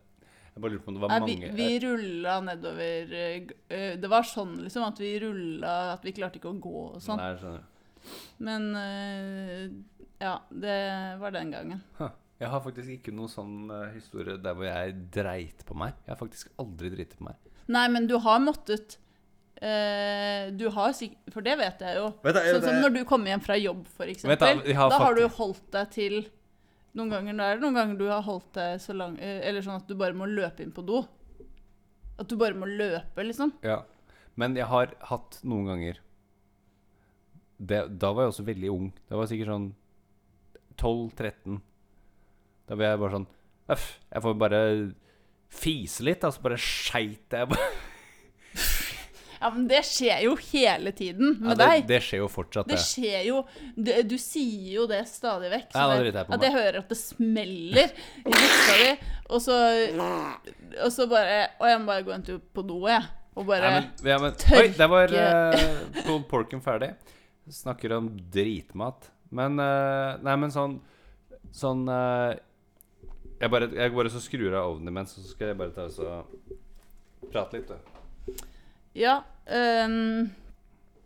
Jeg 0.57 0.63
bare 0.63 0.73
lurte 0.73 0.85
på 0.87 0.91
om 0.91 0.97
det 0.97 1.03
var 1.03 1.11
Nei, 1.13 1.19
vi, 1.21 1.33
mange 1.37 1.49
vi 1.53 1.79
rulla 1.83 2.35
nedover 2.41 3.11
eh, 3.13 3.49
eh, 3.69 3.91
Det 4.01 4.09
var 4.09 4.23
sånn 4.25 4.55
liksom 4.63 4.87
at 4.87 5.01
vi 5.03 5.11
rulla 5.21 5.73
At 5.91 6.07
vi 6.07 6.15
klarte 6.17 6.39
ikke 6.39 6.49
å 6.49 6.57
gå 6.57 6.79
og 6.87 7.03
sånn. 7.03 7.21
Nei, 7.21 7.27
jeg 7.35 7.43
skjønner. 7.43 7.67
Men 8.47 8.65
eh, 8.79 9.67
ja, 10.23 10.33
det 10.49 10.79
var 11.21 11.35
den 11.35 11.53
gangen. 11.53 11.83
Huh. 11.99 12.09
Jeg 12.37 12.53
har 12.53 12.61
faktisk 12.61 12.93
ikke 12.93 13.13
noen 13.17 13.31
sånn 13.31 13.55
uh, 13.71 13.87
historie 13.95 14.37
der 14.41 14.53
hvor 14.53 14.67
jeg 14.67 14.93
dreit 15.13 15.63
på 15.65 15.77
meg. 15.77 15.95
Jeg 16.05 16.13
har 16.13 16.19
faktisk 16.19 16.51
aldri 16.61 16.91
driti 16.93 17.17
på 17.17 17.25
meg. 17.29 17.37
Nei, 17.73 17.85
men 17.91 18.05
du 18.07 18.15
har 18.23 18.39
måttet 18.39 18.95
uh, 19.59 20.47
Du 20.55 20.69
har 20.71 20.93
sikkert 20.95 21.33
For 21.35 21.43
det 21.43 21.57
vet 21.59 21.81
jeg 21.83 21.97
jo. 21.99 22.05
Vet 22.23 22.37
du, 22.37 22.41
Sånn 22.47 22.63
som 22.63 22.79
når 22.85 22.93
du 22.95 23.01
kommer 23.09 23.33
hjem 23.33 23.43
fra 23.43 23.57
jobb, 23.59 23.83
for 23.91 24.07
Da 24.07 24.53
du, 24.55 24.71
har 24.77 25.17
du 25.17 25.25
holdt 25.39 25.65
deg 25.75 25.91
til 25.91 26.17
Noen 26.97 27.11
ganger 27.11 27.37
da 27.37 27.49
er 27.51 27.59
det 27.59 27.65
noen 27.65 27.75
ganger 27.77 27.99
du 27.99 28.07
har 28.07 28.23
holdt 28.25 28.53
deg 28.55 28.79
så 28.81 28.95
lang 28.95 29.17
uh, 29.19 29.39
Eller 29.41 29.65
sånn 29.65 29.81
at 29.81 29.89
du 29.89 29.97
bare 29.99 30.15
må 30.17 30.29
løpe 30.29 30.63
inn 30.63 30.71
på 30.71 30.85
do. 30.87 31.03
At 32.17 32.29
du 32.31 32.37
bare 32.39 32.57
må 32.57 32.69
løpe, 32.69 33.25
liksom. 33.25 33.51
Ja. 33.65 33.81
Men 34.37 34.55
jeg 34.57 34.69
har 34.69 34.93
hatt 35.09 35.39
noen 35.45 35.67
ganger 35.69 35.99
det, 37.57 37.83
Da 37.97 38.13
var 38.13 38.25
jeg 38.25 38.35
også 38.35 38.45
veldig 38.47 38.71
ung. 38.73 38.87
Det 39.09 39.17
var 39.17 39.29
sikkert 39.29 39.53
sånn 39.53 39.67
12-13. 40.77 41.59
Da 42.67 42.75
blir 42.75 42.89
jeg 42.91 42.99
bare 43.03 43.15
sånn 43.17 43.27
Øff, 43.73 43.85
jeg 44.13 44.23
får 44.23 44.37
bare 44.39 44.59
fise 45.51 46.03
litt, 46.07 46.23
og 46.27 46.33
så 46.35 46.41
bare 46.45 46.57
skeit 46.59 47.35
jeg 47.35 47.49
bare. 47.51 47.69
Ja, 49.37 49.51
men 49.53 49.67
det 49.69 49.83
skjer 49.85 50.23
jo 50.25 50.31
hele 50.49 50.89
tiden 50.97 51.35
med 51.37 51.51
Ja, 51.51 51.55
det, 51.59 51.65
deg. 51.69 51.83
det 51.91 51.97
skjer 52.07 52.23
jo 52.23 52.27
fortsatt, 52.33 52.65
Det 52.71 52.79
det. 52.79 52.85
skjer 52.89 53.19
jo 53.27 53.43
Du, 53.77 53.91
du 54.09 54.15
sier 54.17 54.71
jo 54.79 54.85
det 54.89 55.03
stadig 55.11 55.51
vekk. 55.53 55.67
Ja, 55.75 55.83
det- 55.93 56.07
jeg 56.07 56.13
på 56.15 56.33
at 56.33 56.39
meg. 56.39 56.41
jeg 56.47 56.53
hører 56.55 56.77
at 56.79 56.89
det 56.89 56.97
smeller 56.97 57.91
i 58.17 58.31
buksa 58.31 58.77
di, 58.81 58.87
og 59.29 59.41
så 59.45 59.57
Og 60.81 60.91
så 60.95 61.05
bare 61.11 61.37
Og 61.59 61.67
jeg 61.69 61.79
må 61.79 61.85
bare 61.85 62.03
gå 62.07 62.15
en 62.15 62.23
tur 62.23 62.39
på 62.53 62.65
do, 62.65 62.79
jeg. 62.89 63.03
Og 63.37 63.45
bare 63.45 63.61
Ja, 63.61 63.69
men, 63.77 63.91
ja, 64.09 64.17
men, 64.17 64.31
tørke- 64.41 64.57
oi, 64.57 64.67
der 64.73 64.87
var 64.87 65.13
uh, 66.09 66.23
porken 66.33 66.61
ferdig. 66.65 66.95
Snakker 67.47 67.93
om 67.95 68.09
dritmat. 68.33 69.11
Men 69.29 69.59
uh, 69.59 70.17
Nei, 70.17 70.35
men 70.35 70.49
sånn 70.49 70.79
Sånn 71.53 71.85
eh, 71.87 72.35
jeg, 73.39 73.51
bare, 73.53 73.69
jeg 73.75 73.93
bare 73.93 74.11
så 74.13 74.21
skrur 74.23 74.55
av 74.55 74.73
ovnen 74.73 74.91
imens, 74.91 75.15
så 75.15 75.25
skal 75.29 75.51
jeg 75.51 75.59
bare 75.59 75.75
ta 75.75 75.87
og 75.87 77.29
prate 77.31 77.59
litt. 77.59 77.71
du. 77.71 78.45
Ja. 78.97 79.19
Um, 79.45 80.27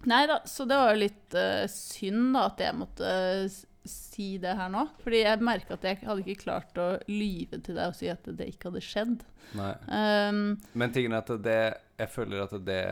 nei 0.09 0.21
da, 0.29 0.39
så 0.49 0.65
det 0.69 0.77
var 0.79 0.93
jo 0.93 1.03
litt 1.03 1.35
uh, 1.37 1.65
synd 1.71 2.31
da 2.35 2.47
at 2.49 2.63
jeg 2.63 2.77
måtte 2.79 3.11
uh, 3.11 3.59
si 3.87 4.37
det 4.41 4.55
her 4.57 4.71
nå. 4.71 4.85
Fordi 5.03 5.23
jeg 5.23 5.43
merka 5.45 5.75
at 5.77 5.87
jeg 5.87 6.01
hadde 6.05 6.23
ikke 6.25 6.45
klart 6.45 6.79
å 6.81 6.87
lyve 7.09 7.61
til 7.65 7.77
deg 7.77 7.91
og 7.91 7.97
si 7.97 8.09
at 8.11 8.31
det 8.37 8.49
ikke 8.53 8.71
hadde 8.71 8.85
skjedd. 8.85 9.27
Ehm, 9.57 10.45
Men 10.77 10.93
tingen 10.95 11.11
er 11.11 11.25
at 11.25 11.31
det 11.43 11.61
Jeg 11.99 12.11
føler 12.13 12.43
at 12.45 12.53
det 12.63 12.83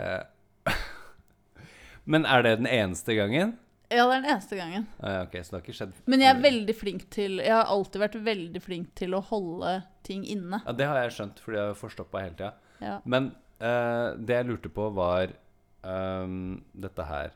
Men 2.12 2.26
er 2.28 2.44
det 2.44 2.58
den 2.60 2.68
eneste 2.68 3.16
gangen? 3.16 3.54
Ja, 3.90 4.04
det 4.06 4.20
er 4.20 4.22
den 4.22 4.30
eneste 4.30 4.58
gangen. 4.60 4.84
Ah, 5.02 5.14
ja, 5.16 5.22
ok, 5.26 5.36
Så 5.42 5.50
det 5.50 5.56
har 5.58 5.64
ikke 5.64 5.78
skjedd 5.80 6.02
Men 6.06 6.22
jeg 6.22 6.30
er 6.30 6.42
veldig 6.44 6.74
flink 6.78 7.06
til 7.10 7.40
Jeg 7.42 7.54
har 7.56 7.72
alltid 7.74 8.04
vært 8.04 8.18
veldig 8.28 8.62
flink 8.62 8.92
til 9.00 9.16
å 9.18 9.22
holde 9.32 9.80
ting 10.06 10.26
inne. 10.30 10.62
Ja, 10.66 10.76
Det 10.78 10.86
har 10.86 11.00
jeg 11.02 11.16
skjønt, 11.16 11.42
fordi 11.42 11.58
jeg 11.58 11.72
har 11.72 11.80
forstoppa 11.80 12.22
hele 12.22 12.38
tida. 12.38 12.52
Ja. 12.86 13.00
Men 13.10 13.32
eh, 13.58 14.10
det 14.22 14.38
jeg 14.38 14.50
lurte 14.52 14.72
på, 14.74 14.92
var 14.94 15.34
um, 15.82 16.60
dette 16.74 17.08
her 17.10 17.34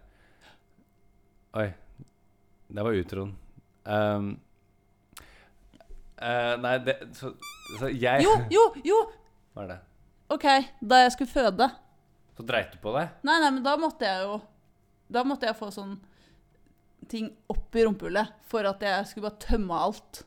Oi. 1.58 1.68
Det 2.74 2.86
var 2.86 2.98
utroen. 2.98 3.34
Um, 3.86 4.30
eh, 6.22 6.54
nei, 6.62 6.78
det 6.86 6.96
Så, 7.18 7.34
så 7.80 7.90
jeg 7.90 8.24
Jo, 8.24 8.38
jo, 8.54 8.70
jo! 8.86 9.02
Hva 9.54 9.66
er 9.66 9.74
det? 9.74 9.82
OK, 10.34 10.48
da 10.82 11.04
jeg 11.04 11.18
skulle 11.18 11.34
føde 11.34 11.68
Så 12.38 12.46
dreit 12.48 12.72
du 12.74 12.80
på 12.82 12.94
deg? 12.96 13.12
Nei, 13.28 13.42
nei, 13.42 13.52
men 13.58 13.62
da 13.66 13.76
måtte 13.82 14.08
jeg 14.08 14.24
jo 14.24 14.40
Da 15.14 15.26
måtte 15.28 15.50
jeg 15.50 15.58
få 15.60 15.74
sånn 15.74 15.98
ting 17.10 17.30
opp 17.50 17.76
i 17.76 17.84
rumpehullet 17.86 18.34
for 18.50 18.66
at 18.70 18.82
jeg 18.86 19.08
skulle 19.10 19.30
bare 19.30 19.40
tømme 19.44 19.80
alt. 19.88 20.24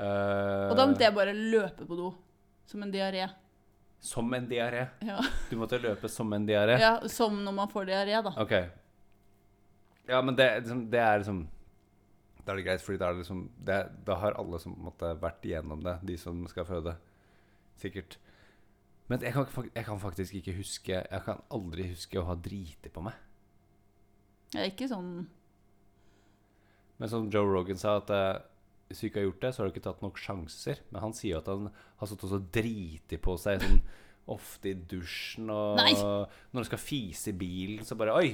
Uh, 0.00 0.70
Og 0.70 0.76
da 0.78 0.86
måtte 0.88 1.04
jeg 1.04 1.14
bare 1.16 1.34
løpe 1.36 1.86
på 1.88 1.96
do. 1.98 2.10
Som 2.70 2.84
en 2.86 2.92
diaré. 2.94 3.26
Som 4.00 4.30
en 4.34 4.46
diaré. 4.48 4.86
Ja. 5.04 5.18
Du 5.50 5.56
måtte 5.60 5.80
løpe 5.82 6.08
som 6.08 6.30
en 6.32 6.46
diaré? 6.48 6.78
ja, 6.80 6.94
som 7.10 7.34
når 7.44 7.52
man 7.58 7.68
får 7.72 7.88
diaré, 7.90 8.22
da. 8.24 8.32
Ok. 8.40 8.54
Ja, 10.08 10.22
men 10.22 10.36
det, 10.38 10.46
liksom- 10.62 10.86
det 10.90 11.00
er 11.00 11.18
liksom 11.18 11.48
Da 12.44 12.52
er 12.52 12.56
det 12.56 12.64
greit, 12.64 12.80
fordi 12.82 12.98
da 12.98 13.10
liksom 13.12 13.50
Da 13.62 14.14
har 14.16 14.32
alle 14.40 14.58
som 14.58 14.72
måtte 14.80 15.12
vært 15.20 15.44
igjennom 15.44 15.82
det, 15.84 15.98
de 16.02 16.16
som 16.16 16.46
skal 16.48 16.64
føde. 16.64 16.96
Sikkert. 17.76 18.16
Men 19.08 19.20
jeg 19.20 19.32
kan, 19.34 19.46
jeg 19.74 19.84
kan 19.84 19.98
faktisk 20.00 20.34
ikke 20.34 20.56
huske 20.56 20.92
Jeg 21.10 21.22
kan 21.24 21.42
aldri 21.50 21.88
huske 21.90 22.18
å 22.18 22.24
ha 22.24 22.34
driti 22.34 22.88
på 22.88 23.02
meg. 23.02 23.14
Jeg 24.54 24.60
er 24.64 24.70
ikke 24.72 24.88
sånn 24.90 25.10
Men 27.00 27.08
som 27.12 27.28
Joe 27.32 27.46
Rogan 27.48 27.78
sa, 27.80 27.96
at 28.00 28.10
eh, 28.12 28.40
hvis 28.90 29.00
du 29.00 29.06
ikke 29.06 29.20
har 29.22 29.28
gjort 29.28 29.44
det, 29.44 29.50
så 29.54 29.62
har 29.62 29.68
du 29.68 29.72
ikke 29.74 29.84
tatt 29.86 30.02
nok 30.04 30.18
sjanser. 30.20 30.80
Men 30.90 31.04
han 31.06 31.14
sier 31.16 31.36
jo 31.36 31.40
at 31.40 31.48
han 31.52 31.68
har 32.00 32.10
stått 32.10 32.26
og 32.28 32.48
driti 32.52 33.16
på 33.22 33.36
seg 33.40 33.62
sånn 33.62 33.80
ofte 34.30 34.70
i 34.72 34.76
dusjen 34.90 35.48
og 35.50 35.78
Nei! 35.80 35.94
Når 35.96 36.64
du 36.64 36.68
skal 36.68 36.82
fise 36.82 37.32
i 37.32 37.36
bilen, 37.38 37.86
så 37.86 37.96
bare 37.98 38.14
Oi! 38.18 38.30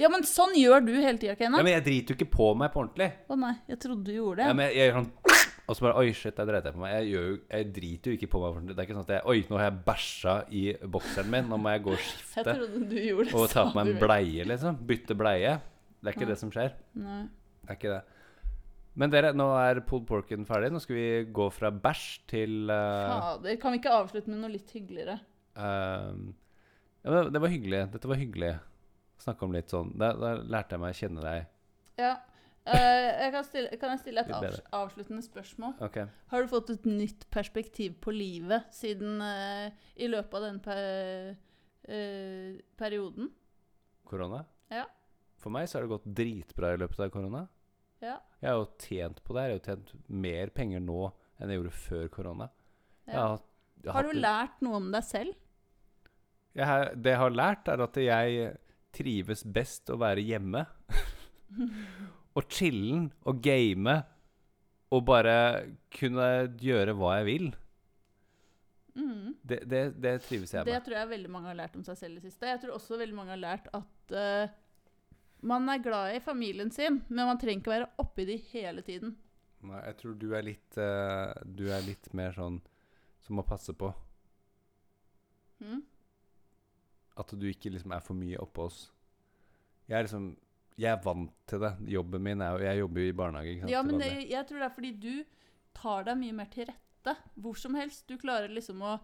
Ja, 0.00 0.08
men 0.08 0.22
sånn 0.24 0.54
gjør 0.56 0.80
du 0.86 0.92
hele 0.96 1.18
tida, 1.20 1.34
Ja, 1.36 1.50
men 1.52 1.66
jeg 1.68 1.82
driter 1.84 2.14
jo 2.14 2.18
ikke 2.20 2.30
på 2.32 2.46
meg 2.56 2.70
på 2.72 2.80
ordentlig. 2.84 3.10
Å 3.28 3.36
nei, 3.36 3.52
jeg 3.68 3.80
trodde 3.82 4.06
du 4.06 4.14
gjorde 4.14 4.46
Ja, 4.46 4.52
det. 4.52 4.56
men 4.56 4.68
jeg, 4.70 4.76
jeg 4.78 4.88
gjør 4.90 4.96
sånn 5.00 5.10
Og 5.70 5.76
så 5.78 5.84
bare 5.86 6.00
Oi, 6.02 6.08
shit, 6.16 6.34
jeg 6.34 6.48
dreit 6.48 6.64
på 6.74 6.80
meg. 6.82 6.96
Jeg, 6.98 7.12
jo- 7.14 7.40
jeg 7.46 7.66
driter 7.76 8.10
jo 8.10 8.16
ikke 8.18 8.28
på 8.32 8.40
meg. 8.42 8.56
Det 8.72 8.78
er 8.80 8.88
ikke 8.88 8.96
sånn 8.98 9.04
at 9.06 9.12
jeg 9.14 9.26
Oi, 9.30 9.36
nå 9.46 9.58
har 9.60 9.68
jeg 9.68 9.82
bæsja 9.86 10.34
i 10.50 10.62
bokseren 10.96 11.30
min. 11.30 11.46
Nå 11.52 11.58
må 11.62 11.74
jeg 11.76 11.84
gå 11.84 11.92
og 11.94 12.00
Jeg 12.00 12.08
skifte. 12.08 12.44
trodde 12.56 12.80
du 12.90 12.96
gjorde 12.98 13.26
det. 13.28 13.34
Og 13.38 13.52
ta 13.52 13.64
på 13.68 13.76
meg 13.78 13.92
en 13.92 14.00
bleie, 14.02 14.46
liksom. 14.50 14.80
Bytte 14.88 15.14
bleie. 15.20 15.52
Det 16.00 16.08
er 16.10 16.16
ikke 16.16 16.26
Nei. 16.26 16.32
det 16.32 16.38
som 16.40 16.50
skjer. 16.54 16.74
Nei. 16.98 17.20
Det 17.60 17.70
er 17.70 17.78
ikke 17.78 17.92
det. 17.94 18.00
Men 19.00 19.12
dere, 19.12 19.30
nå 19.38 19.46
er 19.54 19.78
pulled 19.86 20.08
porken 20.08 20.42
ferdig. 20.48 20.72
Nå 20.74 20.80
skal 20.82 20.96
vi 20.98 21.06
gå 21.38 21.46
fra 21.54 21.70
bæsj 21.70 22.06
til 22.32 22.56
uh, 22.72 23.36
Fader, 23.38 23.60
kan 23.62 23.72
vi 23.76 23.78
ikke 23.78 23.92
avslutte 23.94 24.32
med 24.32 24.40
noe 24.42 24.50
litt 24.56 24.72
hyggeligere? 24.74 25.20
Uh, 25.54 26.34
ja, 27.04 27.12
men 27.14 27.30
Det 27.32 27.40
var 27.44 27.52
hyggelig. 27.54 27.84
Dette 27.94 28.10
var 28.10 28.18
hyggelig. 28.18 28.50
Snakke 29.20 29.44
om 29.46 29.52
litt 29.54 29.68
sånn 29.68 29.90
Da, 30.00 30.10
da 30.16 30.30
lærte 30.40 30.74
jeg 30.74 30.80
meg 30.82 30.94
å 30.96 30.98
kjenne 31.04 31.24
deg. 31.24 31.46
Ja. 32.00 32.12
Eh, 32.68 33.22
jeg 33.24 33.32
kan, 33.32 33.44
stille, 33.46 33.76
kan 33.80 33.92
jeg 33.94 34.02
stille 34.02 34.22
et 34.22 34.32
avs 34.36 34.58
avsluttende 34.76 35.22
spørsmål? 35.24 35.74
Ok. 35.86 36.02
Har 36.32 36.42
du 36.42 36.50
fått 36.50 36.72
et 36.74 36.86
nytt 36.86 37.24
perspektiv 37.32 37.96
på 38.04 38.12
livet 38.12 38.68
siden 38.74 39.22
uh, 39.24 39.72
i 39.96 40.10
løpet 40.10 40.36
av 40.36 40.44
den 40.44 40.58
per, 40.64 40.82
uh, 41.88 42.60
perioden? 42.78 43.30
Korona? 44.04 44.44
Ja. 44.70 44.84
For 45.40 45.54
meg 45.54 45.70
så 45.70 45.78
har 45.78 45.86
det 45.86 45.94
gått 45.94 46.10
dritbra 46.20 46.74
i 46.74 46.80
løpet 46.82 47.00
av 47.00 47.12
korona. 47.14 47.46
Ja. 48.04 48.18
Jeg 48.40 48.52
har 48.52 48.60
jo 48.60 48.68
tjent 48.80 49.24
på 49.24 49.36
det. 49.36 49.42
her. 49.42 49.48
Jeg 49.48 49.56
har 49.56 49.60
jo 49.60 49.66
tjent 49.70 50.12
mer 50.26 50.52
penger 50.56 50.84
nå 50.84 51.00
enn 51.40 51.52
jeg 51.52 51.62
gjorde 51.62 51.76
før 51.80 52.08
korona. 52.12 52.50
Ja. 53.08 53.24
har, 53.24 53.40
jeg 53.80 53.94
Har 53.96 54.06
du 54.06 54.12
lært 54.20 54.60
noe 54.64 54.76
om 54.78 54.90
deg 54.92 55.06
selv? 55.06 55.36
jeg 56.54 56.66
har, 56.66 56.92
Det 56.94 57.14
jeg 57.14 57.18
har 57.22 57.30
lært, 57.30 57.68
er 57.68 57.82
at 57.84 57.96
jeg 57.96 58.56
trives 58.92 59.44
best 59.46 59.90
å 59.90 59.98
være 60.00 60.20
hjemme. 60.20 60.66
og 62.38 62.46
chillen 62.52 63.08
og 63.26 63.40
game 63.42 63.96
og 64.90 65.04
bare 65.06 65.34
kunne 65.94 66.28
gjøre 66.58 66.94
hva 66.98 67.18
jeg 67.20 67.28
vil. 67.28 67.50
Mm. 68.94 69.36
Det, 69.46 69.60
det, 69.70 69.82
det 70.02 70.16
trives 70.26 70.52
jeg 70.54 70.64
med. 70.64 70.72
Det 70.72 70.82
tror 70.86 70.98
jeg 70.98 71.10
veldig 71.12 71.30
mange 71.30 71.50
har 71.52 71.58
lært 71.62 71.76
om 71.78 71.84
seg 71.86 71.98
selv 71.98 72.18
i 72.18 72.20
det 72.20 72.32
siste. 72.32 72.48
Jeg 72.50 72.62
tror 72.62 72.76
også 72.76 72.98
veldig 72.98 73.16
mange 73.16 73.34
har 73.34 73.40
lært 73.40 73.70
at 73.76 74.14
uh, 74.14 74.50
man 75.46 75.68
er 75.72 75.82
glad 75.84 76.16
i 76.16 76.22
familien 76.24 76.72
sin, 76.74 77.00
men 77.08 77.28
man 77.30 77.38
trenger 77.40 77.62
ikke 77.62 77.76
være 77.76 77.90
oppi 78.02 78.26
de 78.28 78.36
hele 78.50 78.84
tiden. 78.86 79.14
Nei, 79.66 79.80
jeg 79.84 79.96
tror 80.00 80.16
du 80.16 80.30
er 80.32 80.44
litt 80.46 80.76
uh, 80.80 81.36
Du 81.44 81.66
er 81.68 81.82
litt 81.84 82.06
mer 82.16 82.32
sånn 82.32 82.58
som 83.20 83.36
må 83.36 83.44
passe 83.46 83.74
på. 83.76 83.92
Mm? 85.60 85.82
At 87.20 87.34
du 87.36 87.44
ikke 87.50 87.72
liksom 87.72 87.92
er 87.92 88.02
for 88.04 88.16
mye 88.16 88.40
oppå 88.40 88.66
oss. 88.70 88.86
Jeg 89.90 89.98
er 89.98 90.06
liksom 90.06 90.32
Jeg 90.80 90.90
er 90.94 91.00
vant 91.04 91.32
til 91.50 91.60
det. 91.60 91.72
Jobben 91.92 92.22
min 92.24 92.40
er 92.44 92.54
jo 92.54 92.64
Jeg 92.64 92.78
jobber 92.80 93.04
jo 93.04 93.08
i 93.08 93.16
barnehage. 93.16 93.56
Ja, 93.68 93.82
men 93.84 94.00
det, 94.00 94.10
jeg 94.30 94.46
tror 94.48 94.62
det 94.62 94.68
er 94.68 94.76
fordi 94.76 94.92
du 95.02 95.14
tar 95.76 96.06
deg 96.08 96.20
mye 96.20 96.36
mer 96.36 96.48
til 96.52 96.70
rette 96.70 97.16
hvor 97.34 97.58
som 97.58 97.76
helst. 97.76 98.06
Du 98.08 98.16
klarer 98.20 98.52
liksom 98.52 98.80
å 98.84 98.98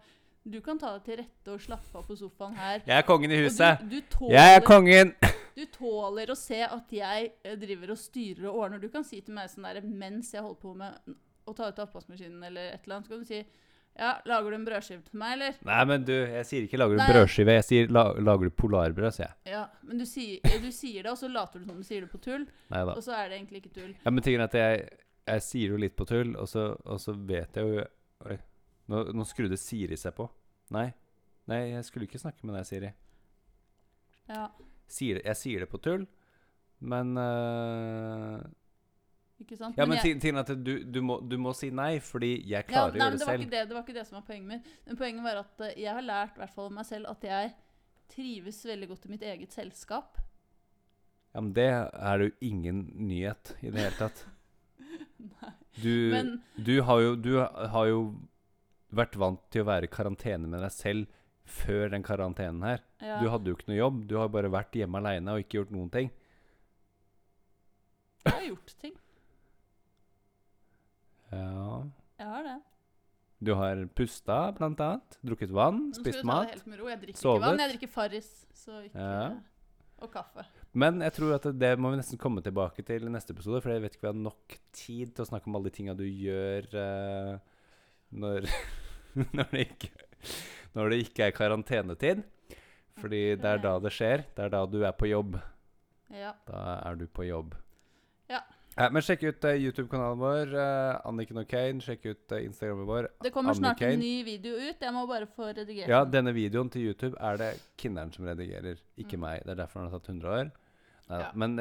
Du 0.47 0.61
kan 0.63 0.79
ta 0.79 0.93
deg 0.95 1.03
til 1.03 1.17
rette 1.19 1.51
og 1.51 1.59
slappe 1.59 1.91
av 1.99 2.05
på 2.07 2.15
sofaen 2.15 2.55
her. 2.55 2.81
Jeg 2.87 2.95
er 2.95 3.03
kongen 3.03 3.33
i 3.35 3.39
huset! 3.41 3.81
du, 3.83 3.97
du, 3.97 4.01
tåler, 4.09 4.35
Jeg 4.37 4.55
er 4.55 4.61
kongen! 4.63 5.11
du 5.57 5.65
tåler 5.73 6.31
å 6.31 6.37
se 6.39 6.61
at 6.63 6.93
jeg 6.95 7.31
eh, 7.43 7.57
driver 7.59 7.91
og 7.91 7.99
styrer 7.99 8.47
og 8.47 8.61
ordner. 8.63 8.79
Du 8.79 8.87
kan 8.93 9.03
si 9.03 9.19
til 9.19 9.35
meg 9.35 9.51
sånn 9.51 9.67
der 9.67 9.83
mens 9.83 10.31
jeg 10.33 10.45
holder 10.45 10.61
på 10.61 10.71
med 10.79 11.17
å 11.47 11.55
ta 11.55 11.67
ut 11.67 11.81
oppvaskmaskinen 11.83 12.45
eller 12.47 12.71
et 12.71 12.85
eller 12.85 12.97
annet, 12.97 13.09
så 13.09 13.17
kan 13.17 13.25
du 13.25 13.27
si 13.27 13.41
Ja, 13.97 14.11
lager 14.29 14.53
du 14.53 14.55
en 14.59 14.65
brødskive 14.67 15.01
til 15.07 15.17
meg, 15.17 15.31
eller? 15.37 15.55
Nei, 15.65 15.77
men 15.89 16.03
du, 16.05 16.13
jeg 16.13 16.45
sier 16.45 16.65
ikke 16.67 16.77
'lager 16.77 16.99
du 16.99 17.01
Nei. 17.01 17.07
brødskive'. 17.09 17.53
Jeg 17.55 17.63
sier 17.65 17.87
la, 17.89 18.03
'lager 18.13 18.43
du 18.45 18.53
polarbrød', 18.53 19.15
sier 19.15 19.25
jeg. 19.31 19.53
Ja, 19.55 19.63
men 19.81 19.97
du 19.97 20.05
sier, 20.05 20.39
du 20.61 20.69
sier 20.71 21.01
det, 21.03 21.11
og 21.11 21.17
så 21.17 21.27
later 21.31 21.59
du 21.59 21.65
som 21.65 21.77
du 21.81 21.83
sier 21.87 22.01
det 22.05 22.11
på 22.11 22.21
tull, 22.21 22.45
Neida. 22.69 22.93
og 22.93 23.01
så 23.03 23.15
er 23.17 23.29
det 23.29 23.39
egentlig 23.39 23.63
ikke 23.63 23.73
tull. 23.79 23.95
Ja, 24.05 24.09
men 24.13 24.23
tingen 24.23 24.41
er 24.41 24.51
at 24.51 24.53
jeg, 24.59 24.89
jeg 25.27 25.41
sier 25.41 25.73
jo 25.73 25.77
litt 25.81 25.95
på 25.97 26.05
tull, 26.05 26.35
og 26.37 26.47
så, 26.47 26.67
og 26.85 26.99
så 27.01 27.13
vet 27.17 27.57
jeg 27.57 27.65
jo 27.65 27.85
Oi. 28.25 28.37
Nå, 28.87 29.03
nå 29.13 29.23
skrudde 29.29 29.57
Siri 29.57 29.95
seg 29.99 30.15
på. 30.17 30.25
Nei. 30.73 30.87
Nei, 31.47 31.59
jeg 31.71 31.83
skulle 31.85 32.07
ikke 32.07 32.19
snakke 32.19 32.45
med 32.47 32.55
deg, 32.57 32.65
Siri. 32.65 32.89
Ja, 34.27 34.47
Sier 34.87 35.19
jeg 35.23 35.35
sier 35.35 35.59
det 35.59 35.69
på 35.69 35.77
tull, 35.83 36.05
men 36.79 37.17
øh, 37.17 38.39
ikke 39.41 39.57
sant? 39.57 39.77
Ja, 39.77 39.85
men 39.85 39.97
jeg- 39.97 40.19
tingen 40.21 40.37
er 40.37 40.45
at 40.47 40.63
du, 40.63 40.83
du, 40.83 41.01
må, 41.01 41.19
du 41.21 41.37
må 41.37 41.53
si 41.55 41.69
nei, 41.69 41.99
fordi 41.99 42.31
jeg 42.43 42.51
Ja, 42.51 42.61
klarer 42.69 42.93
nei, 42.93 42.99
å 42.99 43.03
gjøre 43.03 43.11
det 43.11 43.19
det 43.19 43.25
selv. 43.27 43.49
det, 43.51 43.63
det 43.69 43.75
var 43.77 43.83
ikke 43.83 43.93
det 43.99 44.05
som 44.07 44.15
var 44.19 44.25
poenget 44.29 44.47
mitt. 44.47 44.71
Men 44.87 44.97
poenget 44.97 45.23
var 45.23 45.41
at 45.43 45.61
eh, 45.67 45.73
jeg 45.83 45.93
har 45.93 46.01
lært 46.07 46.35
hvert 46.41 46.55
fall 46.55 46.69
meg 46.73 46.85
selv 46.89 47.05
at 47.11 47.21
jeg 47.27 47.53
trives 48.09 48.63
veldig 48.65 48.87
godt 48.89 49.05
i 49.05 49.09
mitt 49.09 49.21
eget 49.27 49.51
selskap. 49.53 50.17
Ja, 51.35 51.41
men 51.41 51.53
det 51.53 51.67
er 51.69 52.23
jo 52.23 52.31
ingen 52.41 52.85
nyhet 52.95 53.55
i 53.61 53.69
det 53.69 53.79
hele 53.83 53.97
tatt. 53.99 54.25
Du, 55.77 56.09
Men 56.09 56.41
du, 56.57 56.81
har 56.81 56.99
jo, 57.03 57.11
du 57.21 57.35
har 57.37 57.85
jo 57.85 57.97
vært 58.97 59.13
vant 59.21 59.43
til 59.53 59.61
å 59.61 59.67
være 59.67 59.85
i 59.85 59.91
karantene 59.93 60.47
med 60.49 60.63
deg 60.65 60.71
selv 60.73 61.05
før 61.45 61.91
den 61.93 62.01
karantenen 62.01 62.63
her. 62.65 62.81
ja, 62.99 63.19
Du 63.21 63.27
hadde 63.29 63.51
jo 63.51 63.55
ikke 63.59 63.69
noe 63.69 63.77
jobb. 63.77 63.99
Du 64.09 64.15
har 64.17 64.31
bare 64.33 64.49
vært 64.49 64.73
hjemme 64.73 64.97
aleine 64.97 65.35
og 65.35 65.43
ikke 65.43 65.59
gjort 65.59 65.75
noen 65.75 65.91
ting. 65.93 66.09
jeg 68.25 68.33
har 68.33 68.47
gjort 68.49 68.73
ting. 68.81 68.95
Ja 71.31 71.83
Jeg 72.17 72.27
har 72.27 72.43
det. 72.45 72.57
Du 73.37 73.53
har 73.53 73.83
pusta, 73.93 74.51
blant 74.57 74.79
annet. 74.81 75.17
Drukket 75.21 75.51
vann, 75.53 75.89
Nå 75.91 75.93
skal 75.93 76.07
spist 76.07 76.17
ta 76.17 76.23
det 76.23 76.29
mat. 76.31 76.53
helt 76.55 76.69
med 76.71 76.79
ro. 76.79 76.87
Jeg 76.89 77.01
drikker 77.03 77.21
sovet. 77.21 77.37
ikke 77.37 77.49
vann, 77.51 77.59
jeg 77.61 77.73
drikker 77.73 77.91
Farris. 77.93 78.31
Så 78.57 78.79
ikke 78.87 79.03
Ja. 79.03 79.27
Og 80.01 80.11
kaffe. 80.13 80.45
Men 80.73 81.01
jeg 81.01 81.13
tror 81.13 81.35
at 81.35 81.45
det 81.57 81.71
må 81.79 81.89
vi 81.89 81.97
nesten 81.97 82.19
komme 82.21 82.41
tilbake 82.45 82.85
til 82.85 83.05
i 83.05 83.09
neste 83.09 83.33
episode, 83.33 83.61
for 83.61 83.73
jeg 83.73 83.81
vet 83.81 83.95
ikke 83.95 84.09
om 84.09 84.17
vi 84.17 84.17
har 84.17 84.31
nok 84.31 84.57
tid 84.71 85.13
til 85.15 85.23
å 85.23 85.29
snakke 85.29 85.49
om 85.49 85.57
alle 85.57 85.69
de 85.69 85.75
tinga 85.77 85.95
du 85.97 86.03
gjør 86.05 86.67
uh, 86.77 87.37
når, 88.13 88.49
når, 89.37 89.49
det 89.51 89.63
ikke, 89.67 89.89
når 90.77 90.89
det 90.89 90.99
ikke 91.05 91.27
er 91.27 91.37
karantenetid. 91.37 92.25
Fordi 92.97 93.21
det 93.37 93.45
er 93.45 93.61
da 93.61 93.77
det 93.81 93.93
skjer. 93.93 94.25
Det 94.33 94.45
er 94.47 94.53
da 94.53 94.65
du 94.65 94.81
er 94.85 94.93
på 94.97 95.09
jobb. 95.09 95.37
Ja. 96.13 96.33
Da 96.47 96.79
er 96.85 96.97
du 96.97 97.05
på 97.09 97.25
jobb. 97.27 97.53
Ja. 98.77 98.85
Eh, 98.85 98.91
men 98.93 99.01
sjekk 99.01 99.23
ut 99.25 99.47
uh, 99.47 99.55
YouTube-kanalen 99.57 100.19
vår, 100.21 100.51
uh, 100.53 101.07
Anniken 101.09 101.41
og 101.41 101.47
Kane. 101.49 101.81
Sjekk 101.81 102.05
ut 102.11 102.35
uh, 102.35 102.41
Instagrammen 102.43 102.87
vår. 102.89 103.09
Det 103.25 103.31
kommer 103.33 103.55
Anne 103.55 103.61
snart 103.63 103.81
Kane. 103.81 103.97
en 103.97 104.03
ny 104.05 104.21
video 104.27 104.53
ut. 104.53 104.85
Jeg 104.85 104.93
må 104.93 105.07
bare 105.09 105.29
få 105.33 105.49
redigere. 105.49 105.89
Ja, 105.89 106.03
denne 106.05 106.35
videoen 106.37 106.69
til 106.73 106.91
YouTube 106.91 107.17
er 107.17 107.41
det 107.41 107.49
Kinneren 107.81 108.13
som 108.13 108.29
redigerer, 108.29 108.77
ikke 108.97 109.17
Mm. 109.17 109.25
meg. 109.25 109.41
Det 109.43 109.55
er 109.55 109.61
derfor 109.63 109.81
han 109.81 109.89
har 109.89 109.99
tatt 109.99 110.09
100 110.13 110.29
år. 110.29 110.51
Ja. 111.09 111.31
Men 111.33 111.57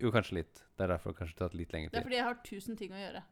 jo, 0.00 0.10
kanskje 0.12 0.40
litt. 0.40 0.60
Det 0.76 0.84
er 0.84 0.92
derfor 0.92 1.12
det 1.12 1.20
kanskje 1.20 1.38
har 1.38 1.48
tatt 1.48 1.56
litt 1.56 1.72
lengre 1.72 1.90
Det 1.90 2.00
er 2.00 2.04
fordi 2.04 2.16
jeg 2.16 2.24
har 2.24 2.38
tusen 2.44 2.76
ting 2.76 2.92
å 2.92 3.00
gjøre. 3.00 3.22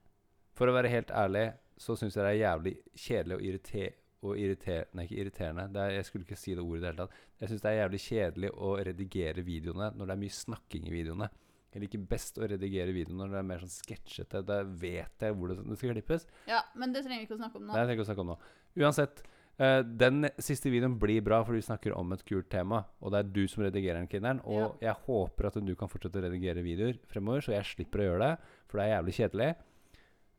For 0.55 0.71
å 0.71 0.75
være 0.77 0.89
helt 0.93 1.11
ærlig 1.11 1.53
så 1.77 1.97
syns 1.99 2.15
jeg 2.17 2.25
det 2.25 2.33
er 2.33 2.41
jævlig 2.41 2.75
kjedelig 2.95 3.37
og, 3.37 3.43
irrite 3.43 3.87
og 4.25 4.39
irriterende 4.39 4.95
Nei, 4.95 5.05
ikke 5.05 5.21
irriterende. 5.21 5.65
Det 5.75 5.81
er, 5.83 5.91
jeg 5.99 6.05
skulle 6.09 6.25
ikke 6.25 6.39
si 6.41 6.55
det 6.55 6.63
ordet 6.63 6.79
i 6.79 6.85
det 6.85 6.91
hele 6.93 7.03
tatt. 7.03 7.17
Jeg 7.41 7.51
syns 7.51 7.65
det 7.65 7.71
er 7.71 7.81
jævlig 7.81 8.01
kjedelig 8.05 8.51
å 8.55 8.71
redigere 8.89 9.45
videoene 9.45 9.91
når 9.99 10.07
det 10.07 10.15
er 10.15 10.23
mye 10.23 10.37
snakking 10.39 10.87
i 10.89 10.95
videoene. 10.95 11.29
Jeg 11.75 11.83
liker 11.83 12.03
best 12.11 12.39
å 12.39 12.47
redigere 12.47 12.93
videoen 12.95 13.19
når 13.25 13.33
det 13.35 13.39
er 13.41 13.47
mer 13.49 13.63
sånn 13.65 13.73
sketsjete. 13.75 14.45
Da 14.47 14.61
vet 14.63 15.25
jeg 15.27 15.35
hvor 15.35 15.51
det, 15.51 15.57
det 15.67 15.79
skal 15.81 15.91
klippes. 15.97 16.27
Ja, 16.47 16.61
men 16.79 16.93
det 16.95 17.03
trenger 17.03 17.25
vi 17.25 17.27
ikke 17.27 17.35
å 17.35 17.41
snakke 17.43 17.59
om 17.59 17.65
nå. 17.67 17.73
Nei, 17.75 17.81
jeg 17.83 17.89
trenger 17.89 17.99
ikke 17.99 18.07
å 18.07 18.11
snakke 18.13 18.25
om 18.25 18.31
nå. 18.31 18.37
Uansett. 18.85 19.23
uh, 19.59 19.81
den 20.05 20.29
siste 20.43 20.71
videoen 20.71 20.95
blir 21.03 21.21
bra, 21.27 21.41
for 21.47 21.59
vi 21.59 21.63
snakker 21.67 21.97
om 21.99 22.15
et 22.15 22.23
kult 22.27 22.49
tema. 22.55 22.85
Og 23.03 23.11
det 23.15 23.21
er 23.25 23.33
du 23.35 23.43
som 23.51 23.67
redigerer 23.67 23.99
den, 24.01 24.09
Kinneren. 24.13 24.41
Og 24.47 24.79
jeg 24.83 24.95
håper 25.09 25.51
at 25.51 25.59
du 25.67 25.75
kan 25.79 25.91
fortsette 25.91 26.23
å 26.23 26.25
redigere 26.29 26.63
videoer 26.63 26.99
fremover, 27.11 27.43
så 27.43 27.57
jeg 27.57 27.67
slipper 27.75 28.05
å 28.05 28.09
gjøre 28.13 28.29
det. 28.31 28.55
For 28.71 28.79
det 28.79 28.87
er 28.87 28.95
jævlig 28.97 29.17
kjedelig. 29.19 29.51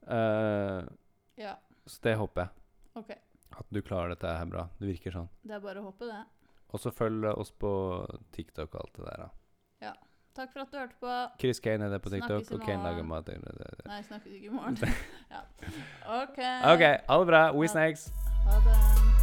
Uh, 0.08 0.82
Ja, 1.36 1.58
så 1.86 2.00
det 2.08 2.16
håper 2.20 2.46
jeg. 2.46 2.50
ok. 3.02 3.16
At 3.56 3.68
du 3.72 3.82
klarer 3.84 4.12
dette 4.16 4.28
her 4.28 4.48
bra. 4.52 4.66
Det 4.80 4.88
virker 4.90 5.12
sånn. 5.16 5.28
Det 5.44 5.56
er 5.56 5.62
bare 5.64 5.80
å 5.80 5.90
håpe, 5.90 6.08
det. 6.10 6.24
Og 6.76 6.80
så 6.82 6.92
følg 6.92 7.24
oss 7.36 7.52
på 7.56 7.70
TikTok 8.36 8.74
og 8.76 8.82
alt 8.82 8.98
det 8.98 9.06
der, 9.06 9.26
da. 9.26 9.94
Takk 10.36 10.52
for 10.52 10.60
at 10.60 10.68
du 10.72 10.78
hørte 10.78 10.96
på. 11.00 11.40
Chris 11.40 11.60
Kane 11.60 11.86
er 11.86 11.90
det 11.90 12.02
på 12.02 12.10
TikTok, 12.10 12.52
og 12.52 12.62
Kane 12.66 12.84
lager 12.84 13.04
mat. 13.04 13.30
Nei, 13.88 14.02
snakkes 14.04 14.32
ikke 14.34 14.46
i 14.46 14.50
morgen. 14.50 14.78
Ja. 15.36 15.42
OK. 16.22 16.40
OK, 16.76 16.84
ha 17.10 17.20
det 17.20 17.28
bra. 17.28 17.44
We 17.58 17.68
snakes. 17.68 18.12
Ha 18.46 18.60
det. 18.70 19.15